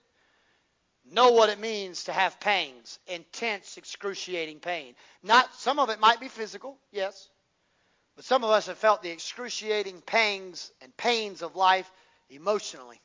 know 1.10 1.30
what 1.30 1.48
it 1.48 1.58
means 1.58 2.04
to 2.04 2.12
have 2.12 2.38
pangs, 2.40 2.98
intense, 3.06 3.78
excruciating 3.78 4.60
pain. 4.60 4.94
Not 5.22 5.54
some 5.54 5.78
of 5.78 5.88
it 5.88 5.98
might 5.98 6.20
be 6.20 6.28
physical, 6.28 6.76
yes, 6.92 7.28
but 8.16 8.26
some 8.26 8.44
of 8.44 8.50
us 8.50 8.66
have 8.66 8.76
felt 8.76 9.02
the 9.02 9.10
excruciating 9.10 10.02
pangs 10.02 10.70
and 10.82 10.94
pains 10.98 11.40
of 11.40 11.56
life 11.56 11.90
emotionally. 12.28 13.00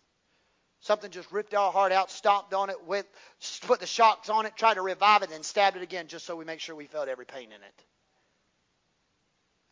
Something 0.86 1.10
just 1.10 1.32
ripped 1.32 1.56
our 1.56 1.72
heart 1.72 1.92
out, 1.92 2.12
stomped 2.12 2.54
on 2.54 2.70
it, 2.70 2.86
went, 2.86 3.08
put 3.62 3.80
the 3.80 3.88
shocks 3.88 4.30
on 4.30 4.46
it, 4.46 4.56
tried 4.56 4.76
to 4.76 4.84
revive 4.84 5.24
it, 5.24 5.32
and 5.32 5.44
stabbed 5.44 5.76
it 5.76 5.82
again 5.82 6.06
just 6.08 6.28
so 6.28 6.36
we 6.36 6.46
make 6.46 6.60
sure 6.60 6.76
we 6.76 6.86
felt 6.86 7.08
every 7.08 7.26
pain 7.26 7.46
in 7.48 7.54
it. 7.54 7.84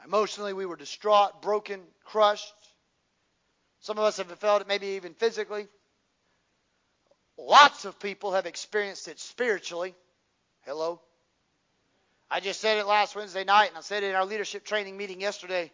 Emotionally, 0.03 0.53
we 0.53 0.65
were 0.65 0.75
distraught, 0.75 1.39
broken, 1.43 1.81
crushed. 2.03 2.55
Some 3.81 3.99
of 3.99 4.05
us 4.05 4.17
have 4.17 4.27
felt 4.39 4.61
it 4.61 4.67
maybe 4.67 4.87
even 4.87 5.13
physically. 5.13 5.67
Lots 7.37 7.85
of 7.85 7.99
people 7.99 8.33
have 8.33 8.47
experienced 8.47 9.07
it 9.07 9.19
spiritually. 9.19 9.93
Hello? 10.65 10.99
I 12.31 12.39
just 12.39 12.59
said 12.59 12.79
it 12.79 12.87
last 12.87 13.15
Wednesday 13.15 13.43
night, 13.43 13.69
and 13.69 13.77
I 13.77 13.81
said 13.81 14.01
it 14.01 14.09
in 14.09 14.15
our 14.15 14.25
leadership 14.25 14.65
training 14.65 14.97
meeting 14.97 15.21
yesterday. 15.21 15.71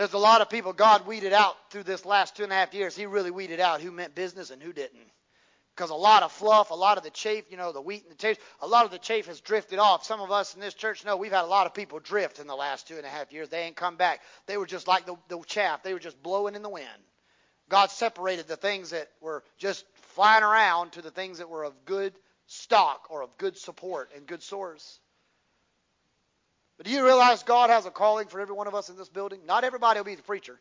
There's 0.00 0.14
a 0.14 0.18
lot 0.18 0.40
of 0.40 0.48
people 0.48 0.72
God 0.72 1.06
weeded 1.06 1.34
out 1.34 1.56
through 1.68 1.82
this 1.82 2.06
last 2.06 2.34
two 2.34 2.42
and 2.42 2.50
a 2.50 2.54
half 2.54 2.72
years. 2.72 2.96
He 2.96 3.04
really 3.04 3.30
weeded 3.30 3.60
out 3.60 3.82
who 3.82 3.90
meant 3.90 4.14
business 4.14 4.50
and 4.50 4.62
who 4.62 4.72
didn't. 4.72 5.06
Because 5.76 5.90
a 5.90 5.94
lot 5.94 6.22
of 6.22 6.32
fluff, 6.32 6.70
a 6.70 6.74
lot 6.74 6.96
of 6.96 7.04
the 7.04 7.10
chaff, 7.10 7.44
you 7.50 7.58
know, 7.58 7.70
the 7.70 7.82
wheat 7.82 8.04
and 8.04 8.10
the 8.10 8.16
chaff, 8.16 8.38
a 8.62 8.66
lot 8.66 8.86
of 8.86 8.92
the 8.92 8.98
chaff 8.98 9.26
has 9.26 9.42
drifted 9.42 9.78
off. 9.78 10.06
Some 10.06 10.22
of 10.22 10.30
us 10.30 10.54
in 10.54 10.60
this 10.62 10.72
church 10.72 11.04
know 11.04 11.18
we've 11.18 11.32
had 11.32 11.44
a 11.44 11.46
lot 11.46 11.66
of 11.66 11.74
people 11.74 11.98
drift 11.98 12.38
in 12.38 12.46
the 12.46 12.56
last 12.56 12.88
two 12.88 12.96
and 12.96 13.04
a 13.04 13.10
half 13.10 13.30
years. 13.30 13.50
They 13.50 13.60
ain't 13.60 13.76
come 13.76 13.96
back. 13.96 14.22
They 14.46 14.56
were 14.56 14.64
just 14.64 14.88
like 14.88 15.04
the, 15.04 15.16
the 15.28 15.38
chaff. 15.46 15.82
They 15.82 15.92
were 15.92 15.98
just 15.98 16.22
blowing 16.22 16.54
in 16.54 16.62
the 16.62 16.70
wind. 16.70 16.86
God 17.68 17.90
separated 17.90 18.48
the 18.48 18.56
things 18.56 18.88
that 18.92 19.10
were 19.20 19.44
just 19.58 19.84
flying 20.14 20.44
around 20.44 20.92
to 20.92 21.02
the 21.02 21.10
things 21.10 21.36
that 21.36 21.50
were 21.50 21.64
of 21.64 21.74
good 21.84 22.14
stock 22.46 23.08
or 23.10 23.20
of 23.20 23.36
good 23.36 23.58
support 23.58 24.12
and 24.16 24.26
good 24.26 24.42
source. 24.42 24.98
But 26.80 26.86
do 26.86 26.92
you 26.94 27.04
realize 27.04 27.42
God 27.42 27.68
has 27.68 27.84
a 27.84 27.90
calling 27.90 28.26
for 28.28 28.40
every 28.40 28.54
one 28.54 28.66
of 28.66 28.74
us 28.74 28.88
in 28.88 28.96
this 28.96 29.10
building? 29.10 29.40
Not 29.44 29.64
everybody 29.64 30.00
will 30.00 30.04
be 30.04 30.14
the 30.14 30.22
preacher. 30.22 30.58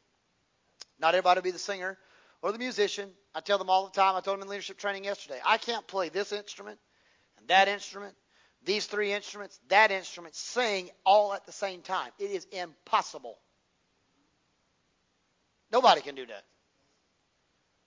Not 1.00 1.16
everybody 1.16 1.38
will 1.38 1.44
be 1.46 1.52
the 1.52 1.60
singer 1.60 1.98
or 2.42 2.52
the 2.52 2.58
musician. 2.58 3.10
I 3.34 3.40
tell 3.40 3.58
them 3.58 3.70
all 3.70 3.86
the 3.86 3.94
time. 3.94 4.18
I 4.18 4.20
told 4.20 4.36
them 4.36 4.42
in 4.42 4.50
leadership 4.50 4.78
training 4.78 5.06
yesterday. 5.06 5.40
I 5.46 5.58
can't 5.58 5.88
play 5.88 6.10
this 6.10 6.34
instrument 6.34 6.78
and 7.38 7.48
that 7.48 7.70
instrument, 7.70 8.16
these 8.66 8.86
three 8.86 9.14
instruments, 9.14 9.62
that 9.70 9.92
instrument, 9.92 10.36
sing 10.36 10.90
all 11.06 11.34
at 11.34 11.46
the 11.46 11.54
same 11.54 11.82
time. 11.82 12.12
It 12.20 12.32
is 12.32 12.46
impossible. 12.52 13.38
Nobody 15.72 16.02
can 16.02 16.16
do 16.16 16.26
that. 16.26 16.44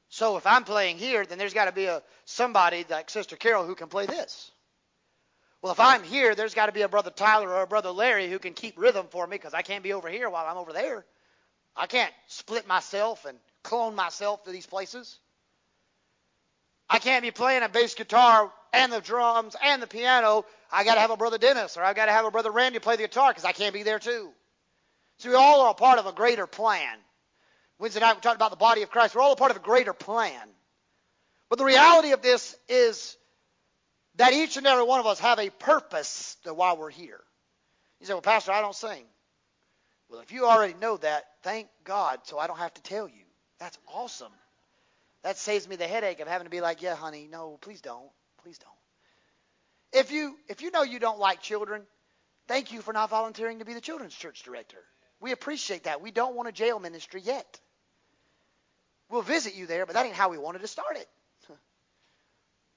So 0.09 0.39
if 0.39 0.47
I'm 0.47 0.65
playing 0.65 0.97
here, 0.97 1.27
then 1.27 1.37
there's 1.37 1.53
got 1.53 1.67
to 1.67 1.73
be 1.73 1.85
a 1.85 2.03
somebody 2.25 2.87
like 2.89 3.11
Sister 3.11 3.37
Carol 3.37 3.67
who 3.67 3.75
can 3.75 3.89
play 3.89 4.07
this. 4.07 4.51
Well, 5.63 5.73
if 5.73 5.79
I'm 5.79 6.03
here, 6.03 6.35
there's 6.35 6.55
got 6.55 6.67
to 6.67 6.73
be 6.73 6.83
a 6.83 6.89
brother 6.89 7.11
Tyler 7.11 7.49
or 7.49 7.63
a 7.63 7.67
brother 7.69 7.91
Larry 7.93 8.29
who 8.29 8.41
can 8.41 8.53
keep 8.53 8.77
rhythm 8.77 9.07
for 9.11 9.25
me 9.25 9.37
because 9.37 9.55
I 9.55 9.63
can't 9.63 9.85
be 9.85 9.93
over 9.93 10.09
here 10.09 10.29
while 10.29 10.45
I'm 10.45 10.57
over 10.57 10.73
there. 10.73 11.05
I 11.77 11.87
can't 11.87 12.13
split 12.27 12.67
myself 12.67 13.25
and 13.25 13.39
clone 13.63 13.95
myself 13.95 14.43
to 14.45 14.51
these 14.51 14.67
places. 14.67 15.19
I 16.91 16.99
can't 16.99 17.23
be 17.23 17.31
playing 17.31 17.63
a 17.63 17.69
bass 17.69 17.95
guitar 17.95 18.53
and 18.73 18.93
the 18.93 19.01
drums 19.01 19.55
and 19.63 19.81
the 19.81 19.87
piano. 19.87 20.45
I 20.71 20.83
got 20.83 20.97
to 20.97 21.01
have 21.01 21.13
a 21.13 21.17
brother 21.17 21.39
Dennis 21.39 21.77
or 21.77 21.85
I 21.85 21.95
got 21.95 22.07
to 22.07 22.13
have 22.13 22.25
a 22.25 22.31
brother 22.31 22.51
Randy 22.51 22.81
play 22.81 22.97
the 22.97 23.05
guitar 23.05 23.31
because 23.31 23.45
I 23.45 23.53
can't 23.53 23.73
be 23.73 23.85
there 23.85 24.01
too. 24.01 24.31
So 25.19 25.31
we 25.31 25.37
all 25.37 25.61
are 25.63 25.71
a 25.71 25.75
part 25.75 26.01
of 26.01 26.07
a 26.07 26.13
greater 26.13 26.49
plan. 26.49 26.99
Wednesday 27.79 28.01
night 28.01 28.17
we 28.17 28.21
talked 28.21 28.37
about 28.37 28.51
the 28.51 28.57
body 28.57 28.83
of 28.83 28.91
Christ. 28.91 29.15
We're 29.15 29.23
all 29.23 29.33
a 29.33 29.37
part 29.37 29.53
of 29.53 29.57
a 29.57 29.61
greater 29.61 29.93
plan. 29.93 30.49
But 31.49 31.59
the 31.59 31.65
reality 31.65 32.13
of 32.13 32.21
this 32.21 32.57
is 32.69 33.17
that 34.17 34.33
each 34.33 34.57
and 34.57 34.67
every 34.67 34.85
one 34.85 35.01
of 35.01 35.07
us 35.07 35.19
have 35.21 35.39
a 35.39 35.51
purpose 35.51 36.37
why 36.45 36.75
we're 36.75 36.91
here. 36.91 37.21
You 38.01 38.07
say, 38.07 38.13
well, 38.15 38.23
Pastor, 38.23 38.53
I 38.53 38.61
don't 38.61 38.75
sing. 38.75 39.05
Well, 40.11 40.21
if 40.21 40.33
you 40.33 40.47
already 40.47 40.75
know 40.75 40.97
that, 40.99 41.25
thank 41.43 41.69
God, 41.85 42.21
so 42.25 42.39
I 42.39 42.47
don't 42.47 42.59
have 42.59 42.75
to 42.75 42.83
tell 42.83 43.09
you. 43.09 43.25
That's 43.59 43.79
awesome. 43.89 44.33
That 45.23 45.39
saves 45.39 45.69
me 45.69 45.77
the 45.77 45.87
headache 45.87 46.21
of 46.21 46.29
having 46.29 46.47
to 46.47 46.51
be 46.51 46.61
like, 46.61 46.83
yeah, 46.83 46.97
honey, 46.97 47.29
no, 47.31 47.59
please 47.61 47.81
don't. 47.81 48.11
Please 48.43 48.59
don't. 48.59 48.73
If 49.93 50.11
you 50.11 50.37
if 50.49 50.63
you 50.63 50.71
know 50.71 50.83
you 50.83 50.99
don't 50.99 51.19
like 51.19 51.41
children, 51.43 51.83
thank 52.49 52.73
you 52.73 52.81
for 52.81 52.93
not 52.93 53.11
volunteering 53.11 53.61
to 53.61 53.65
be 53.65 53.75
the 53.75 53.81
children's 53.81 54.15
church 54.15 54.43
director. 54.43 54.79
We 55.21 55.33
appreciate 55.33 55.85
that. 55.85 56.01
We 56.03 56.11
don't 56.11 56.35
want 56.35 56.49
a 56.49 56.53
jail 56.53 56.81
ministry 56.81 57.21
yet. 57.23 57.61
We'll 59.11 59.23
visit 59.23 59.55
you 59.55 59.67
there, 59.67 59.87
but 59.87 59.95
that 59.95 60.07
ain't 60.07 60.15
how 60.15 60.31
we 60.31 60.39
wanted 60.39 60.63
to 60.63 60.69
start 60.69 60.97
it. 60.97 61.09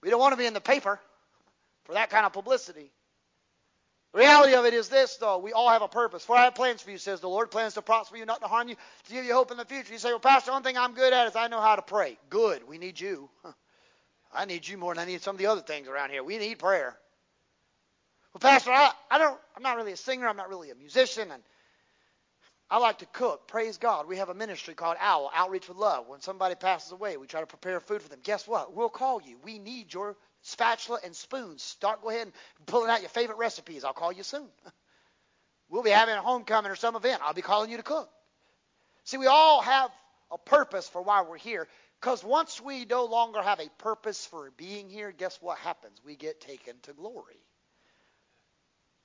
We 0.04 0.12
don't 0.12 0.20
want 0.20 0.34
to 0.34 0.38
be 0.38 0.46
in 0.46 0.54
the 0.54 0.62
paper 0.62 1.00
for 1.86 1.94
that 1.94 2.10
kind 2.10 2.26
of 2.26 2.34
publicity. 2.34 2.92
The 4.14 4.20
reality 4.20 4.54
of 4.56 4.66
it 4.66 4.74
is 4.74 4.88
this, 4.88 5.18
though. 5.18 5.40
We 5.40 5.52
all 5.52 5.70
have 5.70 5.82
a 5.82 5.90
purpose. 5.90 6.24
For 6.24 6.38
I 6.38 6.46
have 6.46 6.56
plans 6.56 6.82
for 6.82 6.92
you, 6.92 6.98
says 6.98 7.20
the 7.20 7.28
Lord. 7.28 7.52
Plans 7.52 7.74
to 7.74 7.82
prosper 7.82 8.18
you, 8.18 8.26
not 8.26 8.42
to 8.42 8.48
harm 8.48 8.70
you, 8.70 8.76
to 9.08 9.14
give 9.14 9.26
you 9.26 9.34
hope 9.34 9.52
in 9.52 9.58
the 9.58 9.66
future. 9.66 9.92
You 9.92 10.00
say, 10.00 10.10
well, 10.10 10.20
Pastor, 10.20 10.52
one 10.52 10.64
thing 10.64 10.78
I'm 10.78 10.94
good 10.94 11.12
at 11.14 11.28
is 11.28 11.36
I 11.36 11.48
know 11.48 11.60
how 11.60 11.76
to 11.76 11.82
pray. 11.82 12.18
Good. 12.30 12.68
We 12.68 12.78
need 12.78 13.00
you. 13.00 13.30
I 14.34 14.46
need 14.46 14.68
you 14.68 14.78
more 14.78 14.94
than 14.94 15.04
I 15.04 15.06
need 15.12 15.22
some 15.22 15.36
of 15.36 15.40
the 15.40 15.48
other 15.48 15.62
things 15.62 15.88
around 15.88 16.12
here. 16.12 16.24
We 16.24 16.38
need 16.38 16.60
prayer. 16.60 16.98
Well, 18.34 18.40
Pastor, 18.40 18.72
I, 18.72 18.92
I 19.12 19.18
don't, 19.18 19.40
I'm 19.56 19.64
not 19.64 19.78
really 19.78 19.94
a 19.94 19.98
singer. 19.98 20.28
I'm 20.28 20.38
not 20.38 20.50
really 20.50 20.72
a 20.72 20.76
musician. 20.76 21.32
And 21.32 21.44
I 22.70 22.80
like 22.80 23.00
to 23.00 23.06
cook. 23.08 23.48
Praise 23.48 23.78
God. 23.78 24.08
We 24.08 24.18
have 24.18 24.30
a 24.30 24.34
ministry 24.34 24.74
called 24.74 24.98
OWL, 25.02 25.32
Outreach 25.34 25.68
with 25.68 25.78
Love. 25.78 26.08
When 26.08 26.22
somebody 26.22 26.56
passes 26.56 26.92
away, 26.92 27.18
we 27.18 27.28
try 27.28 27.42
to 27.42 27.48
prepare 27.48 27.80
food 27.80 28.02
for 28.02 28.10
them. 28.10 28.20
Guess 28.24 28.48
what? 28.48 28.74
We'll 28.76 28.90
call 28.90 29.22
you. 29.22 29.38
We 29.44 29.60
need 29.60 29.94
your 29.94 30.16
spatula 30.46 31.00
and 31.04 31.16
spoons. 31.16 31.64
Start 31.64 32.02
go 32.02 32.10
ahead 32.10 32.24
and 32.24 32.34
pulling 32.66 32.90
out 32.90 33.02
your 33.02 33.10
favorite 33.10 33.38
recipes. 33.38 33.84
I'll 33.84 33.94
call 33.94 34.12
you 34.12 34.24
soon. 34.24 34.48
We'll 35.68 35.82
be 35.82 35.90
having 35.90 36.14
a 36.14 36.22
homecoming 36.22 36.72
or 36.72 36.76
some 36.76 36.96
event. 36.96 37.24
I'll 37.24 37.34
be 37.34 37.42
calling 37.42 37.72
you 37.72 37.78
to 37.78 37.84
cook. 37.84 38.08
See, 39.04 39.18
we 39.18 39.26
all 39.26 39.64
have 39.64 39.90
a 40.32 40.38
purpose 40.38 40.88
for 40.88 41.02
why 41.02 41.24
we're 41.24 41.40
here. 41.40 41.68
Because 42.00 42.24
once 42.24 42.62
we 42.62 42.86
no 42.86 43.06
longer 43.06 43.42
have 43.42 43.60
a 43.60 43.68
purpose 43.80 44.28
for 44.28 44.52
being 44.58 44.92
here, 44.92 45.12
guess 45.12 45.40
what 45.42 45.58
happens? 45.58 46.00
We 46.06 46.16
get 46.16 46.40
taken 46.40 46.76
to 46.84 46.94
glory. 46.94 47.40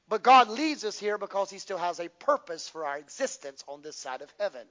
But 0.06 0.22
God 0.22 0.50
leads 0.50 0.84
us 0.84 0.98
here 0.98 1.16
because 1.16 1.48
He 1.50 1.58
still 1.58 1.78
has 1.78 1.98
a 1.98 2.08
purpose 2.08 2.68
for 2.68 2.84
our 2.84 2.98
existence 2.98 3.64
on 3.66 3.80
this 3.80 3.96
side 3.96 4.20
of 4.20 4.30
heaven. 4.38 4.66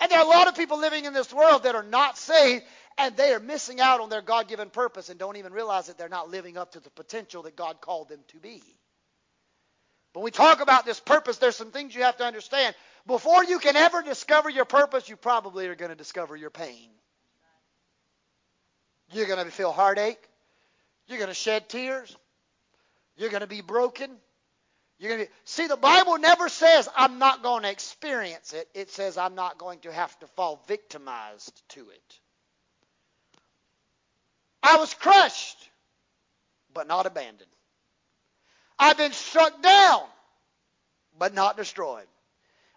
And 0.00 0.10
there 0.10 0.20
are 0.20 0.24
a 0.24 0.28
lot 0.28 0.46
of 0.46 0.54
people 0.54 0.78
living 0.78 1.06
in 1.06 1.12
this 1.12 1.32
world 1.32 1.64
that 1.64 1.74
are 1.74 1.82
not 1.82 2.16
saved, 2.16 2.64
and 2.98 3.16
they 3.16 3.32
are 3.32 3.40
missing 3.40 3.80
out 3.80 4.00
on 4.00 4.08
their 4.08 4.22
God 4.22 4.48
given 4.48 4.70
purpose 4.70 5.08
and 5.08 5.18
don't 5.18 5.36
even 5.36 5.52
realize 5.52 5.86
that 5.86 5.96
they're 5.96 6.08
not 6.08 6.30
living 6.30 6.56
up 6.56 6.72
to 6.72 6.80
the 6.80 6.90
potential 6.90 7.42
that 7.44 7.56
God 7.56 7.80
called 7.80 8.08
them 8.08 8.20
to 8.28 8.38
be. 8.38 8.62
When 10.14 10.24
we 10.24 10.30
talk 10.30 10.60
about 10.60 10.84
this 10.84 10.98
purpose, 10.98 11.38
there's 11.38 11.56
some 11.56 11.70
things 11.70 11.94
you 11.94 12.02
have 12.02 12.16
to 12.16 12.24
understand. 12.24 12.74
Before 13.06 13.44
you 13.44 13.58
can 13.58 13.76
ever 13.76 14.02
discover 14.02 14.50
your 14.50 14.64
purpose, 14.64 15.08
you 15.08 15.16
probably 15.16 15.68
are 15.68 15.76
going 15.76 15.90
to 15.90 15.96
discover 15.96 16.34
your 16.34 16.50
pain. 16.50 16.90
You're 19.12 19.26
going 19.26 19.44
to 19.44 19.50
feel 19.50 19.72
heartache. 19.72 20.20
You're 21.06 21.18
going 21.18 21.28
to 21.28 21.34
shed 21.34 21.68
tears. 21.68 22.14
You're 23.16 23.30
going 23.30 23.42
to 23.42 23.46
be 23.46 23.60
broken. 23.60 24.10
You're 24.98 25.10
going 25.10 25.20
to 25.20 25.26
be, 25.26 25.32
see, 25.44 25.68
the 25.68 25.76
Bible 25.76 26.18
never 26.18 26.48
says 26.48 26.88
I'm 26.96 27.18
not 27.18 27.42
going 27.42 27.62
to 27.62 27.70
experience 27.70 28.52
it. 28.52 28.68
It 28.74 28.90
says 28.90 29.16
I'm 29.16 29.36
not 29.36 29.56
going 29.56 29.78
to 29.80 29.92
have 29.92 30.18
to 30.20 30.26
fall 30.28 30.60
victimized 30.66 31.62
to 31.70 31.88
it. 31.90 32.18
I 34.62 34.76
was 34.76 34.92
crushed, 34.94 35.56
but 36.74 36.86
not 36.86 37.06
abandoned. 37.06 37.50
I've 38.78 38.96
been 38.96 39.12
struck 39.12 39.60
down, 39.62 40.02
but 41.18 41.34
not 41.34 41.56
destroyed. 41.56 42.06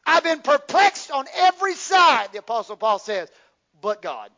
I've 0.05 0.23
been 0.23 0.41
perplexed 0.41 1.11
on 1.11 1.25
every 1.35 1.75
side, 1.75 2.29
the 2.31 2.39
Apostle 2.39 2.75
Paul 2.75 2.99
says, 2.99 3.29
but 3.81 4.01
God. 4.01 4.31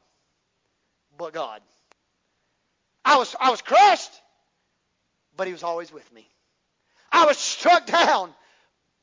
But 1.17 1.33
God. 1.33 1.61
I 3.05 3.17
was, 3.17 3.35
I 3.39 3.49
was 3.51 3.61
crushed, 3.61 4.11
but 5.37 5.47
he 5.47 5.53
was 5.53 5.63
always 5.63 5.91
with 5.91 6.11
me. 6.13 6.27
I 7.11 7.25
was 7.25 7.37
struck 7.37 7.85
down, 7.85 8.33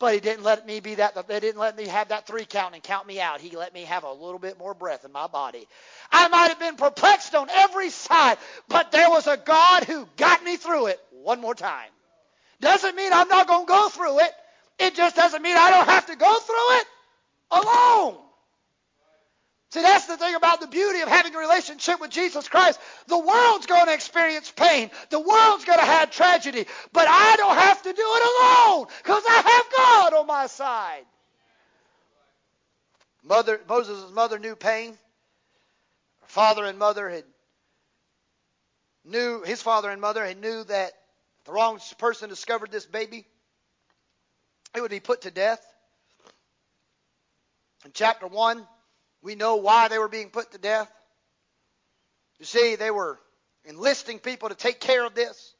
but 0.00 0.14
he 0.14 0.20
didn't 0.20 0.44
let 0.44 0.66
me 0.66 0.80
be 0.80 0.96
that. 0.96 1.28
They 1.28 1.40
didn't 1.40 1.60
let 1.60 1.76
me 1.76 1.86
have 1.86 2.08
that 2.08 2.26
three 2.26 2.46
count 2.46 2.74
and 2.74 2.82
count 2.82 3.06
me 3.06 3.20
out. 3.20 3.40
He 3.40 3.56
let 3.56 3.74
me 3.74 3.82
have 3.82 4.04
a 4.04 4.12
little 4.12 4.40
bit 4.40 4.58
more 4.58 4.74
breath 4.74 5.04
in 5.04 5.12
my 5.12 5.28
body. 5.28 5.68
I 6.10 6.28
might 6.28 6.48
have 6.48 6.58
been 6.58 6.76
perplexed 6.76 7.34
on 7.36 7.48
every 7.50 7.90
side, 7.90 8.38
but 8.68 8.92
there 8.92 9.10
was 9.10 9.28
a 9.28 9.36
God 9.36 9.84
who 9.84 10.08
got 10.16 10.42
me 10.42 10.56
through 10.56 10.88
it 10.88 11.00
one 11.12 11.40
more 11.40 11.54
time. 11.54 11.90
Doesn't 12.60 12.96
mean 12.96 13.12
I'm 13.12 13.28
not 13.28 13.46
going 13.46 13.66
to 13.66 13.70
go 13.70 13.88
through 13.90 14.20
it. 14.20 14.32
It 14.80 14.94
just 14.96 15.16
doesn't 15.16 15.42
mean 15.42 15.56
I 15.56 15.70
don't 15.70 15.88
have 15.88 16.06
to 16.06 16.16
go 16.16 16.40
through 16.40 16.78
it 16.80 16.86
alone. 17.52 18.16
See, 19.70 19.82
that's 19.82 20.06
the 20.06 20.16
thing 20.16 20.34
about 20.34 20.60
the 20.60 20.66
beauty 20.66 21.00
of 21.00 21.08
having 21.08 21.32
a 21.32 21.38
relationship 21.38 22.00
with 22.00 22.10
Jesus 22.10 22.48
Christ. 22.48 22.80
The 23.06 23.18
world's 23.18 23.66
going 23.66 23.86
to 23.86 23.94
experience 23.94 24.50
pain. 24.50 24.90
The 25.10 25.20
world's 25.20 25.64
going 25.64 25.78
to 25.78 25.84
have 25.84 26.10
tragedy. 26.10 26.66
But 26.92 27.06
I 27.08 27.36
don't 27.36 27.56
have 27.56 27.80
to 27.82 27.92
do 27.92 28.02
it 28.04 28.22
alone 28.42 28.86
because 28.98 29.22
I 29.28 29.36
have 29.36 29.76
God 29.76 30.14
on 30.14 30.26
my 30.26 30.48
side. 30.48 31.04
Mother, 33.22 33.60
Moses' 33.68 34.10
mother 34.12 34.40
knew 34.40 34.56
pain. 34.56 34.98
Her 36.22 36.28
father 36.28 36.64
and 36.64 36.76
mother 36.76 37.08
had 37.08 37.24
knew, 39.04 39.42
his 39.42 39.62
father 39.62 39.90
and 39.90 40.00
mother 40.00 40.24
had 40.24 40.40
knew 40.40 40.64
that 40.64 40.92
if 41.38 41.44
the 41.44 41.52
wrong 41.52 41.78
person 41.98 42.28
discovered 42.28 42.72
this 42.72 42.86
baby, 42.86 43.24
it 44.74 44.80
would 44.80 44.90
be 44.90 45.00
put 45.00 45.22
to 45.22 45.30
death. 45.30 45.64
In 47.84 47.92
chapter 47.94 48.26
1, 48.26 48.66
we 49.22 49.34
know 49.34 49.56
why 49.56 49.88
they 49.88 49.98
were 49.98 50.08
being 50.08 50.30
put 50.30 50.52
to 50.52 50.58
death. 50.58 50.90
You 52.38 52.46
see, 52.46 52.76
they 52.76 52.90
were 52.90 53.18
enlisting 53.64 54.18
people 54.18 54.48
to 54.48 54.54
take 54.54 54.80
care 54.80 55.04
of 55.04 55.14
this. 55.14 55.54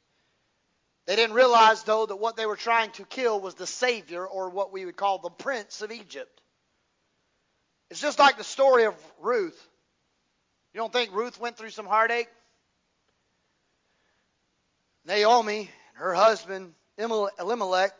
They 1.05 1.15
didn't 1.15 1.35
realize, 1.35 1.83
though, 1.83 2.05
that 2.05 2.15
what 2.15 2.37
they 2.37 2.45
were 2.45 2.55
trying 2.55 2.91
to 2.91 3.05
kill 3.05 3.39
was 3.39 3.55
the 3.55 3.67
Savior, 3.67 4.25
or 4.25 4.49
what 4.49 4.71
we 4.71 4.85
would 4.85 4.95
call 4.95 5.19
the 5.19 5.29
Prince 5.29 5.81
of 5.81 5.91
Egypt. 5.91 6.41
It's 7.89 8.01
just 8.01 8.19
like 8.19 8.37
the 8.37 8.43
story 8.43 8.85
of 8.85 8.95
Ruth. 9.19 9.67
You 10.73 10.79
don't 10.79 10.93
think 10.93 11.13
Ruth 11.13 11.39
went 11.39 11.57
through 11.57 11.71
some 11.71 11.85
heartache? 11.85 12.29
Naomi 15.05 15.59
and 15.59 15.69
her 15.95 16.13
husband, 16.13 16.73
Elimelech, 16.97 17.91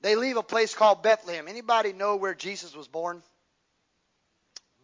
they 0.00 0.14
leave 0.14 0.36
a 0.36 0.42
place 0.42 0.74
called 0.74 1.02
Bethlehem. 1.02 1.48
Anybody 1.48 1.92
know 1.92 2.16
where 2.16 2.34
Jesus 2.34 2.76
was 2.76 2.86
born? 2.86 3.22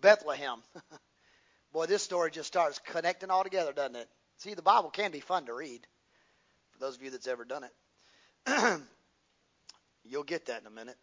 Bethlehem. 0.05 0.63
Boy, 1.73 1.87
this 1.87 2.03
story 2.03 2.31
just 2.31 2.47
starts 2.47 2.79
connecting 2.79 3.31
all 3.31 3.43
together, 3.43 3.73
doesn't 3.73 3.97
it? 3.97 4.09
See, 4.37 4.53
the 4.53 4.61
Bible 4.61 4.91
can 4.91 5.11
be 5.11 5.21
fun 5.21 5.47
to 5.47 5.55
read 5.55 5.81
for 6.73 6.79
those 6.79 6.95
of 6.97 7.03
you 7.03 7.09
that's 7.09 7.27
ever 7.27 7.47
done 7.47 7.65
it. 7.65 8.81
You'll 10.05 10.23
get 10.23 10.47
that 10.47 10.61
in 10.61 10.67
a 10.67 10.71
minute. 10.71 10.97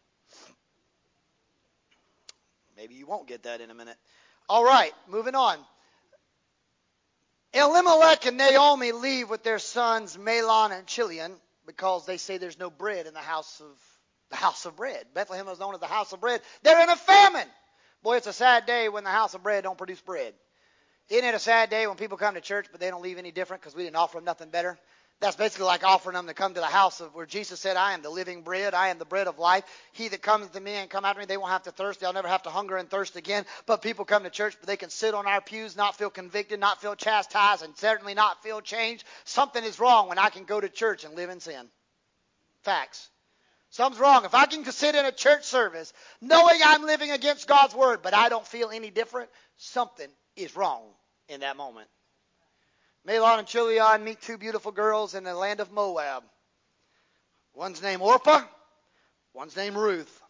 Maybe 2.78 2.94
you 2.94 3.08
won't 3.08 3.28
get 3.28 3.44
that 3.44 3.60
in 3.60 3.72
a 3.72 3.74
minute. 3.74 3.98
All 4.48 4.64
right, 4.64 4.94
moving 5.08 5.34
on. 5.34 5.58
Elimelech 7.54 8.28
and 8.28 8.38
Naomi 8.38 8.92
leave 8.92 9.32
with 9.32 9.42
their 9.44 9.60
sons 9.60 10.16
Mahlon 10.16 10.78
and 10.78 10.86
Chilion 10.86 11.34
because 11.66 12.06
they 12.06 12.18
say 12.18 12.38
there's 12.38 12.60
no 12.60 12.70
bread 12.70 13.08
in 13.08 13.16
the 13.16 13.20
house 13.20 13.62
of 13.62 13.82
the 14.30 14.36
house 14.36 14.66
of 14.66 14.76
bread. 14.76 15.06
Bethlehem 15.16 15.48
is 15.48 15.60
known 15.60 15.74
as 15.74 15.80
the 15.80 15.88
house 15.88 16.14
of 16.14 16.22
bread. 16.22 16.42
They're 16.62 16.82
in 16.84 16.90
a 16.90 16.96
famine. 16.96 17.48
Boy, 18.04 18.18
it's 18.18 18.28
a 18.28 18.34
sad 18.34 18.66
day 18.66 18.90
when 18.90 19.04
the 19.04 19.10
house 19.10 19.34
of 19.34 19.44
bread 19.44 19.64
don't 19.64 19.78
produce 19.78 20.02
bread. 20.02 20.34
Isn't 21.10 21.26
it 21.26 21.36
a 21.36 21.40
sad 21.40 21.70
day 21.70 21.88
when 21.88 21.98
people 21.98 22.18
come 22.18 22.36
to 22.36 22.42
church 22.42 22.68
but 22.72 22.80
they 22.80 22.90
don't 22.90 23.02
leave 23.02 23.18
any 23.18 23.32
different 23.32 23.62
because 23.62 23.76
we 23.76 23.84
didn't 23.84 23.98
offer 23.98 24.18
them 24.18 24.26
nothing 24.26 24.50
better? 24.50 24.78
That's 25.20 25.36
basically 25.36 25.68
like 25.68 25.84
offering 25.84 26.16
them 26.16 26.26
to 26.26 26.34
come 26.34 26.56
to 26.56 26.60
the 26.60 26.66
house 26.66 27.00
of 27.00 27.14
where 27.14 27.28
Jesus 27.28 27.60
said, 27.60 27.78
I 27.78 27.94
am 27.94 28.02
the 28.02 28.10
living 28.10 28.42
bread. 28.42 28.74
I 28.74 28.88
am 28.88 28.98
the 28.98 29.06
bread 29.06 29.28
of 29.28 29.38
life. 29.38 29.64
He 29.92 30.08
that 30.08 30.24
comes 30.24 30.50
to 30.50 30.60
me 30.60 30.72
and 30.72 30.90
come 30.90 31.06
after 31.06 31.20
me, 31.20 31.28
they 31.28 31.38
won't 31.38 31.52
have 31.52 31.62
to 31.64 31.72
thirst. 31.72 32.00
They'll 32.00 32.12
never 32.12 32.28
have 32.28 32.42
to 32.44 32.50
hunger 32.50 32.76
and 32.76 32.90
thirst 32.90 33.16
again. 33.16 33.46
But 33.68 33.84
people 33.84 34.04
come 34.04 34.24
to 34.24 34.32
church, 34.32 34.58
but 34.60 34.66
they 34.66 34.78
can 34.78 34.90
sit 34.90 35.14
on 35.14 35.28
our 35.28 35.40
pews, 35.40 35.78
not 35.78 35.96
feel 35.96 36.10
convicted, 36.10 36.60
not 36.60 36.82
feel 36.82 36.96
chastised, 36.96 37.64
and 37.64 37.78
certainly 37.78 38.16
not 38.16 38.42
feel 38.42 38.62
changed. 38.62 39.04
Something 39.24 39.64
is 39.64 39.80
wrong 39.80 40.10
when 40.10 40.18
I 40.18 40.30
can 40.30 40.46
go 40.46 40.60
to 40.60 40.70
church 40.70 41.04
and 41.04 41.14
live 41.14 41.30
in 41.30 41.40
sin. 41.40 41.68
Facts. 42.64 43.08
Something's 43.72 44.02
wrong. 44.02 44.26
If 44.26 44.36
I 44.36 44.46
can 44.46 44.66
sit 44.66 44.96
in 44.96 45.06
a 45.06 45.14
church 45.14 45.46
service 45.46 45.94
knowing 46.20 46.60
I'm 46.64 46.86
living 46.86 47.12
against 47.12 47.48
God's 47.48 47.74
word, 47.74 48.02
but 48.04 48.14
I 48.14 48.28
don't 48.28 48.46
feel 48.46 48.70
any 48.70 48.90
different, 48.90 49.30
something 49.58 50.10
is 50.36 50.56
wrong 50.56 50.84
in 51.30 51.40
that 51.40 51.56
moment. 51.56 51.88
Mahlon 53.08 53.40
and 53.40 53.48
Chilion 53.48 54.04
meet 54.04 54.22
two 54.22 54.38
beautiful 54.38 54.74
girls 54.74 55.16
in 55.16 55.24
the 55.24 55.34
land 55.34 55.62
of 55.62 55.72
Moab. 55.72 56.24
One's 57.54 57.82
named 57.82 58.02
Orpah, 58.02 58.44
one's 59.34 59.56
named 59.56 59.78
Ruth. 59.78 60.22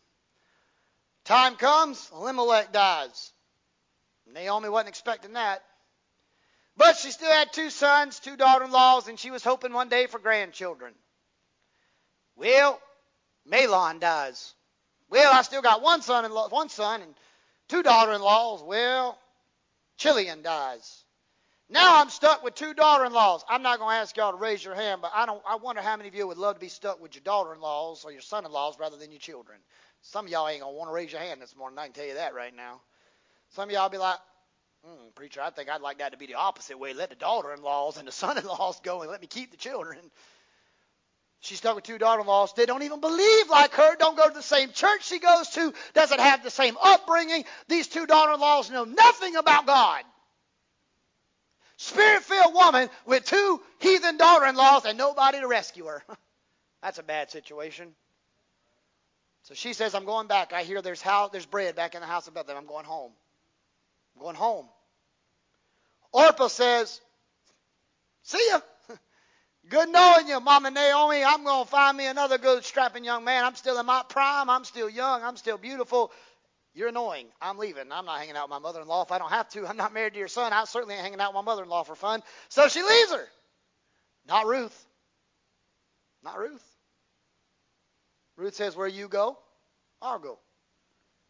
Time 1.26 1.55
comes, 1.55 2.09
Elimelech 2.13 2.72
dies. 2.72 3.31
Naomi 4.31 4.69
wasn't 4.69 4.89
expecting 4.89 5.34
that. 5.34 5.63
But 6.77 6.95
she 6.97 7.11
still 7.11 7.31
had 7.31 7.51
two 7.51 7.72
sons, 7.72 8.19
two 8.19 8.38
daughter 8.38 8.65
in 8.65 8.72
laws, 8.72 9.07
and 9.07 9.19
she 9.19 9.31
was 9.31 9.43
hoping 9.43 9.73
one 9.73 9.89
day 9.89 10.05
for 10.05 10.19
grandchildren. 10.19 10.93
Well, 12.35 12.80
Mahlon 13.49 13.99
dies. 13.99 14.53
Well, 15.09 15.31
I 15.34 15.41
still 15.41 15.61
got 15.61 15.81
one 15.81 16.01
son 16.01 16.30
law, 16.31 16.49
one 16.49 16.69
son 16.69 17.01
and 17.01 17.13
two 17.68 17.84
daughter 17.84 18.13
in 18.13 18.22
laws. 18.22 18.63
Well, 18.63 19.18
Chilion 19.97 20.41
dies. 20.41 21.03
Now 21.69 22.01
I'm 22.01 22.09
stuck 22.09 22.43
with 22.43 22.55
two 22.55 22.73
daughter-in-laws. 22.73 23.45
I'm 23.47 23.61
not 23.61 23.80
going 23.80 23.95
to 23.95 24.01
ask 24.01 24.18
y'all 24.18 24.31
to 24.34 24.38
raise 24.38 24.63
your 24.63 24.76
hand, 24.76 25.01
but 25.01 25.11
I 25.15 25.26
don't. 25.26 25.41
I 25.47 25.55
wonder 25.55 25.81
how 25.81 25.95
many 25.95 26.09
of 26.09 26.15
you 26.15 26.27
would 26.27 26.38
love 26.38 26.55
to 26.55 26.59
be 26.59 26.68
stuck 26.68 27.01
with 27.01 27.15
your 27.15 27.23
daughter-in-laws 27.23 28.03
or 28.03 28.11
your 28.11 28.22
son-in-laws 28.22 28.77
rather 28.77 28.97
than 28.97 29.09
your 29.09 29.22
children. 29.22 29.57
Some 30.01 30.26
of 30.26 30.31
y'all 30.31 30.49
ain't 30.49 30.61
gonna 30.61 30.73
want 30.76 30.89
to 30.89 30.93
raise 30.93 31.13
your 31.13 31.22
hand 31.22 31.41
this 31.41 31.55
morning. 31.55 31.80
I 31.80 31.85
can 31.85 31.93
tell 31.93 32.05
you 32.05 32.15
that 32.15 32.34
right 32.35 32.53
now. 32.53 32.81
Some 33.51 33.69
of 33.69 33.73
y'all 33.73 33.88
be 33.89 33.97
like, 33.97 34.19
mm, 34.85 35.15
"Preacher, 35.15 35.41
I 35.41 35.49
think 35.49 35.69
I'd 35.69 35.81
like 35.81 35.99
that 35.99 36.11
to 36.11 36.18
be 36.18 36.26
the 36.27 36.35
opposite 36.35 36.77
way. 36.77 36.93
Let 36.93 37.09
the 37.09 37.15
daughter-in-laws 37.15 37.97
and 37.97 38.07
the 38.07 38.11
son-in-laws 38.11 38.81
go, 38.81 39.01
and 39.01 39.09
let 39.09 39.22
me 39.22 39.27
keep 39.27 39.51
the 39.51 39.57
children." 39.57 39.99
She's 41.41 41.57
stuck 41.57 41.76
with 41.76 41.84
two 41.84 41.97
daughter-in-laws. 41.97 42.53
They 42.53 42.65
don't 42.65 42.84
even 42.84 43.01
believe 43.01 43.49
like 43.49 43.73
her. 43.73 43.95
Don't 43.97 44.15
go 44.15 44.27
to 44.27 44.34
the 44.34 44.43
same 44.43 44.72
church 44.72 45.05
she 45.05 45.19
goes 45.19 45.49
to. 45.49 45.73
Doesn't 45.93 46.19
have 46.19 46.43
the 46.43 46.51
same 46.51 46.77
upbringing. 46.81 47.45
These 47.68 47.88
two 47.88 48.05
daughter-in-laws 48.05 48.69
know 48.69 48.85
nothing 48.85 49.35
about 49.35 49.65
God 49.65 50.03
spirit 51.81 52.22
filled 52.22 52.53
woman 52.53 52.89
with 53.05 53.26
two 53.26 53.59
heathen 53.80 54.18
daughter 54.18 54.45
in 54.45 54.55
laws 54.55 54.85
and 54.85 54.97
nobody 54.97 55.39
to 55.39 55.47
rescue 55.47 55.85
her. 55.85 56.03
That's 56.84 56.99
a 56.99 57.03
bad 57.03 57.31
situation. 57.31 57.89
So 59.43 59.55
she 59.55 59.73
says, 59.73 59.95
I'm 59.95 60.05
going 60.05 60.27
back. 60.27 60.53
I 60.53 60.61
hear 60.61 60.81
there's, 60.81 61.01
house, 61.01 61.31
there's 61.31 61.45
bread 61.45 61.76
back 61.76 61.95
in 61.95 62.01
the 62.01 62.07
house 62.07 62.27
of 62.27 62.35
Bethlehem. 62.35 62.61
I'm 62.61 62.68
going 62.68 62.85
home. 62.85 63.11
I'm 64.15 64.22
going 64.22 64.35
home. 64.35 64.68
Orpah 66.11 66.47
says, 66.47 67.01
See 68.23 68.45
ya. 68.51 68.59
Good 69.70 69.90
knowing 69.90 70.28
you, 70.28 70.40
Mama 70.40 70.72
Naomi. 70.72 71.24
I'm 71.24 71.44
going 71.44 71.64
to 71.64 71.70
find 71.70 71.96
me 71.96 72.08
another 72.08 72.38
good 72.38 72.66
strapping 72.66 73.04
young 73.04 73.24
man. 73.24 73.46
I'm 73.46 73.56
still 73.56 73.80
in 73.80 73.86
my 73.86 74.04
prime. 74.10 74.50
I'm 74.50 74.64
still 74.64 74.90
young. 74.90 75.24
I'm 75.24 75.38
still 75.38 75.58
beautiful. 75.58 76.12
You're 76.74 76.90
annoying. 76.90 77.28
I'm 77.42 77.58
leaving. 77.58 77.92
I'm 77.92 78.06
not 78.06 78.20
hanging 78.20 78.36
out 78.36 78.46
with 78.46 78.52
my 78.52 78.60
mother 78.60 78.82
in 78.82 78.88
law 78.88 79.04
if 79.04 79.12
I 79.12 79.20
don't 79.20 79.30
have 79.30 79.50
to. 79.50 79.68
I'm 79.68 79.78
not 79.78 79.94
married 79.94 80.14
to 80.14 80.20
your 80.20 80.28
son. 80.28 80.52
I 80.52 80.64
certainly 80.66 80.96
ain't 80.96 81.04
hanging 81.04 81.20
out 81.22 81.34
with 81.34 81.46
my 81.46 81.52
mother 81.52 81.64
in 81.64 81.70
law 81.70 81.84
for 81.84 81.96
fun. 81.96 82.24
So 82.50 82.68
she 82.70 82.82
leaves 82.82 83.12
her. 83.12 83.28
Not 84.28 84.48
Ruth. 84.48 84.86
Not 86.24 86.38
Ruth. 86.38 86.64
Ruth 88.38 88.56
says, 88.56 88.76
Where 88.76 88.88
you 88.88 89.08
go, 89.08 89.38
I'll 90.02 90.20
go. 90.20 90.40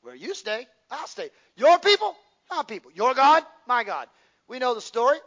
Where 0.02 0.16
you 0.16 0.34
stay, 0.34 0.68
I'll 0.90 1.08
stay. 1.08 1.30
Your 1.58 1.80
people, 1.80 2.16
my 2.50 2.64
people. 2.64 2.92
Your 2.94 3.14
God, 3.14 3.44
my 3.68 3.84
God. 3.84 4.08
We 4.48 4.60
know 4.60 4.74
the 4.74 4.82
story. 4.82 5.18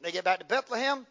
They 0.00 0.12
get 0.12 0.24
back 0.24 0.40
to 0.40 0.44
Bethlehem. 0.44 1.06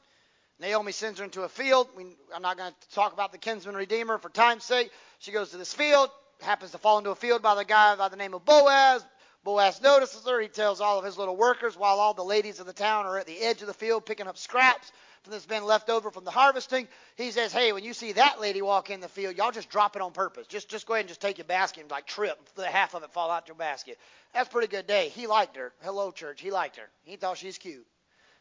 Naomi 0.63 0.93
sends 0.93 1.19
her 1.19 1.25
into 1.25 1.43
a 1.43 1.49
field. 1.49 1.89
We, 1.95 2.05
I'm 2.33 2.41
not 2.41 2.57
going 2.57 2.71
to 2.71 2.95
talk 2.95 3.13
about 3.13 3.31
the 3.31 3.37
kinsman 3.37 3.75
redeemer 3.75 4.17
for 4.17 4.29
time's 4.29 4.63
sake. 4.63 4.89
She 5.19 5.31
goes 5.31 5.51
to 5.51 5.57
this 5.57 5.73
field 5.73 6.09
happens 6.43 6.71
to 6.71 6.77
fall 6.77 6.97
into 6.97 7.11
a 7.11 7.15
field 7.15 7.41
by 7.41 7.55
the 7.55 7.65
guy 7.65 7.95
by 7.95 8.09
the 8.09 8.15
name 8.15 8.33
of 8.33 8.45
Boaz. 8.45 9.05
Boaz 9.43 9.81
notices 9.81 10.25
her. 10.25 10.39
He 10.39 10.47
tells 10.47 10.79
all 10.79 10.99
of 10.99 11.05
his 11.05 11.17
little 11.17 11.35
workers 11.35 11.75
while 11.75 11.99
all 11.99 12.13
the 12.13 12.23
ladies 12.23 12.59
of 12.59 12.65
the 12.65 12.73
town 12.73 13.05
are 13.05 13.17
at 13.17 13.25
the 13.25 13.39
edge 13.39 13.61
of 13.61 13.67
the 13.67 13.73
field 13.73 14.05
picking 14.05 14.27
up 14.27 14.37
scraps 14.37 14.91
that's 15.29 15.45
been 15.45 15.63
left 15.63 15.89
over 15.89 16.11
from 16.11 16.25
the 16.25 16.31
harvesting. 16.31 16.87
He 17.15 17.31
says, 17.31 17.53
Hey, 17.53 17.71
when 17.71 17.83
you 17.83 17.93
see 17.93 18.13
that 18.13 18.41
lady 18.41 18.61
walk 18.61 18.89
in 18.89 18.99
the 18.99 19.07
field, 19.07 19.37
y'all 19.37 19.51
just 19.51 19.69
drop 19.69 19.95
it 19.95 20.01
on 20.01 20.11
purpose. 20.11 20.47
Just 20.47 20.69
just 20.69 20.85
go 20.85 20.93
ahead 20.93 21.03
and 21.03 21.09
just 21.09 21.21
take 21.21 21.37
your 21.37 21.45
basket 21.45 21.81
and 21.81 21.91
like 21.91 22.05
trip, 22.07 22.37
the 22.55 22.65
half 22.65 22.93
of 22.93 23.03
it 23.03 23.11
fall 23.11 23.31
out 23.31 23.47
your 23.47 23.55
basket. 23.55 23.97
That's 24.33 24.49
pretty 24.49 24.67
good 24.67 24.87
day. 24.87 25.09
He 25.09 25.27
liked 25.27 25.55
her. 25.55 25.73
Hello, 25.81 26.11
church. 26.11 26.41
He 26.41 26.51
liked 26.51 26.77
her. 26.77 26.89
He 27.03 27.15
thought 27.15 27.37
she's 27.37 27.57
cute. 27.57 27.85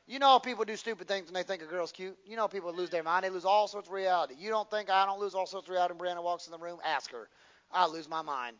You 0.06 0.18
know 0.18 0.38
people 0.40 0.64
do 0.64 0.76
stupid 0.76 1.06
things 1.06 1.26
when 1.26 1.34
they 1.34 1.44
think 1.44 1.62
a 1.62 1.66
girl's 1.66 1.92
cute. 1.92 2.16
You 2.26 2.36
know 2.36 2.48
people 2.48 2.74
lose 2.74 2.90
their 2.90 3.02
mind. 3.02 3.24
They 3.24 3.30
lose 3.30 3.44
all 3.44 3.68
sorts 3.68 3.88
of 3.88 3.94
reality. 3.94 4.34
You 4.38 4.50
don't 4.50 4.68
think 4.68 4.90
I 4.90 5.06
don't 5.06 5.20
lose 5.20 5.34
all 5.34 5.46
sorts 5.46 5.68
of 5.68 5.72
reality 5.72 5.94
when 5.94 6.08
Brianna 6.08 6.22
walks 6.22 6.46
in 6.46 6.52
the 6.52 6.58
room? 6.58 6.78
Ask 6.84 7.12
her. 7.12 7.28
I 7.72 7.86
lose 7.86 8.08
my 8.08 8.22
mind. 8.22 8.56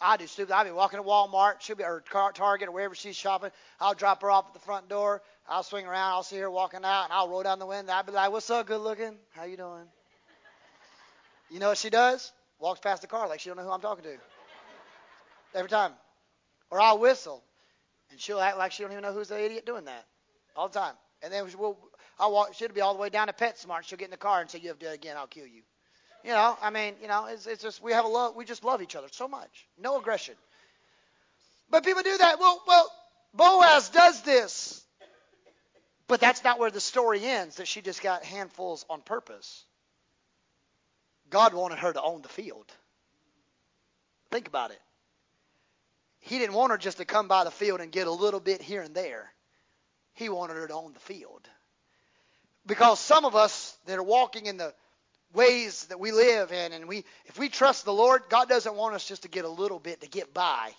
I 0.00 0.16
do 0.16 0.26
stupid. 0.26 0.52
I'll 0.52 0.64
be 0.64 0.70
walking 0.70 0.98
to 0.98 1.02
Walmart, 1.02 1.60
she'll 1.60 1.76
be 1.76 1.84
or 1.84 2.02
Target 2.34 2.68
or 2.68 2.72
wherever 2.72 2.94
she's 2.94 3.16
shopping. 3.16 3.50
I'll 3.80 3.94
drop 3.94 4.22
her 4.22 4.30
off 4.30 4.46
at 4.46 4.54
the 4.54 4.60
front 4.60 4.88
door. 4.88 5.22
I'll 5.48 5.64
swing 5.64 5.86
around. 5.86 6.12
I'll 6.12 6.22
see 6.22 6.38
her 6.38 6.50
walking 6.50 6.84
out, 6.84 7.04
and 7.04 7.12
I'll 7.12 7.28
roll 7.28 7.42
down 7.42 7.58
the 7.58 7.66
window. 7.66 7.92
I'll 7.92 8.04
be 8.04 8.12
like, 8.12 8.30
"What's 8.30 8.48
up, 8.48 8.66
good 8.66 8.80
looking? 8.80 9.16
How 9.32 9.44
you 9.44 9.56
doing?" 9.56 9.88
You 11.50 11.58
know 11.58 11.70
what 11.70 11.78
she 11.78 11.90
does? 11.90 12.32
Walks 12.60 12.80
past 12.80 13.02
the 13.02 13.08
car 13.08 13.28
like 13.28 13.40
she 13.40 13.50
don't 13.50 13.56
know 13.56 13.64
who 13.64 13.70
I'm 13.70 13.80
talking 13.80 14.04
to. 14.04 14.16
Every 15.54 15.70
time. 15.70 15.92
Or 16.70 16.80
I'll 16.80 16.98
whistle, 16.98 17.42
and 18.10 18.20
she'll 18.20 18.40
act 18.40 18.58
like 18.58 18.72
she 18.72 18.82
don't 18.82 18.92
even 18.92 19.02
know 19.02 19.12
who's 19.12 19.28
the 19.28 19.42
idiot 19.42 19.66
doing 19.66 19.86
that 19.86 20.04
all 20.58 20.68
the 20.68 20.78
time. 20.78 20.94
And 21.22 21.32
then 21.32 21.46
we'll, 21.56 21.78
I'll 22.18 22.32
walk. 22.32 22.54
She'll 22.54 22.68
be 22.68 22.80
all 22.80 22.94
the 22.94 23.00
way 23.00 23.08
down 23.08 23.28
to 23.28 23.32
PetSmart. 23.32 23.84
She'll 23.84 23.98
get 23.98 24.06
in 24.06 24.10
the 24.10 24.16
car 24.16 24.40
and 24.40 24.50
say, 24.50 24.58
"You 24.58 24.68
have 24.68 24.78
to 24.78 24.86
do 24.86 24.90
it 24.90 24.94
again. 24.94 25.16
I'll 25.16 25.26
kill 25.26 25.46
you." 25.46 25.62
You 26.24 26.30
know, 26.30 26.58
I 26.60 26.70
mean, 26.70 26.94
you 27.00 27.08
know, 27.08 27.26
it's, 27.26 27.46
it's 27.46 27.62
just 27.62 27.82
we 27.82 27.92
have 27.92 28.04
a 28.04 28.08
love. 28.08 28.34
We 28.34 28.44
just 28.44 28.64
love 28.64 28.82
each 28.82 28.96
other 28.96 29.06
so 29.10 29.28
much. 29.28 29.66
No 29.80 29.98
aggression. 29.98 30.34
But 31.70 31.84
people 31.84 32.02
do 32.02 32.18
that. 32.18 32.40
Well, 32.40 32.62
well, 32.66 32.90
Boaz 33.34 33.90
does 33.90 34.22
this, 34.22 34.82
but 36.08 36.20
that's 36.20 36.42
not 36.42 36.58
where 36.58 36.70
the 36.70 36.80
story 36.80 37.24
ends. 37.24 37.56
That 37.56 37.68
she 37.68 37.80
just 37.80 38.02
got 38.02 38.24
handfuls 38.24 38.84
on 38.90 39.00
purpose. 39.00 39.64
God 41.30 41.54
wanted 41.54 41.78
her 41.78 41.92
to 41.92 42.02
own 42.02 42.22
the 42.22 42.28
field. 42.28 42.66
Think 44.30 44.48
about 44.48 44.70
it. 44.70 44.80
He 46.20 46.38
didn't 46.38 46.54
want 46.54 46.72
her 46.72 46.78
just 46.78 46.98
to 46.98 47.04
come 47.04 47.28
by 47.28 47.44
the 47.44 47.50
field 47.50 47.80
and 47.80 47.92
get 47.92 48.06
a 48.06 48.12
little 48.12 48.40
bit 48.40 48.60
here 48.60 48.82
and 48.82 48.94
there. 48.94 49.32
He 50.18 50.28
wanted 50.28 50.56
her 50.56 50.66
to 50.66 50.74
own 50.74 50.94
the 50.94 50.98
field. 50.98 51.48
Because 52.66 52.98
some 52.98 53.24
of 53.24 53.36
us 53.36 53.76
that 53.86 53.98
are 53.98 54.02
walking 54.02 54.46
in 54.46 54.56
the 54.56 54.74
ways 55.32 55.86
that 55.86 56.00
we 56.00 56.10
live 56.10 56.50
in 56.50 56.72
and 56.72 56.88
we 56.88 57.04
if 57.26 57.38
we 57.38 57.48
trust 57.48 57.84
the 57.84 57.92
Lord, 57.92 58.22
God 58.28 58.48
doesn't 58.48 58.74
want 58.74 58.96
us 58.96 59.06
just 59.06 59.22
to 59.22 59.28
get 59.28 59.44
a 59.44 59.48
little 59.48 59.78
bit 59.78 60.00
to 60.00 60.08
get 60.08 60.34
by. 60.34 60.72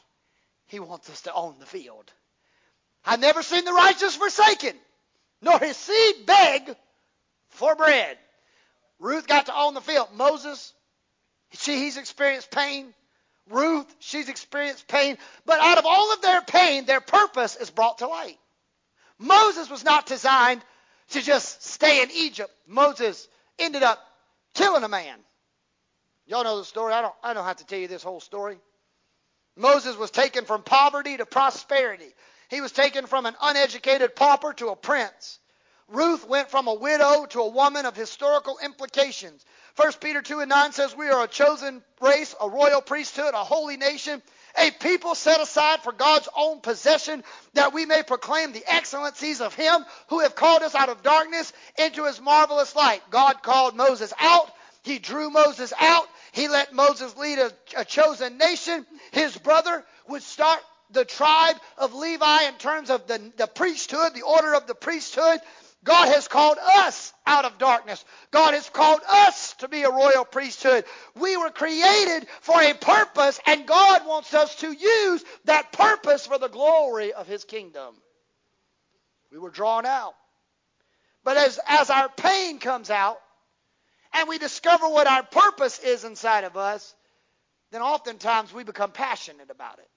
He 0.68 0.82
wants 0.82 1.10
us 1.10 1.22
to 1.22 1.34
own 1.34 1.56
the 1.57 1.66
field. 1.66 2.11
I've 3.06 3.22
never 3.22 3.41
seen 3.41 3.64
the 3.64 3.72
righteous 3.72 4.14
forsaken, 4.18 4.76
nor 5.41 5.57
his 5.57 5.78
seed 5.78 6.26
beg 6.26 6.76
for 7.48 7.76
bread. 7.76 8.18
Ruth 8.99 9.26
got 9.26 9.45
to 9.45 9.57
own 9.57 9.74
the 9.74 9.80
field. 9.82 10.10
Moses, 10.16 10.74
she, 11.53 11.78
he's 11.78 11.95
experienced 11.95 12.52
pain. 12.52 12.94
Ruth, 13.49 13.88
she's 13.99 14.28
experienced 14.28 14.86
pain. 14.90 15.18
But 15.45 15.61
out 15.61 15.78
of 15.78 15.86
all 15.86 16.11
of 16.14 16.22
their 16.22 16.41
pain, 16.41 16.86
their 16.86 16.99
purpose 16.99 17.56
is 17.56 17.70
brought 17.70 17.99
to 17.99 18.07
light. 18.07 18.38
Moses 19.20 19.70
was 19.70 19.84
not 19.84 20.06
designed 20.06 20.62
to 21.10 21.22
just 21.22 21.64
stay 21.64 22.02
in 22.02 22.10
Egypt. 22.12 22.52
Moses 22.66 23.28
ended 23.60 23.84
up 23.84 24.00
killing 24.54 24.84
a 24.84 24.88
man. 24.88 25.20
Y'all 26.26 26.44
know 26.44 26.58
the 26.58 26.66
story. 26.66 26.94
I 26.94 27.02
don't, 27.02 27.16
I 27.24 27.34
don't 27.34 27.46
have 27.46 27.58
to 27.58 27.66
tell 27.66 27.80
you 27.80 27.88
this 27.88 28.04
whole 28.04 28.22
story. 28.22 28.58
Moses 29.56 29.98
was 29.98 30.12
taken 30.12 30.46
from 30.46 30.64
poverty 30.64 31.18
to 31.18 31.26
prosperity. 31.26 32.14
He 32.50 32.62
was 32.62 32.72
taken 32.72 33.08
from 33.08 33.26
an 33.26 33.36
uneducated 33.41 34.16
pauper 34.16 34.54
to 34.54 34.70
a 34.70 34.76
prince. 34.76 35.40
Ruth 35.90 36.28
went 36.28 36.52
from 36.52 36.68
a 36.68 36.74
widow 36.74 37.26
to 37.32 37.41
a 37.41 37.50
woman 37.50 37.86
of 37.86 37.96
historical 37.96 38.60
implications. 38.64 39.44
1 39.76 39.94
Peter 40.00 40.22
2 40.22 40.41
and 40.41 40.50
9 40.50 40.72
says, 40.72 40.96
We 40.96 41.10
are 41.10 41.24
a 41.24 41.28
chosen 41.28 41.84
race, 42.00 42.36
a 42.40 42.48
royal 42.48 42.82
priesthood, 42.82 43.34
a 43.34 43.44
holy 43.44 43.76
nation, 43.76 44.22
a 44.58 44.72
people 44.72 45.16
set 45.16 45.42
aside 45.42 45.82
for 45.82 45.92
God's 45.92 46.30
own 46.36 46.60
possession, 46.62 47.24
that 47.54 47.74
we 47.74 47.86
may 47.86 48.04
proclaim 48.04 48.52
the 48.52 48.64
excellencies 48.68 49.42
of 49.42 49.54
Him 49.54 49.86
who 50.08 50.20
have 50.20 50.36
called 50.36 50.64
us 50.64 50.76
out 50.76 50.90
of 50.90 51.04
darkness 51.04 51.54
into 51.78 52.06
His 52.06 52.22
marvelous 52.22 52.76
light. 52.76 53.02
God 53.10 53.42
called 53.44 53.76
Moses 53.76 54.14
out. 54.20 54.52
He 54.84 55.00
drew 55.00 55.30
Moses 55.30 55.74
out. 55.80 56.08
He 56.32 56.48
let 56.48 56.74
Moses 56.74 57.16
lead 57.18 57.40
a, 57.40 57.52
a 57.78 57.86
chosen 57.86 58.38
nation. 58.38 58.86
His 59.12 59.38
brother 59.38 59.84
would 60.08 60.24
start 60.24 60.60
the 60.92 61.06
tribe 61.06 61.58
of 61.78 61.94
Levi 61.94 62.44
in 62.44 62.56
terms 62.56 62.90
of 62.90 63.06
the, 63.08 63.32
the 63.38 63.48
priesthood, 63.48 64.14
the 64.16 64.24
order 64.24 64.56
of 64.56 64.68
the 64.68 64.76
priesthood. 64.76 65.40
God 65.84 66.10
has 66.10 66.28
called 66.28 66.58
us 66.58 67.14
out 67.26 67.46
of 67.46 67.58
darkness. 67.58 68.04
God 68.32 68.54
has 68.54 68.70
called 68.70 69.00
us 69.10 69.54
to 69.60 69.70
be 69.70 69.84
a 69.84 69.90
royal 69.90 70.26
priesthood. 70.26 70.84
We 71.16 71.38
were 71.38 71.52
created 71.52 72.28
for 72.42 72.62
a 72.62 72.74
purpose, 72.74 73.40
and 73.46 73.66
God 73.66 74.06
wants 74.06 74.34
us 74.34 74.56
to 74.58 74.72
use 74.72 75.24
that 75.46 75.72
purpose 75.72 76.26
for 76.26 76.38
the 76.38 76.50
glory 76.50 77.14
of 77.14 77.28
His 77.28 77.46
kingdom. 77.46 77.96
We 79.32 79.40
were 79.40 79.52
drawn 79.52 79.86
out. 79.86 80.16
But 81.24 81.38
as, 81.38 81.60
as 81.68 81.90
our 81.90 82.10
pain 82.10 82.60
comes 82.60 82.90
out, 82.90 83.20
and 84.14 84.28
we 84.28 84.38
discover 84.38 84.88
what 84.90 85.08
our 85.08 85.24
purpose 85.24 85.80
is 85.80 86.04
inside 86.04 86.44
of 86.44 86.58
us, 86.58 86.96
then 87.72 87.82
oftentimes 87.82 88.52
we 88.52 88.64
become 88.64 88.92
passionate 88.92 89.50
about 89.50 89.80
it. 89.80 89.90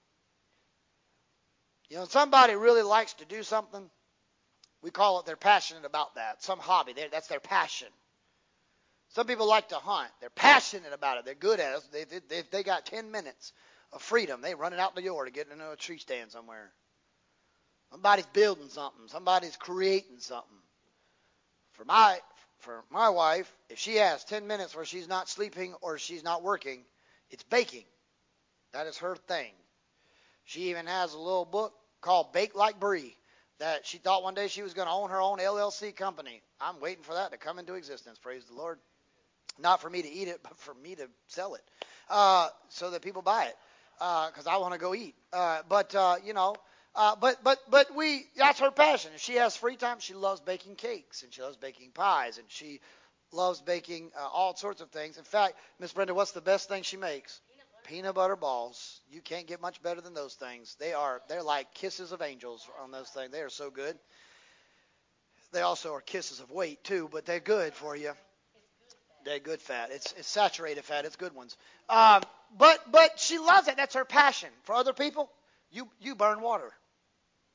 You 1.89 1.97
know, 1.97 2.05
somebody 2.05 2.55
really 2.55 2.83
likes 2.83 3.15
to 3.15 3.25
do 3.25 3.43
something 3.43 3.91
we 4.83 4.91
call 4.91 5.21
it 5.21 5.27
they're 5.27 5.37
passionate 5.37 5.85
about 5.85 6.17
that. 6.17 6.43
Some 6.43 6.59
hobby, 6.59 6.95
that's 7.11 7.29
their 7.29 7.41
passion. 7.41 7.89
Some 9.11 9.27
people 9.27 9.49
like 9.49 9.69
to 9.69 9.77
hunt. 9.77 10.11
They're 10.21 10.31
passionate 10.31 10.93
about 10.93 11.19
it. 11.19 11.25
They're 11.25 11.35
good 11.35 11.61
at 11.61 11.77
it. 11.77 11.83
They, 11.93 12.05
they, 12.05 12.21
they, 12.29 12.43
they 12.51 12.63
got 12.63 12.87
10 12.87 13.11
minutes 13.11 13.53
of 13.93 14.03
freedom. 14.03 14.41
They 14.43 14.55
run 14.55 14.73
it 14.73 14.81
out 14.81 14.95
the 14.95 15.03
yard 15.03 15.27
to 15.29 15.33
get 15.33 15.49
into 15.51 15.71
a 15.71 15.77
tree 15.77 15.99
stand 15.99 16.33
somewhere. 16.33 16.71
Somebody's 17.93 18.27
building 18.27 18.69
something. 18.71 19.09
Somebody's 19.09 19.57
creating 19.57 20.19
something. 20.21 20.59
For 21.73 21.85
my 21.85 22.19
for 22.61 22.85
my 22.91 23.09
wife, 23.11 23.53
if 23.71 23.79
she 23.79 23.97
has 23.97 24.25
10 24.25 24.47
minutes 24.47 24.75
where 24.77 24.85
she's 24.85 25.09
not 25.09 25.29
sleeping 25.29 25.75
or 25.81 25.99
she's 25.99 26.25
not 26.25 26.43
working, 26.43 26.85
it's 27.31 27.43
baking. 27.45 27.85
That 28.73 28.87
is 28.87 28.99
her 28.99 29.17
thing. 29.17 29.53
She 30.45 30.71
even 30.71 30.87
has 30.87 31.15
a 31.15 31.19
little 31.19 31.45
book 31.45 31.75
called 32.01 32.33
Bake 32.33 32.55
Like 32.55 32.81
Brie 32.81 33.17
that 33.63 33.87
she 33.87 33.99
thought 33.99 34.25
one 34.25 34.35
day 34.35 34.49
she 34.49 34.61
was 34.61 34.75
going 34.75 34.89
to 34.89 34.93
own 34.93 35.11
her 35.11 35.21
own 35.21 35.39
LLC 35.39 35.95
company. 35.95 36.43
I'm 36.61 36.81
waiting 36.81 37.05
for 37.05 37.15
that 37.15 37.31
to 37.31 37.39
come 37.39 37.61
into 37.61 37.75
existence. 37.75 38.19
Praise 38.19 38.45
the 38.45 38.57
Lord. 38.57 38.81
Not 39.57 39.81
for 39.81 39.89
me 39.89 40.03
to 40.03 40.11
eat 40.11 40.27
it, 40.27 40.41
but 40.43 40.59
for 40.59 40.75
me 40.75 40.97
to 40.97 41.09
sell 41.29 41.55
it, 41.55 41.63
uh, 42.11 42.49
so 42.71 42.91
that 42.91 43.03
people 43.03 43.23
buy 43.23 43.45
it, 43.45 43.55
because 43.99 44.47
uh, 44.49 44.51
I 44.51 44.57
want 44.57 44.73
to 44.73 44.81
go 44.81 44.95
eat. 44.95 45.15
Uh, 45.33 45.61
but 45.69 45.95
uh, 45.95 46.17
you 46.25 46.33
know, 46.33 46.57
uh, 46.97 47.15
but 47.21 47.45
but 47.45 47.59
but 47.71 47.95
we 47.95 48.27
that's 48.37 48.59
her 48.59 48.73
passion. 48.73 49.13
She 49.19 49.35
has 49.35 49.55
free 49.55 49.77
time, 49.77 49.99
she 50.01 50.15
loves 50.15 50.41
baking 50.41 50.75
cakes 50.75 51.23
and 51.23 51.33
she 51.33 51.43
loves 51.43 51.57
baking 51.57 51.91
pies 51.93 52.39
and 52.39 52.47
she 52.49 52.81
loves 53.31 53.61
baking 53.61 54.11
uh, 54.19 54.27
all 54.27 54.57
sorts 54.57 54.81
of 54.81 54.91
things. 54.91 55.19
In 55.19 55.25
fact, 55.25 55.55
Miss 55.79 55.93
Brenda, 55.93 56.15
what's 56.15 56.33
the 56.33 56.41
best 56.41 56.69
thing 56.69 56.83
she 56.83 56.97
makes? 56.97 57.41
Peanut 57.85 58.15
butter 58.15 58.37
balls. 58.37 59.01
You 59.11 59.21
can't 59.21 59.47
get 59.47 59.61
much 59.61 59.83
better 59.83 60.01
than 60.01 60.15
those 60.15 60.35
things. 60.35 60.77
They 60.79 60.93
are 60.93 61.21
they're 61.29 61.43
like 61.43 61.75
kisses 61.75 62.13
of 62.13 62.23
angels 62.23 62.69
on 62.83 62.91
those 62.91 63.09
things. 63.09 63.31
They 63.33 63.43
are 63.43 63.51
so 63.51 63.71
good. 63.71 63.99
They 65.53 65.61
also 65.63 65.95
are 65.95 66.01
kisses 66.01 66.41
of 66.41 66.51
weight 66.51 66.83
too, 66.85 67.09
but 67.13 67.27
they're 67.27 67.41
good 67.41 67.75
for 67.75 67.97
you. 67.97 68.13
They're 69.25 69.39
good 69.39 69.61
fat. 69.61 69.91
It's 69.93 70.13
it's 70.19 70.29
saturated 70.29 70.85
fat. 70.85 71.05
It's 71.05 71.17
good 71.17 71.35
ones. 71.35 71.57
Um, 71.89 72.23
but 72.59 72.81
but 72.91 73.19
she 73.19 73.39
loves 73.39 73.69
it. 73.69 73.77
That's 73.77 73.95
her 73.95 74.05
passion. 74.05 74.51
For 74.65 74.75
other 74.75 74.93
people, 74.93 75.31
you 75.71 75.89
you 76.01 76.15
burn 76.15 76.41
water. 76.41 76.73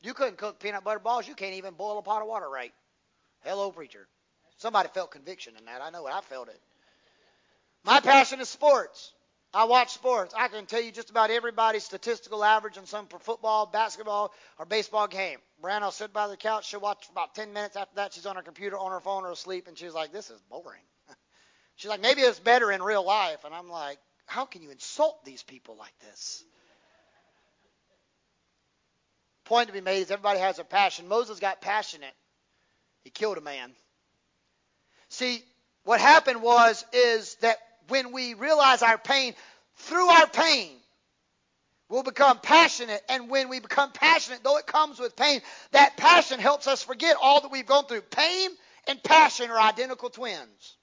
You 0.01 0.13
couldn't 0.13 0.37
cook 0.37 0.59
peanut 0.59 0.83
butter 0.83 0.99
balls. 0.99 1.27
You 1.27 1.35
can't 1.35 1.55
even 1.55 1.73
boil 1.73 1.97
a 1.97 2.01
pot 2.01 2.21
of 2.21 2.27
water 2.27 2.49
right. 2.49 2.73
Hello, 3.43 3.71
preacher. 3.71 4.07
Somebody 4.57 4.89
felt 4.93 5.11
conviction 5.11 5.53
in 5.57 5.65
that. 5.65 5.81
I 5.81 5.89
know 5.89 6.07
it. 6.07 6.13
I 6.13 6.21
felt 6.21 6.49
it. 6.49 6.59
My 7.83 7.99
passion 7.99 8.39
is 8.41 8.49
sports. 8.49 9.13
I 9.53 9.63
watch 9.63 9.93
sports. 9.93 10.33
I 10.37 10.49
can 10.49 10.65
tell 10.65 10.81
you 10.81 10.91
just 10.91 11.09
about 11.09 11.31
everybody's 11.31 11.83
statistical 11.83 12.43
average 12.43 12.77
in 12.77 12.85
some 12.85 13.07
football, 13.07 13.65
basketball, 13.65 14.33
or 14.59 14.65
baseball 14.65 15.07
game. 15.07 15.39
Brianna 15.61 15.83
will 15.83 15.91
sit 15.91 16.13
by 16.13 16.27
the 16.27 16.37
couch. 16.37 16.67
She'll 16.67 16.81
watch 16.81 17.05
for 17.05 17.11
about 17.13 17.33
10 17.33 17.53
minutes. 17.53 17.75
After 17.75 17.95
that, 17.95 18.13
she's 18.13 18.25
on 18.25 18.35
her 18.35 18.41
computer, 18.41 18.77
on 18.77 18.91
her 18.91 18.99
phone, 18.99 19.23
or 19.23 19.31
asleep. 19.31 19.67
And 19.67 19.77
she's 19.77 19.93
like, 19.93 20.11
this 20.11 20.29
is 20.29 20.39
boring. 20.49 20.81
she's 21.75 21.89
like, 21.89 22.01
maybe 22.01 22.21
it's 22.21 22.39
better 22.39 22.71
in 22.71 22.83
real 22.83 23.05
life. 23.05 23.45
And 23.45 23.53
I'm 23.53 23.69
like, 23.69 23.97
how 24.25 24.45
can 24.45 24.61
you 24.61 24.69
insult 24.69 25.23
these 25.23 25.43
people 25.43 25.77
like 25.77 25.97
this? 26.01 26.43
Point 29.45 29.67
to 29.67 29.73
be 29.73 29.79
made 29.79 30.01
is 30.01 30.11
everybody 30.11 30.39
has 30.39 30.59
a 30.59 30.65
passion. 30.65 31.07
Moses 31.07 31.39
got 31.39 31.61
passionate. 31.61 32.13
He 33.03 33.09
killed 33.09 33.37
a 33.37 33.41
man. 33.41 33.71
See, 35.07 35.41
what 35.85 36.01
happened 36.01 36.41
was 36.41 36.83
is 36.91 37.35
that 37.35 37.57
when 37.89 38.11
we 38.11 38.33
realize 38.33 38.81
our 38.81 38.97
pain, 38.97 39.33
through 39.75 40.07
our 40.07 40.27
pain, 40.27 40.71
we'll 41.89 42.03
become 42.03 42.39
passionate. 42.39 43.01
And 43.09 43.29
when 43.29 43.49
we 43.49 43.59
become 43.59 43.91
passionate, 43.91 44.43
though 44.43 44.57
it 44.57 44.67
comes 44.67 44.99
with 44.99 45.15
pain, 45.15 45.41
that 45.71 45.97
passion 45.97 46.39
helps 46.39 46.67
us 46.67 46.83
forget 46.83 47.17
all 47.21 47.41
that 47.41 47.51
we've 47.51 47.65
gone 47.65 47.85
through. 47.85 48.01
Pain 48.01 48.49
and 48.87 49.01
passion 49.03 49.49
are 49.49 49.59
identical 49.59 50.09
twins. 50.09 50.77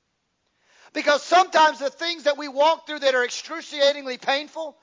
Because 0.93 1.23
sometimes 1.23 1.81
the 1.81 1.91
things 1.91 2.25
that 2.25 2.39
we 2.39 2.49
walk 2.49 2.87
through 2.87 3.01
that 3.01 3.15
are 3.15 3.25
excruciatingly 3.25 4.19
painful 4.19 4.77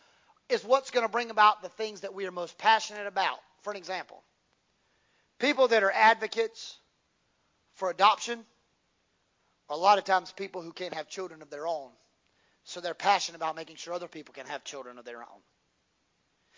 is 0.49 0.63
what's 0.63 0.91
going 0.91 1.05
to 1.05 1.11
bring 1.11 1.29
about 1.29 1.61
the 1.61 1.69
things 1.69 2.01
that 2.01 2.13
we 2.13 2.25
are 2.25 2.31
most 2.31 2.57
passionate 2.57 3.07
about. 3.07 3.37
For 3.61 3.71
an 3.71 3.77
example, 3.77 4.21
people 5.39 5.69
that 5.69 5.83
are 5.83 5.91
advocates 5.91 6.77
for 7.75 7.89
adoption 7.89 8.43
are 9.69 9.75
a 9.75 9.79
lot 9.79 9.97
of 9.97 10.03
times 10.03 10.33
people 10.33 10.61
who 10.61 10.73
can't 10.73 10.93
have 10.93 11.07
children 11.07 11.41
of 11.41 11.49
their 11.49 11.65
own 11.65 11.91
so 12.71 12.81
they're 12.81 12.93
passionate 12.93 13.37
about 13.37 13.55
making 13.55 13.75
sure 13.75 13.93
other 13.93 14.07
people 14.07 14.33
can 14.33 14.47
have 14.47 14.63
children 14.63 14.97
of 14.97 15.05
their 15.05 15.21
own. 15.21 15.41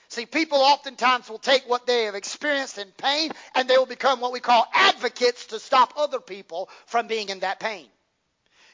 See, 0.10 0.27
people 0.27 0.60
oftentimes 0.60 1.27
will 1.27 1.40
take 1.40 1.68
what 1.68 1.88
they 1.88 2.03
have 2.03 2.14
experienced 2.14 2.77
in 2.77 2.88
pain 2.98 3.31
and 3.56 3.68
they 3.68 3.77
will 3.77 3.88
become 3.88 4.19
what 4.19 4.31
we 4.31 4.40
call 4.40 4.68
advocates 4.72 5.48
to 5.48 5.60
stop 5.60 5.94
other 5.98 6.19
people 6.19 6.69
from 6.85 7.07
being 7.07 7.30
in 7.30 7.40
that 7.40 7.60
pain. 7.60 7.88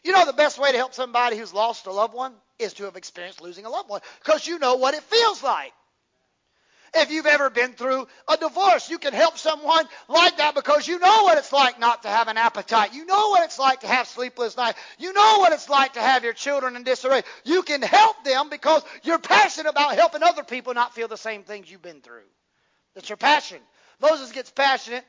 You 0.04 0.12
know, 0.12 0.26
the 0.26 0.34
best 0.34 0.60
way 0.60 0.72
to 0.72 0.78
help 0.78 0.94
somebody 0.94 1.38
who's 1.38 1.54
lost 1.54 1.86
a 1.88 1.92
loved 1.92 2.14
one 2.14 2.34
is 2.58 2.74
to 2.74 2.86
have 2.86 2.98
experienced 2.98 3.42
losing 3.42 3.66
a 3.66 3.70
loved 3.70 3.90
one 3.90 4.02
because 4.24 4.46
you 4.46 4.60
know 4.60 4.76
what 4.76 4.94
it 4.94 5.04
feels 5.04 5.42
like. 5.42 5.72
If 6.94 7.12
you've 7.12 7.26
ever 7.26 7.50
been 7.50 7.74
through 7.74 8.08
a 8.28 8.38
divorce, 8.38 8.90
you 8.90 8.98
can 8.98 9.14
help 9.14 9.38
someone 9.38 9.86
like 10.08 10.38
that 10.38 10.56
because 10.56 10.88
you 10.88 11.00
know 11.00 11.24
what 11.24 11.38
it's 11.38 11.54
like 11.54 11.80
not 11.80 12.04
to 12.04 12.10
have 12.10 12.28
an 12.28 12.38
appetite. 12.38 12.94
You 12.94 13.06
know 13.06 13.30
what 13.30 13.44
it's 13.44 13.60
like 13.60 13.82
to 13.82 13.88
have 13.88 14.08
sleepless 14.08 14.58
nights. 14.58 14.80
You 14.98 15.14
know 15.14 15.38
what 15.40 15.54
it's 15.54 15.70
like 15.70 15.94
to 15.94 16.02
have 16.02 16.24
your 16.24 16.34
children 16.34 16.76
in 16.76 16.84
disarray. 16.84 17.24
You 17.46 17.64
can 17.64 17.82
help 17.82 18.24
them 18.24 18.50
because 18.50 18.84
you're 19.04 19.20
passionate 19.20 19.70
about 19.70 19.96
helping 19.96 20.24
other 20.24 20.44
people 20.44 20.74
not 20.74 20.94
feel 20.94 21.08
the 21.08 21.18
same 21.18 21.44
things 21.44 21.70
you've 21.70 21.82
been 21.82 22.02
through. 22.02 22.28
That's 22.96 23.10
your 23.10 23.18
passion. 23.18 23.60
Moses 24.02 24.32
gets 24.32 24.52
passionate 24.52 25.06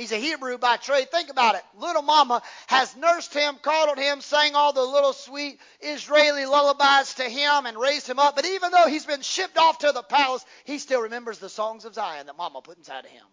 He's 0.00 0.12
a 0.12 0.16
Hebrew 0.16 0.56
by 0.56 0.78
trade. 0.78 1.10
Think 1.10 1.28
about 1.28 1.56
it. 1.56 1.62
Little 1.78 2.00
mama 2.00 2.40
has 2.68 2.96
nursed 2.96 3.34
him, 3.34 3.58
coddled 3.60 3.98
him, 3.98 4.22
sang 4.22 4.54
all 4.54 4.72
the 4.72 4.80
little 4.80 5.12
sweet 5.12 5.60
Israeli 5.78 6.46
lullabies 6.46 7.12
to 7.16 7.24
him, 7.24 7.66
and 7.66 7.76
raised 7.76 8.08
him 8.08 8.18
up. 8.18 8.34
But 8.34 8.46
even 8.46 8.70
though 8.70 8.86
he's 8.86 9.04
been 9.04 9.20
shipped 9.20 9.58
off 9.58 9.80
to 9.80 9.92
the 9.92 10.02
palace, 10.02 10.42
he 10.64 10.78
still 10.78 11.02
remembers 11.02 11.38
the 11.38 11.50
songs 11.50 11.84
of 11.84 11.92
Zion 11.92 12.24
that 12.28 12.38
mama 12.38 12.62
put 12.62 12.78
inside 12.78 13.04
of 13.04 13.10
him. 13.10 13.26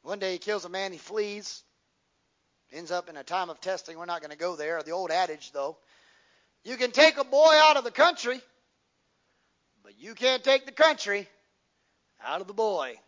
One 0.00 0.20
day 0.20 0.32
he 0.32 0.38
kills 0.38 0.64
a 0.64 0.70
man, 0.70 0.92
he 0.92 0.98
flees, 0.98 1.62
ends 2.72 2.90
up 2.90 3.10
in 3.10 3.18
a 3.18 3.22
time 3.22 3.50
of 3.50 3.60
testing. 3.60 3.98
We're 3.98 4.06
not 4.06 4.22
going 4.22 4.30
to 4.30 4.38
go 4.38 4.56
there. 4.56 4.82
The 4.82 4.92
old 4.92 5.10
adage, 5.10 5.52
though, 5.52 5.76
you 6.64 6.78
can 6.78 6.92
take 6.92 7.18
a 7.18 7.24
boy 7.24 7.58
out 7.60 7.76
of 7.76 7.84
the 7.84 7.90
country, 7.90 8.40
but 9.82 10.00
you 10.00 10.14
can't 10.14 10.42
take 10.42 10.64
the 10.64 10.72
country 10.72 11.28
out 12.24 12.40
of 12.40 12.46
the 12.46 12.54
boy. 12.54 12.98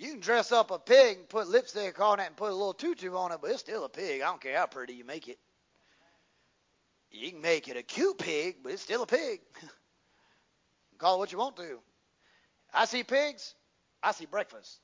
You 0.00 0.12
can 0.12 0.20
dress 0.20 0.50
up 0.50 0.70
a 0.70 0.78
pig 0.78 1.18
and 1.18 1.28
put 1.28 1.46
lipstick 1.48 2.00
on 2.00 2.20
it 2.20 2.26
and 2.26 2.34
put 2.34 2.50
a 2.50 2.54
little 2.54 2.72
tutu 2.72 3.14
on 3.14 3.32
it, 3.32 3.38
but 3.42 3.50
it's 3.50 3.60
still 3.60 3.84
a 3.84 3.88
pig. 3.90 4.22
I 4.22 4.28
don't 4.28 4.40
care 4.40 4.56
how 4.56 4.64
pretty 4.64 4.94
you 4.94 5.04
make 5.04 5.28
it. 5.28 5.38
You 7.10 7.30
can 7.30 7.42
make 7.42 7.68
it 7.68 7.76
a 7.76 7.82
cute 7.82 8.16
pig, 8.16 8.56
but 8.62 8.72
it's 8.72 8.80
still 8.80 9.02
a 9.02 9.06
pig. 9.06 9.40
Call 10.98 11.16
it 11.16 11.18
what 11.18 11.32
you 11.32 11.36
want 11.36 11.58
to. 11.58 11.80
I 12.72 12.86
see 12.86 13.04
pigs, 13.04 13.54
I 14.02 14.12
see 14.12 14.24
breakfast. 14.24 14.78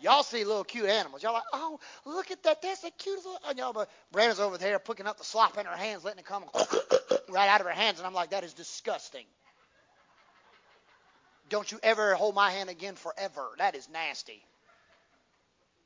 Y'all 0.00 0.22
see 0.22 0.44
little 0.44 0.62
cute 0.62 0.86
animals. 0.86 1.24
Y'all 1.24 1.32
like, 1.32 1.42
oh, 1.52 1.80
look 2.04 2.30
at 2.30 2.40
that. 2.44 2.62
That's 2.62 2.82
the 2.82 2.92
cutest 2.92 3.26
little. 3.26 3.40
And 3.48 3.58
y'all, 3.58 3.72
but 3.72 3.90
Brandon's 4.12 4.38
over 4.38 4.58
there 4.58 4.78
picking 4.78 5.08
up 5.08 5.18
the 5.18 5.24
slop 5.24 5.58
in 5.58 5.66
her 5.66 5.76
hands, 5.76 6.04
letting 6.04 6.20
it 6.20 6.24
come 6.24 6.44
right 7.30 7.48
out 7.48 7.60
of 7.60 7.66
her 7.66 7.72
hands. 7.72 7.98
And 7.98 8.06
I'm 8.06 8.14
like, 8.14 8.30
that 8.30 8.44
is 8.44 8.54
disgusting. 8.54 9.24
Don't 11.48 11.70
you 11.70 11.78
ever 11.82 12.14
hold 12.14 12.34
my 12.34 12.50
hand 12.50 12.70
again 12.70 12.94
forever. 12.94 13.48
That 13.58 13.74
is 13.74 13.88
nasty. 13.88 14.42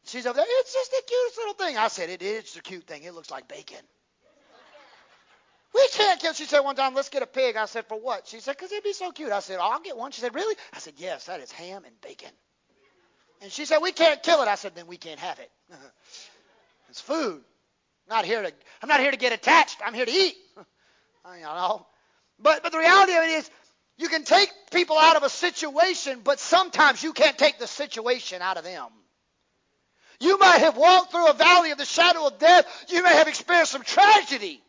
She's 0.04 0.26
over 0.26 0.36
there. 0.36 0.46
It's 0.48 0.72
just 0.72 0.90
the 0.90 1.02
cutest 1.06 1.38
little 1.38 1.54
thing. 1.54 1.76
I 1.76 1.88
said, 1.88 2.10
it 2.10 2.22
is. 2.22 2.56
A 2.56 2.60
cute 2.60 2.84
thing. 2.84 3.04
It 3.04 3.14
looks 3.14 3.30
like 3.30 3.46
bacon. 3.48 3.78
We 5.74 5.88
can't 5.88 6.20
kill. 6.20 6.32
It. 6.32 6.36
She 6.36 6.44
said 6.44 6.60
one 6.60 6.76
time, 6.76 6.94
let's 6.94 7.08
get 7.08 7.22
a 7.22 7.26
pig. 7.26 7.56
I 7.56 7.66
said, 7.66 7.86
for 7.86 7.98
what? 7.98 8.26
She 8.26 8.40
said, 8.40 8.56
because 8.56 8.72
it'd 8.72 8.84
be 8.84 8.92
so 8.92 9.10
cute. 9.12 9.30
I 9.30 9.40
said, 9.40 9.58
I'll 9.60 9.80
get 9.80 9.96
one. 9.96 10.10
She 10.10 10.20
said, 10.20 10.34
really? 10.34 10.56
I 10.72 10.78
said, 10.80 10.94
yes, 10.96 11.26
that 11.26 11.40
is 11.40 11.50
ham 11.52 11.84
and 11.84 12.00
bacon. 12.00 12.30
And 13.40 13.50
she 13.50 13.64
said, 13.64 13.78
we 13.78 13.92
can't 13.92 14.22
kill 14.22 14.42
it. 14.42 14.48
I 14.48 14.56
said, 14.56 14.74
then 14.74 14.86
we 14.86 14.96
can't 14.96 15.18
have 15.18 15.38
it. 15.38 15.50
it's 16.90 17.00
food. 17.00 17.42
I'm 18.08 18.16
not 18.16 18.24
here 18.24 18.42
to, 18.42 18.52
I'm 18.82 18.88
not 18.88 19.00
here 19.00 19.10
to 19.10 19.16
get 19.16 19.32
attached. 19.32 19.78
I'm 19.84 19.94
here 19.94 20.06
to 20.06 20.12
eat. 20.12 20.34
I 21.24 21.40
don't 21.40 21.56
know. 21.56 21.86
But, 22.38 22.62
but 22.62 22.72
the 22.72 22.78
reality 22.78 23.14
of 23.14 23.22
it 23.22 23.30
is, 23.30 23.50
you 24.02 24.08
can 24.08 24.24
take 24.24 24.52
people 24.70 24.98
out 24.98 25.16
of 25.16 25.22
a 25.22 25.30
situation, 25.30 26.20
but 26.22 26.40
sometimes 26.40 27.02
you 27.02 27.12
can't 27.12 27.38
take 27.38 27.58
the 27.58 27.66
situation 27.66 28.42
out 28.42 28.58
of 28.58 28.64
them. 28.64 28.88
You 30.20 30.38
might 30.38 30.58
have 30.58 30.76
walked 30.76 31.10
through 31.10 31.28
a 31.28 31.34
valley 31.34 31.70
of 31.70 31.78
the 31.78 31.84
shadow 31.84 32.26
of 32.26 32.38
death. 32.38 32.66
You 32.88 33.02
may 33.02 33.14
have 33.14 33.28
experienced 33.28 33.72
some 33.72 33.82
tragedy. 33.82 34.62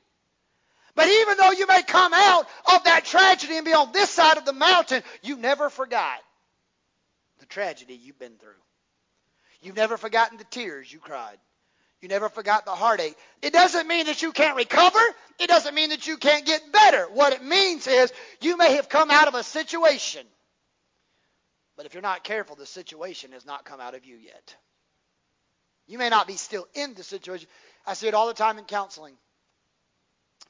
But 0.95 1.07
even 1.07 1.37
though 1.37 1.51
you 1.51 1.67
may 1.67 1.81
come 1.83 2.13
out 2.13 2.47
of 2.73 2.83
that 2.85 3.05
tragedy 3.05 3.57
and 3.57 3.65
be 3.65 3.73
on 3.73 3.91
this 3.91 4.09
side 4.09 4.37
of 4.37 4.45
the 4.45 4.53
mountain, 4.53 5.03
you 5.21 5.37
never 5.37 5.69
forgot 5.69 6.19
the 7.39 7.45
tragedy 7.45 7.95
you've 7.95 8.19
been 8.19 8.37
through. 8.37 8.51
You've 9.61 9.75
never 9.75 9.97
forgotten 9.97 10.37
the 10.37 10.43
tears 10.45 10.91
you 10.91 10.99
cried. 10.99 11.37
You 12.03 12.09
never 12.09 12.27
forgot 12.27 12.65
the 12.65 12.71
heartache. 12.71 13.15
It 13.41 13.53
doesn't 13.53 13.87
mean 13.87 14.07
that 14.07 14.21
you 14.21 14.33
can't 14.33 14.57
recover. 14.57 14.99
It 15.39 15.47
doesn't 15.47 15.73
mean 15.73 15.91
that 15.91 16.05
you 16.05 16.17
can't 16.17 16.45
get 16.45 16.69
better. 16.69 17.05
What 17.13 17.31
it 17.31 17.41
means 17.41 17.87
is 17.87 18.11
you 18.41 18.57
may 18.57 18.73
have 18.73 18.89
come 18.89 19.09
out 19.09 19.29
of 19.29 19.35
a 19.35 19.41
situation. 19.41 20.27
But 21.77 21.85
if 21.85 21.93
you're 21.93 22.03
not 22.03 22.25
careful, 22.25 22.57
the 22.57 22.65
situation 22.65 23.31
has 23.31 23.45
not 23.45 23.63
come 23.63 23.79
out 23.79 23.95
of 23.95 24.03
you 24.03 24.17
yet. 24.17 24.53
You 25.87 25.97
may 25.97 26.09
not 26.09 26.27
be 26.27 26.33
still 26.35 26.67
in 26.73 26.93
the 26.93 27.03
situation. 27.03 27.47
I 27.87 27.93
see 27.93 28.09
it 28.09 28.13
all 28.13 28.27
the 28.27 28.33
time 28.33 28.57
in 28.57 28.65
counseling. 28.65 29.13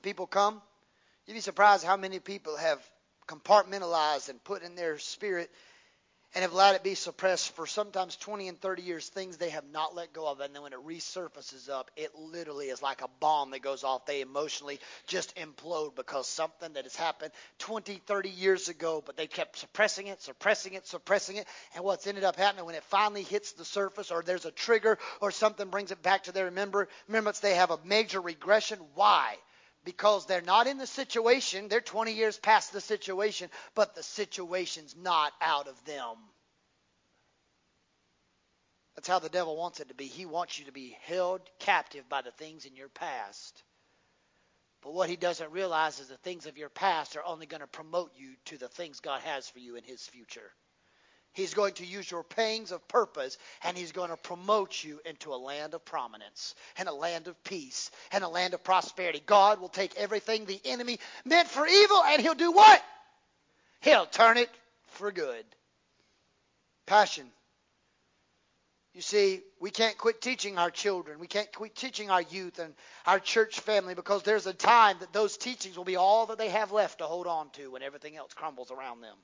People 0.02 0.26
come. 0.26 0.60
You'd 1.28 1.36
be 1.36 1.40
surprised 1.40 1.86
how 1.86 1.98
many 1.98 2.18
people 2.18 2.58
have 2.58 2.80
compartmentalized 3.28 4.30
and 4.30 4.44
put 4.44 4.64
in 4.64 4.74
their 4.74 4.98
spirit 4.98 5.52
and 6.36 6.42
have 6.42 6.52
allowed 6.52 6.76
it 6.76 6.84
be 6.84 6.96
suppressed 6.96 7.56
for 7.56 7.68
sometimes 7.68 8.16
20 8.16 8.48
and 8.48 8.60
30 8.60 8.82
years, 8.82 9.08
things 9.08 9.38
they 9.38 9.52
have 9.52 9.66
not 9.72 9.96
let 9.96 10.14
go 10.14 10.28
of. 10.28 10.40
And 10.40 10.56
then 10.56 10.64
when 10.64 10.74
it 10.74 10.86
resurfaces 10.86 11.70
up, 11.70 11.92
it 11.96 12.16
literally 12.16 12.68
is 12.68 12.82
like 12.82 13.02
a 13.02 13.08
bomb 13.20 13.52
that 13.52 13.62
goes 13.62 13.84
off. 13.84 14.06
They 14.08 14.22
emotionally 14.22 14.80
just 15.06 15.36
implode 15.36 15.96
because 15.96 16.28
something 16.28 16.74
that 16.74 16.86
has 16.86 16.96
happened 16.96 17.32
20, 17.60 18.02
30 18.08 18.30
years 18.30 18.70
ago, 18.70 19.04
but 19.06 19.16
they 19.16 19.28
kept 19.28 19.58
suppressing 19.58 20.08
it, 20.08 20.22
suppressing 20.24 20.74
it, 20.74 20.88
suppressing 20.88 21.36
it. 21.38 21.48
And 21.76 21.84
what's 21.84 22.08
ended 22.08 22.24
up 22.24 22.36
happening 22.36 22.66
when 22.66 22.76
it 22.76 22.84
finally 22.86 23.24
hits 23.24 23.52
the 23.52 23.66
surface 23.66 24.10
or 24.10 24.24
there's 24.24 24.46
a 24.46 24.52
trigger 24.52 24.98
or 25.22 25.30
something 25.30 25.70
brings 25.70 25.92
it 25.92 26.02
back 26.02 26.24
to 26.24 26.32
their 26.32 26.46
remember, 26.46 26.88
remembrance, 27.08 27.40
they 27.40 27.56
have 27.56 27.72
a 27.72 27.80
major 27.86 28.20
regression. 28.20 28.80
Why? 28.96 29.36
Because 29.84 30.26
they're 30.26 30.42
not 30.42 30.68
in 30.68 30.78
the 30.78 30.88
situation. 30.88 31.68
They're 31.68 31.82
20 31.82 32.14
years 32.14 32.38
past 32.38 32.74
the 32.74 32.82
situation, 32.82 33.50
but 33.76 33.96
the 33.96 34.04
situation's 34.04 34.96
not 34.96 35.34
out 35.42 35.68
of 35.68 35.86
them. 35.86 36.18
That's 38.96 39.08
how 39.08 39.20
the 39.20 39.30
devil 39.30 39.58
wants 39.58 39.80
it 39.80 39.90
to 39.90 39.96
be. 39.96 40.06
He 40.06 40.26
wants 40.26 40.60
you 40.60 40.66
to 40.66 40.72
be 40.72 40.96
held 41.02 41.42
captive 41.60 42.08
by 42.10 42.22
the 42.22 42.32
things 42.32 42.66
in 42.66 42.76
your 42.76 42.90
past. 42.90 43.64
But 44.84 44.94
what 44.94 45.10
he 45.10 45.16
doesn't 45.16 45.52
realize 45.52 46.00
is 46.00 46.10
the 46.10 46.18
things 46.18 46.46
of 46.46 46.58
your 46.58 46.70
past 46.70 47.16
are 47.16 47.26
only 47.26 47.46
going 47.46 47.62
to 47.62 47.68
promote 47.68 48.12
you 48.16 48.36
to 48.46 48.58
the 48.58 48.68
things 48.68 49.00
God 49.00 49.22
has 49.22 49.48
for 49.50 49.60
you 49.60 49.78
in 49.78 49.84
his 49.84 50.06
future. 50.06 50.52
He's 51.34 51.54
going 51.56 51.74
to 51.76 51.86
use 51.86 52.10
your 52.10 52.24
pangs 52.24 52.72
of 52.72 52.88
purpose 52.88 53.38
and 53.64 53.76
he's 53.76 53.92
going 53.92 54.12
to 54.12 54.18
promote 54.18 54.84
you 54.84 55.00
into 55.04 55.34
a 55.34 55.36
land 55.36 55.74
of 55.74 55.84
prominence 55.84 56.54
and 56.78 56.88
a 56.88 56.94
land 56.94 57.28
of 57.28 57.44
peace 57.44 57.90
and 58.12 58.24
a 58.24 58.30
land 58.30 58.54
of 58.54 58.64
prosperity. 58.64 59.22
God 59.26 59.60
will 59.60 59.70
take 59.70 59.96
everything 59.98 60.46
the 60.46 60.62
enemy 60.64 61.00
meant 61.26 61.48
for 61.48 61.66
evil 61.68 62.04
and 62.04 62.22
he'll 62.22 62.36
do 62.36 62.52
what? 62.52 62.82
He'll 63.82 64.06
turn 64.06 64.38
it 64.38 64.50
for 64.90 65.12
good. 65.12 65.44
Passion. 66.86 67.26
You 68.94 69.02
see, 69.02 69.42
we 69.60 69.72
can't 69.72 69.98
quit 69.98 70.22
teaching 70.22 70.60
our 70.60 70.70
children. 70.70 71.18
We 71.18 71.26
can't 71.26 71.52
quit 71.52 71.76
teaching 71.76 72.12
our 72.12 72.22
youth 72.22 72.60
and 72.60 72.76
our 73.08 73.20
church 73.20 73.60
family 73.60 73.96
because 73.96 74.22
there's 74.22 74.46
a 74.46 74.54
time 74.54 74.98
that 75.00 75.12
those 75.12 75.36
teachings 75.36 75.76
will 75.76 75.84
be 75.84 75.96
all 75.96 76.28
that 76.28 76.38
they 76.38 76.50
have 76.50 76.72
left 76.72 77.00
to 77.00 77.06
hold 77.06 77.26
on 77.26 77.50
to 77.52 77.72
when 77.72 77.82
everything 77.82 78.16
else 78.16 78.36
crumbles 78.36 78.70
around 78.70 79.02
them. 79.02 79.16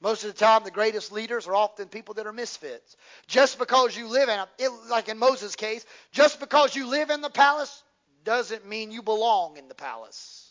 Most 0.00 0.24
of 0.24 0.32
the 0.32 0.38
time, 0.38 0.64
the 0.64 0.70
greatest 0.70 1.12
leaders 1.12 1.46
are 1.46 1.54
often 1.54 1.88
people 1.88 2.14
that 2.14 2.26
are 2.26 2.32
misfits. 2.32 2.96
Just 3.26 3.58
because 3.58 3.96
you 3.96 4.08
live 4.08 4.28
in, 4.28 4.38
a, 4.38 4.48
it, 4.58 4.70
like 4.88 5.08
in 5.08 5.18
Moses' 5.18 5.56
case, 5.56 5.84
just 6.10 6.40
because 6.40 6.74
you 6.74 6.86
live 6.86 7.10
in 7.10 7.20
the 7.20 7.30
palace 7.30 7.82
doesn't 8.24 8.66
mean 8.66 8.92
you 8.92 9.02
belong 9.02 9.58
in 9.58 9.68
the 9.68 9.74
palace. 9.74 10.50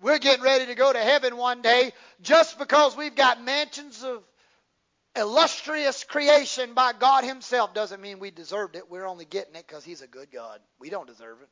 We're 0.00 0.18
getting 0.18 0.44
ready 0.44 0.66
to 0.66 0.74
go 0.74 0.92
to 0.92 0.98
heaven 0.98 1.36
one 1.36 1.62
day 1.62 1.92
just 2.22 2.58
because 2.58 2.96
we've 2.96 3.14
got 3.14 3.42
mansions 3.42 4.04
of 4.04 4.22
illustrious 5.16 6.04
creation 6.04 6.74
by 6.74 6.92
God 6.92 7.24
Himself 7.24 7.74
doesn't 7.74 8.00
mean 8.00 8.18
we 8.18 8.30
deserved 8.30 8.76
it. 8.76 8.90
We're 8.90 9.06
only 9.06 9.24
getting 9.24 9.54
it 9.54 9.66
because 9.66 9.84
He's 9.84 10.02
a 10.02 10.06
good 10.06 10.30
God. 10.30 10.60
We 10.78 10.90
don't 10.90 11.06
deserve 11.06 11.38
it. 11.42 11.48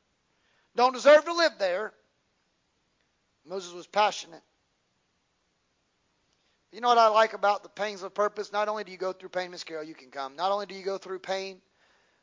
Don't 0.75 0.93
deserve 0.93 1.25
to 1.25 1.33
live 1.33 1.53
there. 1.59 1.93
Moses 3.45 3.73
was 3.73 3.87
passionate. 3.87 4.41
You 6.71 6.79
know 6.79 6.87
what 6.87 6.97
I 6.97 7.09
like 7.09 7.33
about 7.33 7.63
the 7.63 7.69
pains 7.69 8.01
of 8.01 8.13
purpose? 8.13 8.51
Not 8.53 8.69
only 8.69 8.83
do 8.85 8.91
you 8.91 8.97
go 8.97 9.11
through 9.11 9.29
pain, 9.29 9.51
Miss 9.51 9.63
Carol, 9.63 9.83
you 9.83 9.93
can 9.93 10.09
come. 10.09 10.35
Not 10.35 10.51
only 10.51 10.65
do 10.65 10.75
you 10.75 10.83
go 10.83 10.97
through 10.97 11.19
pain, 11.19 11.61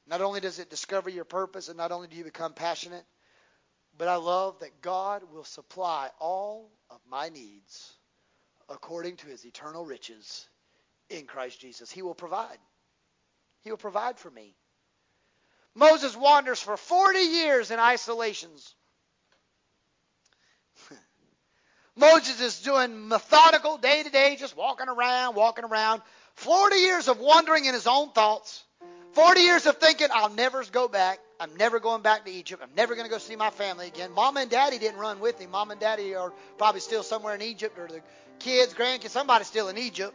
not 0.07 0.23
only 0.23 0.41
does 0.41 0.59
it 0.59 0.71
discover 0.71 1.11
your 1.11 1.27
purpose, 1.27 1.69
and 1.69 1.77
not 1.77 1.93
only 1.93 2.09
do 2.09 2.17
you 2.17 2.25
become 2.25 2.55
passionate, 2.55 3.05
but 3.99 4.09
I 4.09 4.17
love 4.17 4.61
that 4.61 4.81
God 4.81 5.23
will 5.33 5.45
supply 5.45 6.09
all 6.19 6.71
of 6.89 6.99
my 7.11 7.29
needs 7.29 7.93
according 8.71 9.17
to 9.17 9.27
his 9.27 9.45
eternal 9.45 9.85
riches 9.85 10.49
in 11.11 11.27
Christ 11.27 11.61
Jesus. 11.61 11.91
He 11.91 12.03
will 12.03 12.15
provide. 12.15 12.59
He 13.63 13.71
will 13.71 13.77
provide 13.77 14.19
for 14.19 14.31
me. 14.31 14.55
Moses 15.75 16.17
wanders 16.17 16.61
for 16.61 16.77
40 16.77 17.19
years 17.19 17.71
in 17.71 17.79
isolations. 17.79 18.75
Moses 21.99 22.41
is 22.41 22.61
doing 22.61 23.09
methodical 23.09 23.77
day 23.77 24.03
to 24.05 24.11
day, 24.11 24.37
just 24.39 24.57
walking 24.57 24.89
around, 24.89 25.35
walking 25.35 25.65
around. 25.65 26.01
40 26.35 26.77
years 26.77 27.09
of 27.09 27.19
wandering 27.19 27.65
in 27.65 27.75
his 27.75 27.89
own 27.89 28.11
thoughts. 28.11 28.63
40 29.13 29.41
years 29.41 29.67
of 29.67 29.79
thinking, 29.79 30.07
I'll 30.13 30.33
never 30.33 30.63
go 30.71 30.87
back. 30.87 31.19
I'm 31.41 31.57
never 31.57 31.81
going 31.81 32.03
back 32.03 32.25
to 32.25 32.31
Egypt. 32.31 32.63
I'm 32.63 32.75
never 32.77 32.95
going 32.95 33.07
to 33.07 33.11
go 33.11 33.19
see 33.19 33.35
my 33.35 33.51
family 33.51 33.89
again. 33.89 34.13
Mom 34.13 34.37
and 34.37 34.49
daddy 34.49 34.79
didn't 34.79 34.99
run 34.99 35.19
with 35.19 35.41
him. 35.41 35.51
Mom 35.51 35.73
and 35.73 35.81
daddy 35.81 36.15
are 36.15 36.33
probably 36.57 36.81
still 36.81 37.03
somewhere 37.03 37.35
in 37.35 37.43
Egypt, 37.43 37.79
or 37.79 37.89
the 37.89 38.01
kids, 38.39 38.75
grandkids, 38.75 39.11
somebody's 39.11 39.49
still 39.49 39.69
in 39.69 39.77
Egypt. 39.79 40.15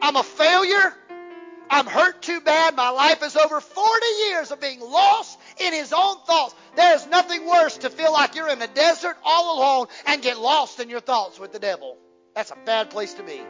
I'm 0.00 0.14
a 0.14 0.22
failure. 0.22 0.94
I'm 1.70 1.86
hurt 1.86 2.22
too 2.22 2.40
bad. 2.40 2.76
My 2.76 2.90
life 2.90 3.22
is 3.22 3.36
over 3.36 3.60
40 3.60 4.06
years 4.28 4.50
of 4.50 4.60
being 4.60 4.80
lost 4.80 5.38
in 5.58 5.72
his 5.72 5.92
own 5.92 6.16
thoughts. 6.26 6.54
There's 6.76 7.06
nothing 7.06 7.46
worse 7.46 7.78
to 7.78 7.90
feel 7.90 8.12
like 8.12 8.34
you're 8.34 8.48
in 8.48 8.62
a 8.62 8.66
desert 8.66 9.16
all 9.24 9.58
alone 9.58 9.86
and 10.06 10.22
get 10.22 10.38
lost 10.38 10.80
in 10.80 10.88
your 10.88 11.00
thoughts 11.00 11.38
with 11.38 11.52
the 11.52 11.58
devil. 11.58 11.96
That's 12.34 12.50
a 12.50 12.56
bad 12.64 12.90
place 12.90 13.14
to 13.14 13.22
be. 13.22 13.40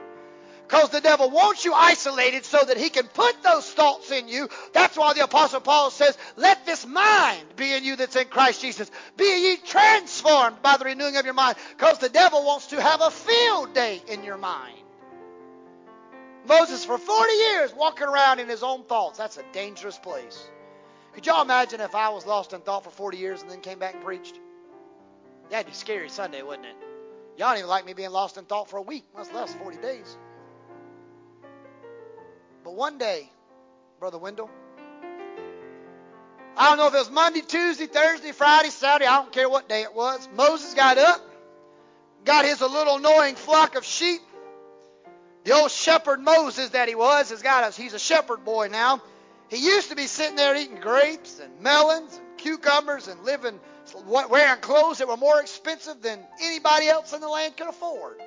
Because 0.69 0.91
the 0.91 1.01
devil 1.01 1.31
wants 1.31 1.65
you 1.65 1.73
isolated 1.73 2.45
so 2.45 2.63
that 2.63 2.77
he 2.77 2.91
can 2.91 3.07
put 3.07 3.43
those 3.43 3.71
thoughts 3.73 4.11
in 4.11 4.29
you. 4.29 4.51
That's 4.75 4.99
why 4.99 5.15
the 5.15 5.25
Apostle 5.25 5.61
Paul 5.61 5.91
says, 5.91 6.17
Let 6.37 6.67
this 6.67 6.87
mind 6.87 7.47
be 7.57 7.73
in 7.73 7.85
you 7.85 7.97
that's 7.97 8.17
in 8.17 8.27
Christ 8.27 8.61
Jesus. 8.61 8.91
Be 9.17 9.25
ye 9.25 9.57
transformed 9.57 10.61
by 10.61 10.77
the 10.77 10.85
renewing 10.85 11.17
of 11.17 11.25
your 11.25 11.33
mind. 11.33 11.57
Because 11.71 11.99
the 11.99 12.11
devil 12.11 12.45
wants 12.45 12.67
to 12.67 12.83
have 12.83 13.01
a 13.01 13.11
field 13.11 13.73
day 13.73 14.03
in 14.09 14.25
your 14.25 14.37
mind. 14.37 14.77
Moses, 16.49 16.85
for 16.85 16.99
40 16.99 17.33
years, 17.33 17.75
walking 17.75 18.07
around 18.09 18.41
in 18.41 18.49
his 18.49 18.63
own 18.63 18.85
thoughts. 18.85 19.19
That's 19.19 19.37
a 19.37 19.45
dangerous 19.53 19.99
place. 19.99 20.49
Could 21.13 21.27
y'all 21.27 21.43
imagine 21.43 21.81
if 21.81 21.95
I 21.95 22.09
was 22.09 22.27
lost 22.27 22.53
in 22.53 22.61
thought 22.61 22.85
for 22.85 22.91
40 22.91 23.19
years 23.19 23.43
and 23.43 23.51
then 23.51 23.61
came 23.61 23.79
back 23.79 23.95
and 23.95 24.05
preached? 24.05 24.39
That'd 25.51 25.67
be 25.67 25.73
scary 25.73 26.09
Sunday, 26.09 26.43
wouldn't 26.43 26.67
it? 26.67 26.77
Y'all 27.37 27.51
don't 27.51 27.59
even 27.59 27.69
like 27.69 27.87
me 27.87 27.93
being 27.93 28.11
lost 28.11 28.37
in 28.37 28.45
thought 28.45 28.69
for 28.69 28.79
a 28.79 28.83
week, 28.83 29.05
much 29.17 29.33
less 29.33 29.55
40 29.55 29.79
days. 29.79 30.17
But 32.65 32.75
one 32.75 32.99
day, 32.99 33.31
Brother 34.01 34.19
Wendell, 34.19 34.51
I 36.57 36.69
don't 36.69 36.79
know 36.79 36.89
if 36.89 36.95
it 36.95 36.99
was 36.99 37.11
Monday, 37.11 37.41
Tuesday, 37.41 37.87
Thursday, 37.87 38.33
Friday, 38.33 38.71
Saturday, 38.71 39.07
I 39.07 39.17
don't 39.23 39.33
care 39.33 39.49
what 39.49 39.69
day 39.69 39.83
it 39.83 39.95
was. 39.95 40.29
Moses 40.35 40.75
got 40.75 40.99
up, 40.99 41.21
got 42.25 42.45
his 42.45 42.61
little 42.61 42.97
annoying 42.97 43.37
flock 43.37 43.77
of 43.77 43.85
sheep. 43.85 44.21
The 45.49 45.55
old 45.55 45.71
shepherd 45.71 46.21
Moses 46.21 46.69
that 46.71 46.89
he 46.89 46.95
was 46.95 47.31
has 47.31 47.41
got 47.41 47.65
us. 47.65 47.75
He's 47.75 47.95
a 47.95 47.99
shepherd 47.99 48.45
boy 48.45 48.69
now. 48.71 49.01
He 49.49 49.57
used 49.57 49.89
to 49.89 49.97
be 49.97 50.07
sitting 50.07 50.37
there 50.37 50.55
eating 50.55 50.79
grapes 50.79 51.41
and 51.41 51.63
melons 51.63 52.15
and 52.15 52.37
cucumbers 52.37 53.09
and 53.09 53.25
living, 53.25 53.59
wearing 54.05 54.61
clothes 54.61 54.99
that 54.99 55.09
were 55.09 55.17
more 55.17 55.41
expensive 55.41 56.03
than 56.03 56.21
anybody 56.43 56.89
else 56.89 57.15
in 57.15 57.23
the 57.23 57.31
land 57.31 57.57
could 57.57 57.67
afford. 57.67 58.21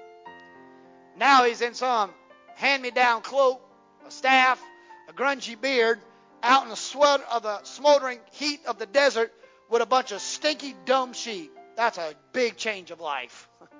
Now 1.16 1.44
he's 1.44 1.62
in 1.62 1.76
some 1.76 2.10
hand-me-down 2.56 3.22
cloak, 3.22 3.62
a 4.08 4.10
staff, 4.10 4.60
a 5.08 5.14
grungy 5.14 5.62
beard, 5.62 6.00
out 6.42 6.64
in 6.64 6.70
the 6.70 6.76
sweat 6.76 7.22
of 7.32 7.44
the 7.44 7.62
smoldering 7.66 8.18
heat 8.32 8.62
of 8.66 8.80
the 8.80 8.88
desert 8.88 9.32
with 9.70 9.84
a 9.84 9.86
bunch 9.86 10.12
of 10.12 10.22
stinky, 10.22 10.76
dumb 10.86 11.14
sheep. 11.14 11.52
That's 11.78 12.00
a 12.00 12.16
big 12.34 12.58
change 12.58 12.90
of 12.90 13.00
life. 13.00 13.48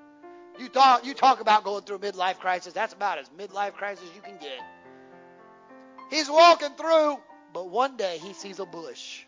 You 0.62 0.70
talk, 0.70 1.04
you 1.04 1.16
talk 1.16 1.42
about 1.42 1.64
going 1.64 1.82
through 1.86 1.96
a 1.96 2.00
midlife 2.00 2.38
crisis. 2.38 2.72
That's 2.72 2.94
about 2.94 3.18
as 3.18 3.28
midlife 3.30 3.74
crisis 3.74 4.06
you 4.16 4.22
can 4.22 4.38
get. 4.38 4.60
He's 6.12 6.30
walking 6.30 6.70
through, 6.78 7.18
but 7.52 7.70
one 7.70 7.98
day 7.98 8.20
he 8.22 8.34
sees 8.34 8.60
a 8.60 8.66
bush. 8.66 9.24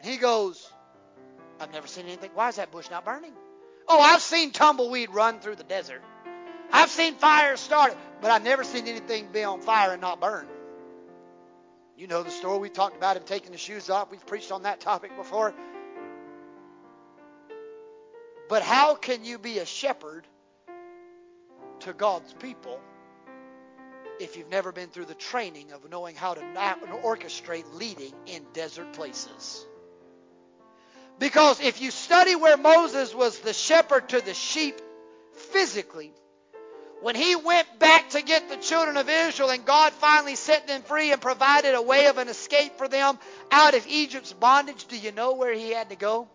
And 0.00 0.08
he 0.08 0.16
goes, 0.16 0.66
I've 1.60 1.72
never 1.74 1.86
seen 1.86 2.06
anything. 2.06 2.30
Why 2.32 2.48
is 2.48 2.56
that 2.56 2.72
bush 2.72 2.88
not 2.90 3.04
burning? 3.04 3.32
Oh, 3.86 4.00
I've 4.00 4.22
seen 4.22 4.50
tumbleweed 4.50 5.10
run 5.10 5.40
through 5.40 5.56
the 5.56 5.64
desert. 5.64 6.00
I've 6.72 6.88
seen 6.88 7.16
fires 7.16 7.60
started, 7.60 7.98
but 8.22 8.30
I've 8.30 8.44
never 8.44 8.64
seen 8.64 8.88
anything 8.88 9.28
be 9.30 9.44
on 9.44 9.60
fire 9.60 9.92
and 9.92 10.00
not 10.00 10.22
burn. 10.22 10.46
You 11.98 12.06
know 12.06 12.22
the 12.22 12.30
story. 12.30 12.60
We 12.60 12.70
talked 12.70 12.96
about 12.96 13.18
him 13.18 13.24
taking 13.26 13.52
the 13.52 13.58
shoes 13.58 13.90
off. 13.90 14.10
We've 14.10 14.24
preached 14.24 14.52
on 14.52 14.62
that 14.62 14.80
topic 14.80 15.14
before. 15.16 15.54
But 18.48 18.62
how 18.62 18.94
can 18.94 19.24
you 19.24 19.38
be 19.38 19.58
a 19.58 19.66
shepherd 19.66 20.26
to 21.80 21.92
God's 21.92 22.32
people 22.34 22.80
if 24.20 24.36
you've 24.36 24.50
never 24.50 24.70
been 24.70 24.88
through 24.88 25.06
the 25.06 25.14
training 25.14 25.72
of 25.72 25.88
knowing 25.90 26.14
how 26.14 26.34
to 26.34 26.40
orchestrate 27.02 27.64
leading 27.74 28.12
in 28.26 28.44
desert 28.52 28.92
places? 28.92 29.66
Because 31.18 31.60
if 31.60 31.80
you 31.80 31.90
study 31.90 32.34
where 32.34 32.56
Moses 32.56 33.14
was 33.14 33.38
the 33.38 33.52
shepherd 33.52 34.08
to 34.10 34.20
the 34.20 34.34
sheep 34.34 34.80
physically, 35.34 36.12
when 37.02 37.14
he 37.14 37.36
went 37.36 37.78
back 37.78 38.10
to 38.10 38.22
get 38.22 38.48
the 38.48 38.56
children 38.56 38.96
of 38.96 39.08
Israel 39.08 39.50
and 39.50 39.64
God 39.64 39.92
finally 39.92 40.36
set 40.36 40.66
them 40.66 40.82
free 40.82 41.12
and 41.12 41.20
provided 41.20 41.74
a 41.74 41.82
way 41.82 42.06
of 42.06 42.18
an 42.18 42.28
escape 42.28 42.78
for 42.78 42.88
them 42.88 43.18
out 43.50 43.74
of 43.74 43.86
Egypt's 43.86 44.32
bondage, 44.32 44.86
do 44.86 44.98
you 44.98 45.12
know 45.12 45.34
where 45.34 45.52
he 45.52 45.70
had 45.70 45.90
to 45.90 45.96
go? 45.96 46.28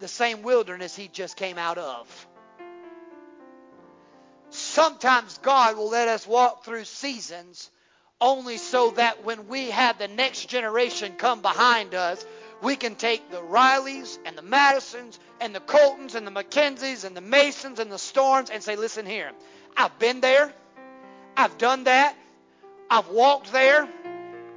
The 0.00 0.08
same 0.08 0.42
wilderness 0.42 0.96
he 0.96 1.08
just 1.08 1.36
came 1.36 1.58
out 1.58 1.78
of. 1.78 2.26
Sometimes 4.50 5.38
God 5.38 5.76
will 5.76 5.90
let 5.90 6.08
us 6.08 6.26
walk 6.26 6.64
through 6.64 6.84
seasons 6.84 7.70
only 8.20 8.56
so 8.56 8.90
that 8.92 9.24
when 9.24 9.48
we 9.48 9.70
have 9.70 9.98
the 9.98 10.08
next 10.08 10.48
generation 10.48 11.14
come 11.16 11.40
behind 11.40 11.94
us, 11.94 12.24
we 12.62 12.76
can 12.76 12.94
take 12.94 13.30
the 13.30 13.40
Rileys 13.40 14.18
and 14.26 14.36
the 14.36 14.42
Madisons 14.42 15.18
and 15.40 15.54
the 15.54 15.60
Coltons 15.60 16.14
and 16.14 16.26
the 16.26 16.30
Mackenzies 16.30 17.04
and 17.04 17.16
the 17.16 17.22
Masons 17.22 17.78
and 17.78 17.90
the 17.90 17.98
Storms 17.98 18.50
and 18.50 18.62
say, 18.62 18.76
listen 18.76 19.06
here, 19.06 19.30
I've 19.76 19.98
been 19.98 20.20
there. 20.20 20.52
I've 21.36 21.56
done 21.56 21.84
that. 21.84 22.16
I've 22.90 23.08
walked 23.08 23.52
there. 23.52 23.88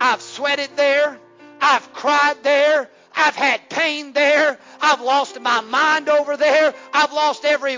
I've 0.01 0.21
sweated 0.21 0.71
there. 0.75 1.17
I've 1.61 1.93
cried 1.93 2.43
there. 2.43 2.89
I've 3.15 3.35
had 3.35 3.69
pain 3.69 4.13
there. 4.13 4.57
I've 4.81 5.01
lost 5.01 5.39
my 5.39 5.61
mind 5.61 6.09
over 6.09 6.37
there. 6.37 6.73
I've 6.93 7.13
lost 7.13 7.45
every 7.45 7.77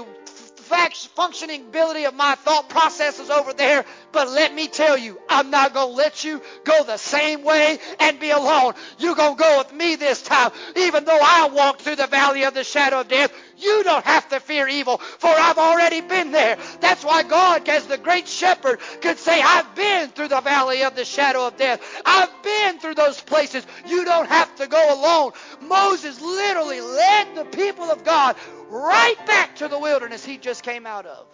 functioning 0.66 1.62
ability 1.62 2.06
of 2.06 2.14
my 2.14 2.36
thought 2.36 2.70
processes 2.70 3.30
over 3.30 3.54
there. 3.54 3.86
But 4.12 4.30
let 4.30 4.54
me 4.54 4.68
tell 4.68 4.98
you, 4.98 5.20
I'm 5.30 5.50
not 5.50 5.74
going 5.74 5.90
to 5.90 5.96
let 5.96 6.24
you 6.24 6.42
go 6.64 6.84
the 6.84 6.98
same 6.98 7.44
way 7.44 7.80
and 8.00 8.20
be 8.20 8.32
alone. 8.32 8.74
You're 8.98 9.16
going 9.16 9.38
to 9.38 9.42
go 9.42 9.58
with 9.60 9.74
me 9.74 9.96
this 9.96 10.22
time. 10.22 10.52
Even 10.76 11.06
though 11.06 11.20
I 11.22 11.50
walk 11.54 11.80
through 11.80 11.98
the 11.98 12.08
valley 12.08 12.44
of 12.44 12.54
the 12.54 12.64
shadow 12.64 13.02
of 13.02 13.08
death, 13.08 13.32
you 13.58 13.84
don't 13.84 14.06
have 14.06 14.28
to 14.30 14.40
fear 14.40 14.68
evil, 14.68 14.98
for 14.98 15.30
I've 15.30 15.58
already 15.58 16.02
been 16.02 16.32
there. 16.32 16.58
That's 16.82 17.04
why 17.06 17.24
God, 17.24 17.68
as 17.70 17.88
the 17.88 17.98
great 17.98 18.28
shepherd, 18.28 18.80
could 19.02 19.18
say, 19.18 19.42
I've 19.42 19.76
been 19.76 20.10
through 20.10 20.28
the 20.30 20.42
valley 20.42 20.84
of 20.84 20.96
the 20.96 21.06
shadow 21.06 21.48
of 21.48 21.58
death. 21.58 21.82
I've 22.06 22.32
been 22.44 22.80
through 22.80 22.96
those 22.96 23.22
places. 23.22 23.66
You 23.88 24.04
don't 24.04 24.28
have 24.28 24.54
to 24.58 24.68
go 24.68 24.94
alone. 24.94 25.32
Moses 25.62 26.20
literally 26.22 26.82
led 26.82 27.36
the 27.36 27.46
people 27.46 27.86
of 27.86 28.04
God 28.04 28.36
right 28.70 29.16
back 29.26 29.58
to 29.58 29.68
the 29.68 29.80
wilderness 29.80 30.26
he 30.26 30.38
just 30.38 30.64
came 30.64 30.86
out 30.86 31.06
of. 31.06 31.28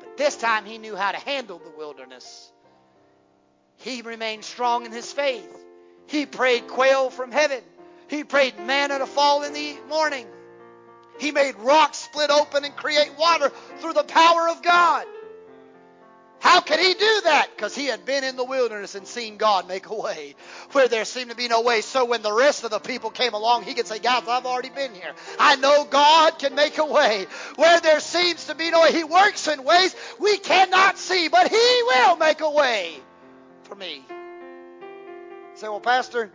But 0.00 0.16
this 0.16 0.36
time 0.36 0.64
he 0.64 0.78
knew 0.78 0.96
how 0.96 1.12
to 1.12 1.18
handle 1.18 1.58
the 1.58 1.70
wilderness. 1.70 2.50
He 3.78 4.02
remained 4.02 4.44
strong 4.44 4.86
in 4.86 4.92
his 4.92 5.12
faith. 5.12 5.48
He 6.06 6.26
prayed 6.26 6.68
quail 6.68 7.10
from 7.10 7.32
heaven. 7.32 7.62
He 8.08 8.24
prayed 8.24 8.58
manna 8.58 8.98
to 8.98 9.06
fall 9.06 9.42
in 9.42 9.52
the 9.52 9.76
morning. 9.88 10.26
He 11.18 11.30
made 11.30 11.56
rocks 11.56 11.98
split 11.98 12.30
open 12.30 12.64
and 12.64 12.76
create 12.76 13.16
water 13.18 13.50
through 13.78 13.94
the 13.94 14.04
power 14.04 14.48
of 14.48 14.62
God. 14.62 15.06
How 16.42 16.60
could 16.60 16.80
he 16.80 16.92
do 16.92 17.20
that? 17.22 17.50
Because 17.54 17.72
he 17.72 17.86
had 17.86 18.04
been 18.04 18.24
in 18.24 18.34
the 18.34 18.42
wilderness 18.42 18.96
and 18.96 19.06
seen 19.06 19.36
God 19.36 19.68
make 19.68 19.86
a 19.86 19.94
way 19.94 20.34
where 20.72 20.88
there 20.88 21.04
seemed 21.04 21.30
to 21.30 21.36
be 21.36 21.46
no 21.46 21.62
way. 21.62 21.82
So 21.82 22.04
when 22.04 22.22
the 22.22 22.32
rest 22.32 22.64
of 22.64 22.72
the 22.72 22.80
people 22.80 23.10
came 23.10 23.32
along, 23.32 23.62
he 23.62 23.74
could 23.74 23.86
say, 23.86 24.00
Guys, 24.00 24.24
I've 24.26 24.44
already 24.44 24.70
been 24.70 24.92
here. 24.92 25.14
I 25.38 25.54
know 25.54 25.84
God 25.84 26.40
can 26.40 26.56
make 26.56 26.78
a 26.78 26.84
way 26.84 27.26
where 27.54 27.78
there 27.78 28.00
seems 28.00 28.46
to 28.46 28.56
be 28.56 28.72
no 28.72 28.80
way. 28.80 28.90
He 28.90 29.04
works 29.04 29.46
in 29.46 29.62
ways 29.62 29.94
we 30.18 30.36
cannot 30.36 30.98
see, 30.98 31.28
but 31.28 31.46
he 31.46 31.82
will 31.86 32.16
make 32.16 32.40
a 32.40 32.50
way 32.50 32.96
for 33.62 33.76
me. 33.76 34.04
You 34.10 34.16
say, 35.54 35.68
Well, 35.68 35.78
Pastor, 35.78 36.28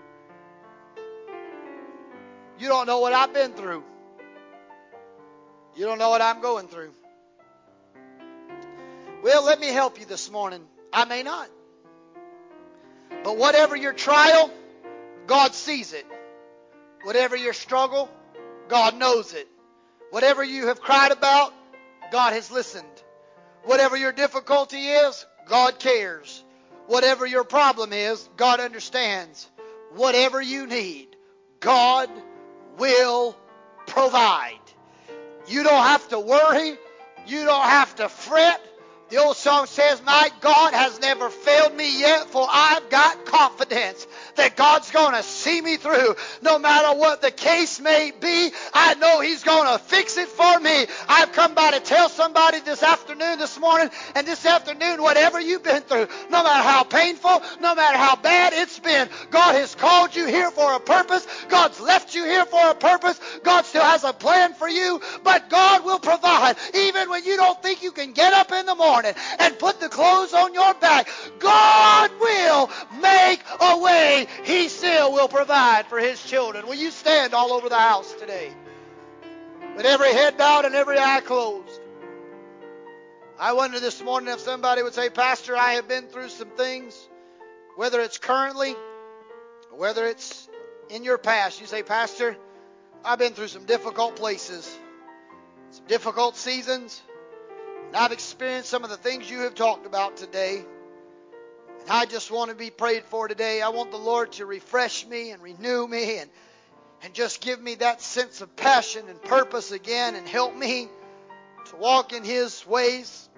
you 2.58 2.70
don't 2.70 2.88
know 2.88 3.00
what 3.00 3.12
I've 3.12 3.34
been 3.34 3.52
through. 3.52 3.84
You 5.76 5.86
don't 5.86 6.00
know 6.00 6.10
what 6.10 6.22
I'm 6.22 6.40
going 6.42 6.70
through. 6.70 6.94
Well, 9.28 9.44
let 9.44 9.60
me 9.60 9.68
help 9.68 10.00
you 10.00 10.06
this 10.06 10.32
morning. 10.32 10.62
I 10.94 11.04
may 11.04 11.22
not. 11.22 11.50
But 13.26 13.36
whatever 13.36 13.76
your 13.76 13.92
trial, 13.92 14.50
God 15.26 15.54
sees 15.54 15.92
it. 15.92 16.06
Whatever 17.04 17.36
your 17.36 17.52
struggle, 17.52 18.10
God 18.70 18.98
knows 18.98 19.34
it. 19.34 19.50
Whatever 20.12 20.46
you 20.46 20.68
have 20.68 20.80
cried 20.80 21.12
about, 21.12 21.54
God 22.10 22.32
has 22.32 22.52
listened. 22.52 22.88
Whatever 23.66 23.98
your 23.98 24.14
difficulty 24.14 24.78
is, 24.78 25.26
God 25.50 25.78
cares. 25.78 26.42
Whatever 26.86 27.26
your 27.26 27.44
problem 27.44 27.92
is, 27.92 28.30
God 28.38 28.62
understands. 28.62 29.50
Whatever 29.92 30.42
you 30.42 30.68
need, 30.68 31.18
God 31.60 32.10
will 32.78 33.36
provide. 33.88 34.54
You 35.50 35.64
don't 35.64 35.84
have 35.84 36.08
to 36.08 36.20
worry. 36.22 36.78
You 37.28 37.44
don't 37.44 37.66
have 37.66 37.94
to 37.96 38.08
fret. 38.08 38.62
The 39.10 39.18
old 39.24 39.38
song 39.38 39.68
says, 39.68 40.02
My 40.06 40.30
God 40.42 40.74
has 40.74 41.00
never 41.00 41.30
failed 41.30 41.74
me 41.74 42.02
yet, 42.02 42.30
for 42.30 42.46
I've 42.50 42.90
got 42.90 43.26
confidence 43.26 44.06
that 44.36 44.58
God's 44.58 44.92
going 44.92 45.14
to 45.14 45.24
see 45.24 45.62
me 45.62 45.78
through. 45.78 46.16
No 46.42 46.60
matter 46.60 46.98
what 46.98 47.22
the 47.22 47.32
case 47.32 47.80
may 47.80 48.12
be, 48.20 48.52
I 48.74 48.96
know 48.96 49.22
He's 49.22 49.46
going 49.46 49.72
to 49.72 49.80
fix 49.80 50.18
it 50.18 50.28
for 50.28 50.60
me. 50.60 50.88
I've 51.08 51.32
come 51.32 51.54
by 51.56 51.72
to 51.72 51.80
tell 51.80 52.10
somebody 52.10 52.60
this 52.60 52.84
afternoon, 52.84 53.40
this 53.40 53.58
morning, 53.58 53.90
and 54.14 54.28
this 54.28 54.46
afternoon, 54.46 55.02
whatever 55.02 55.40
you've 55.40 55.64
been 55.64 55.84
through, 55.84 56.08
no 56.30 56.44
matter 56.44 56.68
how 56.68 56.84
painful, 56.84 57.42
no 57.62 57.76
matter 57.76 57.98
how 57.98 58.18
bad 58.18 58.52
it's 58.54 58.80
been, 58.80 59.08
God 59.32 59.56
has 59.56 59.74
called 59.74 60.18
you 60.18 60.26
here 60.26 60.52
for 60.52 60.74
a 60.74 60.82
purpose. 60.82 61.26
God's 61.48 61.80
left 61.80 62.14
you 62.14 62.26
here 62.26 62.46
for 62.46 62.72
a 62.72 62.76
purpose. 62.76 63.22
God 63.44 63.64
still 63.64 63.84
has 63.84 64.04
a 64.04 64.12
plan 64.12 64.54
for 64.54 64.68
you, 64.68 65.00
but 65.24 65.50
God 65.50 65.86
will 65.86 66.00
provide. 66.00 66.58
Even 66.76 67.10
when 67.10 67.24
you 67.24 67.38
don't 67.38 67.64
think 67.64 67.84
you 67.84 67.92
can 67.92 68.12
get 68.12 68.34
up 68.34 68.52
in 68.52 68.66
the 68.66 68.76
morning, 68.76 68.97
morning 68.98 69.22
and 69.38 69.60
put 69.60 69.80
the 69.80 69.90
clothes 69.90 70.34
on 70.34 70.56
your 70.56 70.74
back, 70.76 71.08
God 71.38 72.12
will 72.20 72.70
make 73.00 73.42
a 73.62 73.78
way. 73.78 74.26
He 74.44 74.70
still 74.70 75.14
will 75.14 75.28
provide 75.28 75.86
for 75.86 76.00
His 76.00 76.24
children. 76.24 76.66
Will 76.66 76.76
you 76.76 76.90
stand 76.90 77.36
all 77.36 77.54
over 77.54 77.70
the 77.70 77.78
house 77.78 78.12
today? 78.14 78.52
With 79.76 79.86
every 79.86 80.12
head 80.14 80.36
bowed 80.38 80.66
and 80.66 80.74
every 80.74 80.98
eye 80.98 81.22
closed. 81.24 81.80
I 83.40 83.54
wonder 83.54 83.80
this 83.80 84.02
morning 84.02 84.34
if 84.34 84.40
somebody 84.40 84.82
would 84.82 84.96
say, 84.96 85.12
Pastor, 85.12 85.56
I 85.56 85.74
have 85.74 85.88
been 85.88 86.08
through 86.08 86.30
some 86.30 86.50
things, 86.50 87.08
whether 87.76 88.02
it's 88.02 88.18
currently, 88.18 88.74
whether 89.70 90.08
it's 90.08 90.50
in 90.90 91.04
your 91.04 91.20
past. 91.20 91.62
You 91.62 91.68
say, 91.68 91.84
Pastor, 91.84 92.36
I've 93.06 93.20
been 93.20 93.34
through 93.34 93.50
some 93.50 93.66
difficult 93.66 94.16
places, 94.16 94.76
some 95.70 95.86
difficult 95.86 96.36
seasons, 96.36 97.00
I've 97.94 98.12
experienced 98.12 98.70
some 98.70 98.84
of 98.84 98.90
the 98.90 98.98
things 98.98 99.30
you 99.30 99.42
have 99.42 99.56
talked 99.56 99.86
about 99.86 100.18
today. 100.18 100.64
And 101.82 101.90
I 101.90 102.06
just 102.06 102.32
want 102.32 102.50
to 102.50 102.56
be 102.56 102.70
prayed 102.70 103.04
for 103.06 103.28
today. 103.28 103.62
I 103.62 103.70
want 103.70 103.92
the 103.92 103.98
Lord 103.98 104.34
to 104.34 104.46
refresh 104.46 105.06
me 105.06 105.32
and 105.32 105.42
renew 105.42 105.88
me 105.88 106.20
and, 106.20 106.30
and 107.04 107.14
just 107.14 107.42
give 107.42 107.62
me 107.62 107.76
that 107.76 108.02
sense 108.02 108.42
of 108.42 108.56
passion 108.56 109.08
and 109.08 109.22
purpose 109.22 109.72
again 109.72 110.16
and 110.16 110.28
help 110.28 110.56
me 110.56 110.90
to 111.70 111.76
walk 111.78 112.14
in 112.14 112.24
His 112.24 112.66
ways 112.68 113.30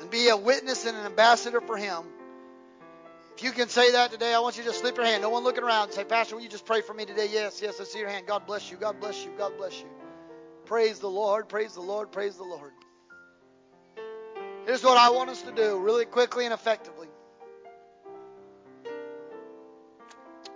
and 0.00 0.10
be 0.10 0.28
a 0.28 0.36
witness 0.36 0.86
and 0.86 0.96
an 0.96 1.04
ambassador 1.04 1.60
for 1.60 1.76
Him. 1.76 2.04
If 3.36 3.44
you 3.44 3.52
can 3.52 3.68
say 3.68 3.92
that 3.92 4.10
today, 4.10 4.34
I 4.34 4.40
want 4.40 4.56
you 4.56 4.64
to 4.64 4.70
just 4.70 4.80
slip 4.80 4.96
your 4.96 5.06
hand. 5.06 5.22
No 5.22 5.30
one 5.30 5.44
looking 5.44 5.62
around 5.62 5.84
and 5.84 5.92
say, 5.92 6.02
Pastor, 6.02 6.34
will 6.34 6.42
you 6.42 6.48
just 6.48 6.66
pray 6.66 6.80
for 6.80 6.92
me 6.92 7.04
today? 7.04 7.28
Yes, 7.30 7.60
yes, 7.62 7.80
I 7.80 7.84
see 7.84 8.00
your 8.00 8.08
hand. 8.08 8.26
God 8.26 8.46
bless 8.46 8.70
you. 8.70 8.76
God 8.76 8.98
bless 8.98 9.24
you. 9.24 9.30
God 9.38 9.52
bless 9.56 9.78
you. 9.78 9.86
Praise 10.64 10.98
the 10.98 11.08
Lord. 11.08 11.48
Praise 11.48 11.74
the 11.74 11.80
Lord. 11.80 12.10
Praise 12.10 12.36
the 12.36 12.44
Lord. 12.44 12.72
Here's 14.68 14.84
what 14.84 14.98
I 14.98 15.08
want 15.08 15.30
us 15.30 15.40
to 15.40 15.50
do 15.50 15.78
really 15.78 16.04
quickly 16.04 16.44
and 16.44 16.52
effectively. 16.52 17.08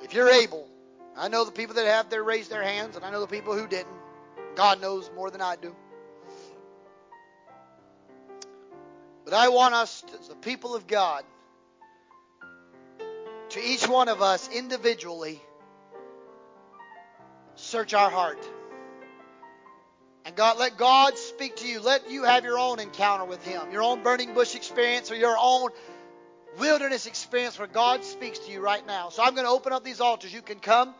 If 0.02 0.12
you're 0.12 0.28
able, 0.28 0.68
I 1.16 1.28
know 1.28 1.46
the 1.46 1.50
people 1.50 1.76
that 1.76 1.86
have 1.86 2.10
their 2.10 2.22
raised 2.22 2.50
their 2.50 2.62
hands, 2.62 2.94
and 2.94 3.06
I 3.06 3.10
know 3.10 3.22
the 3.22 3.26
people 3.26 3.56
who 3.56 3.66
didn't. 3.66 3.96
God 4.54 4.82
knows 4.82 5.10
more 5.14 5.30
than 5.30 5.40
I 5.40 5.56
do. 5.56 5.74
But 9.24 9.32
I 9.32 9.48
want 9.48 9.72
us, 9.72 10.04
as 10.20 10.28
the 10.28 10.34
people 10.34 10.74
of 10.74 10.86
God, 10.86 11.24
to 13.48 13.64
each 13.64 13.88
one 13.88 14.10
of 14.10 14.20
us 14.20 14.46
individually 14.54 15.40
search 17.54 17.94
our 17.94 18.10
heart. 18.10 18.46
And 20.24 20.36
God, 20.36 20.58
let 20.58 20.76
God 20.76 21.18
speak 21.18 21.56
to 21.56 21.66
you. 21.66 21.80
Let 21.80 22.10
you 22.10 22.24
have 22.24 22.44
your 22.44 22.58
own 22.58 22.78
encounter 22.78 23.24
with 23.24 23.44
Him, 23.44 23.72
your 23.72 23.82
own 23.82 24.02
burning 24.02 24.34
bush 24.34 24.54
experience, 24.54 25.10
or 25.10 25.16
your 25.16 25.36
own 25.38 25.70
wilderness 26.58 27.06
experience 27.06 27.58
where 27.58 27.68
God 27.68 28.04
speaks 28.04 28.38
to 28.40 28.52
you 28.52 28.60
right 28.60 28.86
now. 28.86 29.08
So 29.08 29.22
I'm 29.22 29.34
going 29.34 29.46
to 29.46 29.50
open 29.50 29.72
up 29.72 29.84
these 29.84 30.00
altars. 30.00 30.32
You 30.32 30.42
can 30.42 30.60
come. 30.60 30.94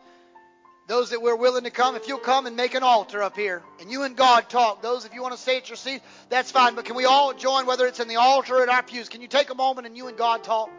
Those 0.85 1.11
that 1.11 1.21
we're 1.21 1.37
willing 1.37 1.63
to 1.63 1.69
come, 1.69 1.95
if 1.95 2.09
you'll 2.09 2.17
come 2.17 2.45
and 2.45 2.57
make 2.57 2.73
an 2.73 2.83
altar 2.83 3.23
up 3.23 3.37
here, 3.37 3.63
and 3.79 3.89
you 3.89 4.03
and 4.03 4.17
God 4.17 4.49
talk. 4.49 4.81
Those, 4.81 5.05
if 5.05 5.13
you 5.13 5.21
want 5.21 5.33
to 5.33 5.39
stay 5.39 5.55
at 5.55 5.69
your 5.69 5.77
seat, 5.77 6.01
that's 6.27 6.51
fine. 6.51 6.75
But 6.75 6.83
can 6.83 6.97
we 6.97 7.05
all 7.05 7.33
join, 7.33 7.65
whether 7.65 7.87
it's 7.87 8.01
in 8.01 8.09
the 8.09 8.17
altar 8.17 8.57
or 8.57 8.63
at 8.63 8.69
our 8.69 8.83
pews? 8.83 9.07
Can 9.07 9.21
you 9.21 9.29
take 9.29 9.49
a 9.49 9.55
moment 9.55 9.87
and 9.87 9.95
you 9.95 10.07
and 10.09 10.17
God 10.17 10.43
talk? 10.43 10.69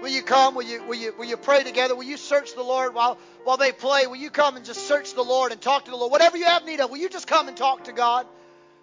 Will 0.00 0.08
you 0.08 0.22
come? 0.22 0.54
Will 0.54 0.62
you, 0.62 0.82
will 0.84 0.96
you, 0.96 1.14
will 1.16 1.26
you 1.26 1.36
pray 1.36 1.62
together? 1.62 1.94
Will 1.94 2.04
you 2.04 2.16
search 2.16 2.54
the 2.54 2.62
Lord 2.62 2.94
while, 2.94 3.18
while 3.44 3.56
they 3.56 3.72
play? 3.72 4.06
Will 4.06 4.16
you 4.16 4.30
come 4.30 4.56
and 4.56 4.64
just 4.64 4.86
search 4.86 5.14
the 5.14 5.22
Lord 5.22 5.52
and 5.52 5.60
talk 5.60 5.84
to 5.84 5.90
the 5.90 5.96
Lord? 5.96 6.10
Whatever 6.10 6.36
you 6.36 6.44
have 6.44 6.64
need 6.64 6.80
of, 6.80 6.90
will 6.90 6.98
you 6.98 7.08
just 7.08 7.26
come 7.26 7.48
and 7.48 7.56
talk 7.56 7.84
to 7.84 7.92
God? 7.92 8.26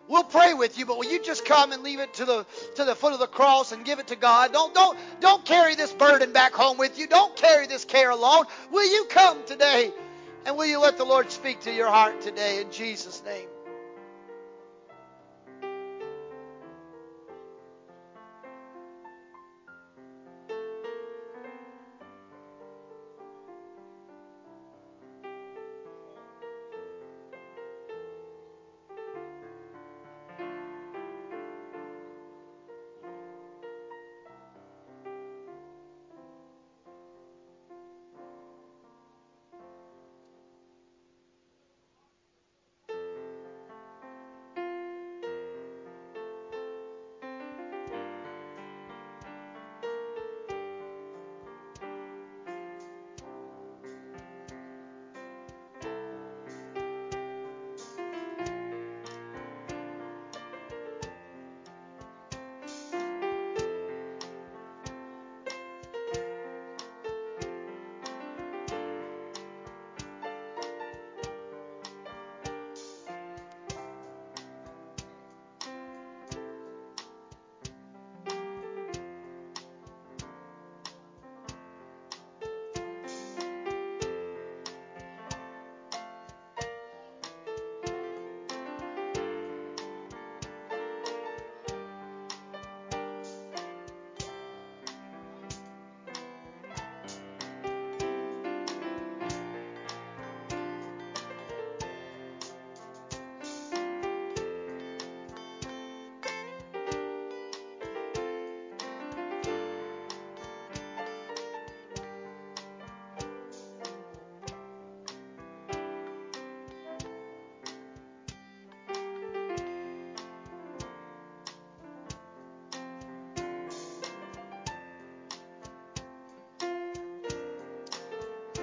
We'll 0.07 0.23
pray 0.23 0.55
with 0.55 0.79
you, 0.79 0.87
but 0.87 0.97
will 0.97 1.11
you 1.11 1.21
just 1.21 1.45
come 1.45 1.71
and 1.71 1.83
leave 1.83 1.99
it 1.99 2.15
to 2.15 2.25
the 2.25 2.45
to 2.75 2.83
the 2.83 2.95
foot 2.95 3.13
of 3.13 3.19
the 3.19 3.27
cross 3.27 3.71
and 3.71 3.85
give 3.85 3.99
it 3.99 4.07
to 4.07 4.15
God? 4.15 4.51
Don't 4.51 4.73
don't 4.73 4.97
don't 5.19 5.45
carry 5.45 5.75
this 5.75 5.93
burden 5.93 6.33
back 6.33 6.53
home 6.53 6.79
with 6.79 6.97
you. 6.97 7.05
Don't 7.05 7.35
carry 7.35 7.67
this 7.67 7.85
care 7.85 8.09
alone. 8.09 8.45
Will 8.71 8.91
you 8.91 9.05
come 9.05 9.45
today? 9.45 9.93
And 10.47 10.57
will 10.57 10.65
you 10.65 10.79
let 10.79 10.97
the 10.97 11.03
Lord 11.03 11.31
speak 11.31 11.59
to 11.61 11.71
your 11.71 11.89
heart 11.89 12.21
today 12.21 12.59
in 12.59 12.71
Jesus' 12.71 13.21
name? 13.23 13.47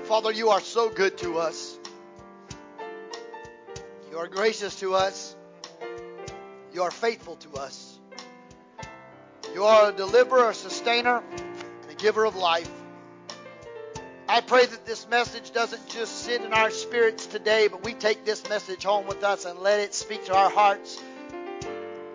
Father, 0.07 0.31
you 0.31 0.51
are 0.51 0.61
so 0.61 0.89
good 0.89 1.19
to 1.19 1.39
us. 1.39 1.77
You 4.09 4.19
are 4.19 4.29
gracious 4.29 4.79
to 4.79 4.95
us. 4.95 5.35
You 6.73 6.85
are 6.85 6.93
faithful 6.93 7.35
to 7.37 7.55
us. 7.55 7.99
You 9.53 9.65
are 9.65 9.91
a 9.91 9.93
deliverer, 9.93 10.51
a 10.51 10.55
sustainer, 10.55 11.25
and 11.33 11.91
a 11.91 11.95
giver 11.97 12.25
of 12.25 12.37
life. 12.37 12.71
I 14.29 14.43
pray 14.43 14.67
that 14.67 14.87
this 14.87 15.09
message 15.09 15.51
doesn't 15.51 15.89
just 15.89 16.23
sit 16.23 16.41
in 16.41 16.53
our 16.53 16.71
spirits 16.71 17.27
today, 17.27 17.67
but 17.67 17.83
we 17.83 17.93
take 17.93 18.25
this 18.25 18.49
message 18.49 18.85
home 18.85 19.09
with 19.09 19.25
us 19.25 19.45
and 19.45 19.59
let 19.59 19.81
it 19.81 19.93
speak 19.93 20.27
to 20.27 20.37
our 20.37 20.51
hearts 20.51 21.03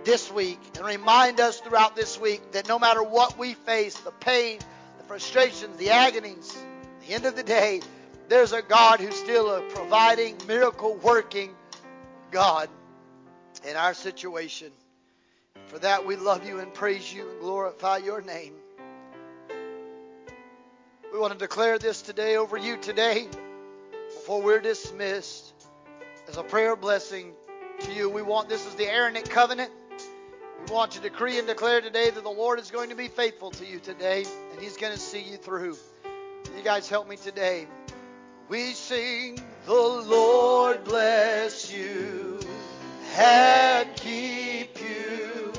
this 0.06 0.32
week 0.32 0.62
and 0.78 0.86
remind 0.86 1.42
us 1.42 1.60
throughout 1.60 1.98
this 1.98 2.18
week 2.18 2.54
that 2.54 2.70
no 2.70 2.80
matter 2.80 3.04
what 3.04 3.38
we 3.38 3.54
face, 3.54 3.98
the 3.98 4.12
pain, 4.12 4.60
the 4.98 5.04
frustrations, 5.04 5.76
the 5.76 5.90
agonies, 5.90 6.51
the 7.12 7.16
end 7.18 7.26
of 7.26 7.36
the 7.36 7.44
day, 7.44 7.82
there's 8.30 8.54
a 8.54 8.62
God 8.62 9.02
who's 9.02 9.16
still 9.16 9.54
a 9.54 9.62
providing, 9.72 10.38
miracle 10.48 10.96
working 10.96 11.54
God 12.32 12.70
in 13.68 13.76
our 13.76 13.94
situation. 13.94 14.72
For 15.68 15.78
that, 15.80 16.06
we 16.06 16.16
love 16.16 16.48
you 16.48 16.60
and 16.60 16.74
praise 16.74 17.14
you 17.14 17.30
and 17.30 17.42
glorify 17.42 17.98
your 17.98 18.22
name. 18.22 18.54
We 21.12 21.20
want 21.20 21.34
to 21.34 21.38
declare 21.38 21.78
this 21.80 22.02
today 22.02 22.38
over 22.38 22.56
you 22.56 22.78
today 22.78 23.28
before 24.14 24.42
we're 24.42 24.62
dismissed 24.62 25.52
as 26.30 26.38
a 26.38 26.44
prayer 26.44 26.78
blessing 26.78 27.34
to 27.82 27.92
you. 27.92 28.10
We 28.10 28.22
want 28.22 28.48
this 28.48 28.66
is 28.66 28.76
the 28.76 28.90
Aaronic 28.90 29.28
covenant. 29.28 29.72
We 30.66 30.74
want 30.74 30.92
to 30.92 31.02
decree 31.02 31.40
and 31.40 31.46
declare 31.46 31.82
today 31.82 32.10
that 32.10 32.24
the 32.24 32.30
Lord 32.30 32.58
is 32.58 32.72
going 32.72 32.90
to 32.90 32.96
be 32.96 33.10
faithful 33.10 33.52
to 33.52 33.66
you 33.66 33.80
today 33.80 34.24
and 34.54 34.62
He's 34.62 34.78
going 34.78 34.94
to 34.94 35.00
see 35.00 35.20
you 35.20 35.36
through. 35.36 35.76
You 36.56 36.64
guys 36.64 36.90
help 36.90 37.08
me 37.08 37.16
today. 37.18 37.68
We 38.50 38.74
sing, 38.74 39.40
The 39.66 39.74
Lord 39.74 40.84
bless 40.84 41.72
you 41.74 42.40
and 43.18 43.96
keep 43.96 44.80
you, 44.80 45.54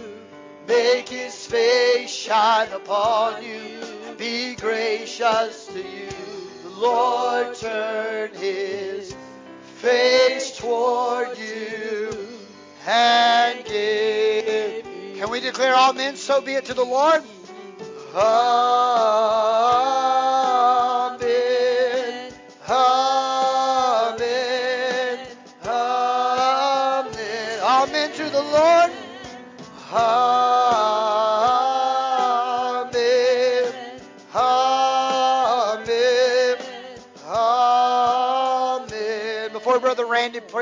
make 0.69 1.09
His 1.09 1.47
face 1.47 2.10
shine 2.10 2.70
upon 2.73 3.43
you, 3.44 3.81
be 4.19 4.55
gracious 4.55 5.66
to 5.66 5.78
you. 5.78 6.10
The 6.62 6.70
Lord 6.70 7.55
turn 7.56 8.35
His 8.35 9.14
face 9.77 10.56
toward 10.59 11.36
you 11.39 12.28
and 12.86 13.64
give. 13.64 14.85
Can 15.16 15.31
we 15.31 15.40
declare 15.40 15.74
all 15.74 15.93
men? 15.94 16.16
So 16.16 16.40
be 16.40 16.52
it 16.55 16.66
to 16.66 16.74
the 16.74 16.85
Lord. 16.85 17.23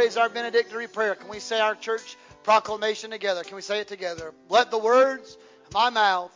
Prays 0.00 0.16
our 0.16 0.30
benedictory 0.30 0.88
prayer, 0.88 1.14
can 1.14 1.28
we 1.28 1.38
say 1.38 1.60
our 1.60 1.74
church 1.74 2.16
proclamation 2.42 3.10
together? 3.10 3.44
Can 3.44 3.54
we 3.54 3.60
say 3.60 3.80
it 3.80 3.88
together? 3.88 4.32
Let 4.48 4.70
the 4.70 4.78
words 4.78 5.36
of 5.66 5.74
my 5.74 5.90
mouth 5.90 6.32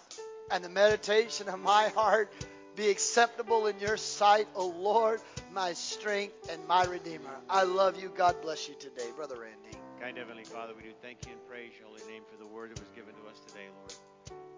and 0.52 0.62
the 0.62 0.68
meditation 0.68 1.48
of 1.48 1.58
my 1.58 1.88
heart 1.96 2.30
be 2.76 2.90
acceptable 2.90 3.64
in 3.66 3.80
your 3.80 3.96
sight, 3.96 4.48
O 4.54 4.68
Lord, 4.68 5.22
my 5.50 5.72
strength 5.72 6.50
and 6.52 6.60
my 6.68 6.84
Redeemer. 6.84 7.32
I 7.48 7.62
love 7.62 7.96
you. 7.96 8.12
God 8.14 8.36
bless 8.42 8.68
you 8.68 8.74
today, 8.74 9.08
Brother 9.16 9.40
Randy. 9.40 9.80
Kind 9.98 10.18
Heavenly 10.18 10.44
Father, 10.44 10.74
we 10.76 10.82
do 10.82 10.92
thank 11.00 11.24
you 11.24 11.32
and 11.32 11.40
praise 11.48 11.72
your 11.80 11.88
holy 11.88 12.04
name 12.12 12.24
for 12.28 12.36
the 12.36 12.46
word 12.46 12.68
that 12.68 12.78
was 12.78 12.92
given 12.92 13.14
to 13.16 13.24
us 13.32 13.40
today, 13.48 13.72
Lord. 13.80 13.96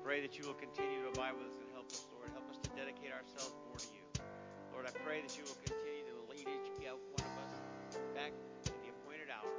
Pray 0.03 0.21
that 0.21 0.37
you 0.37 0.49
will 0.49 0.59
continue 0.59 1.07
to 1.07 1.15
abide 1.15 1.39
with 1.39 1.47
us 1.47 1.63
and 1.63 1.71
help 1.79 1.87
us, 1.95 2.03
Lord. 2.11 2.27
Help 2.35 2.51
us 2.51 2.59
to 2.59 2.71
dedicate 2.75 3.15
ourselves 3.15 3.55
more 3.71 3.79
to 3.79 3.87
you. 3.95 4.03
Lord, 4.75 4.91
I 4.91 4.91
pray 5.07 5.23
that 5.23 5.31
you 5.39 5.47
will 5.47 5.63
continue 5.63 6.11
to 6.11 6.27
lead 6.27 6.43
each 6.43 6.91
one 6.91 7.23
of 7.23 7.35
us 7.39 7.55
back 8.19 8.35
hour. 9.37 9.53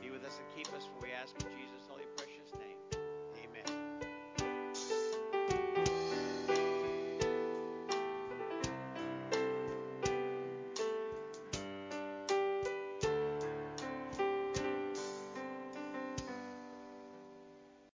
Be 0.00 0.10
with 0.10 0.24
us 0.24 0.40
and 0.40 0.46
keep 0.56 0.72
us, 0.74 0.84
for 0.86 1.04
we 1.04 1.12
ask 1.12 1.34
in 1.36 1.48
Jesus' 1.56 1.86
holy 1.88 2.08
precious 2.16 2.52
name. 2.58 2.73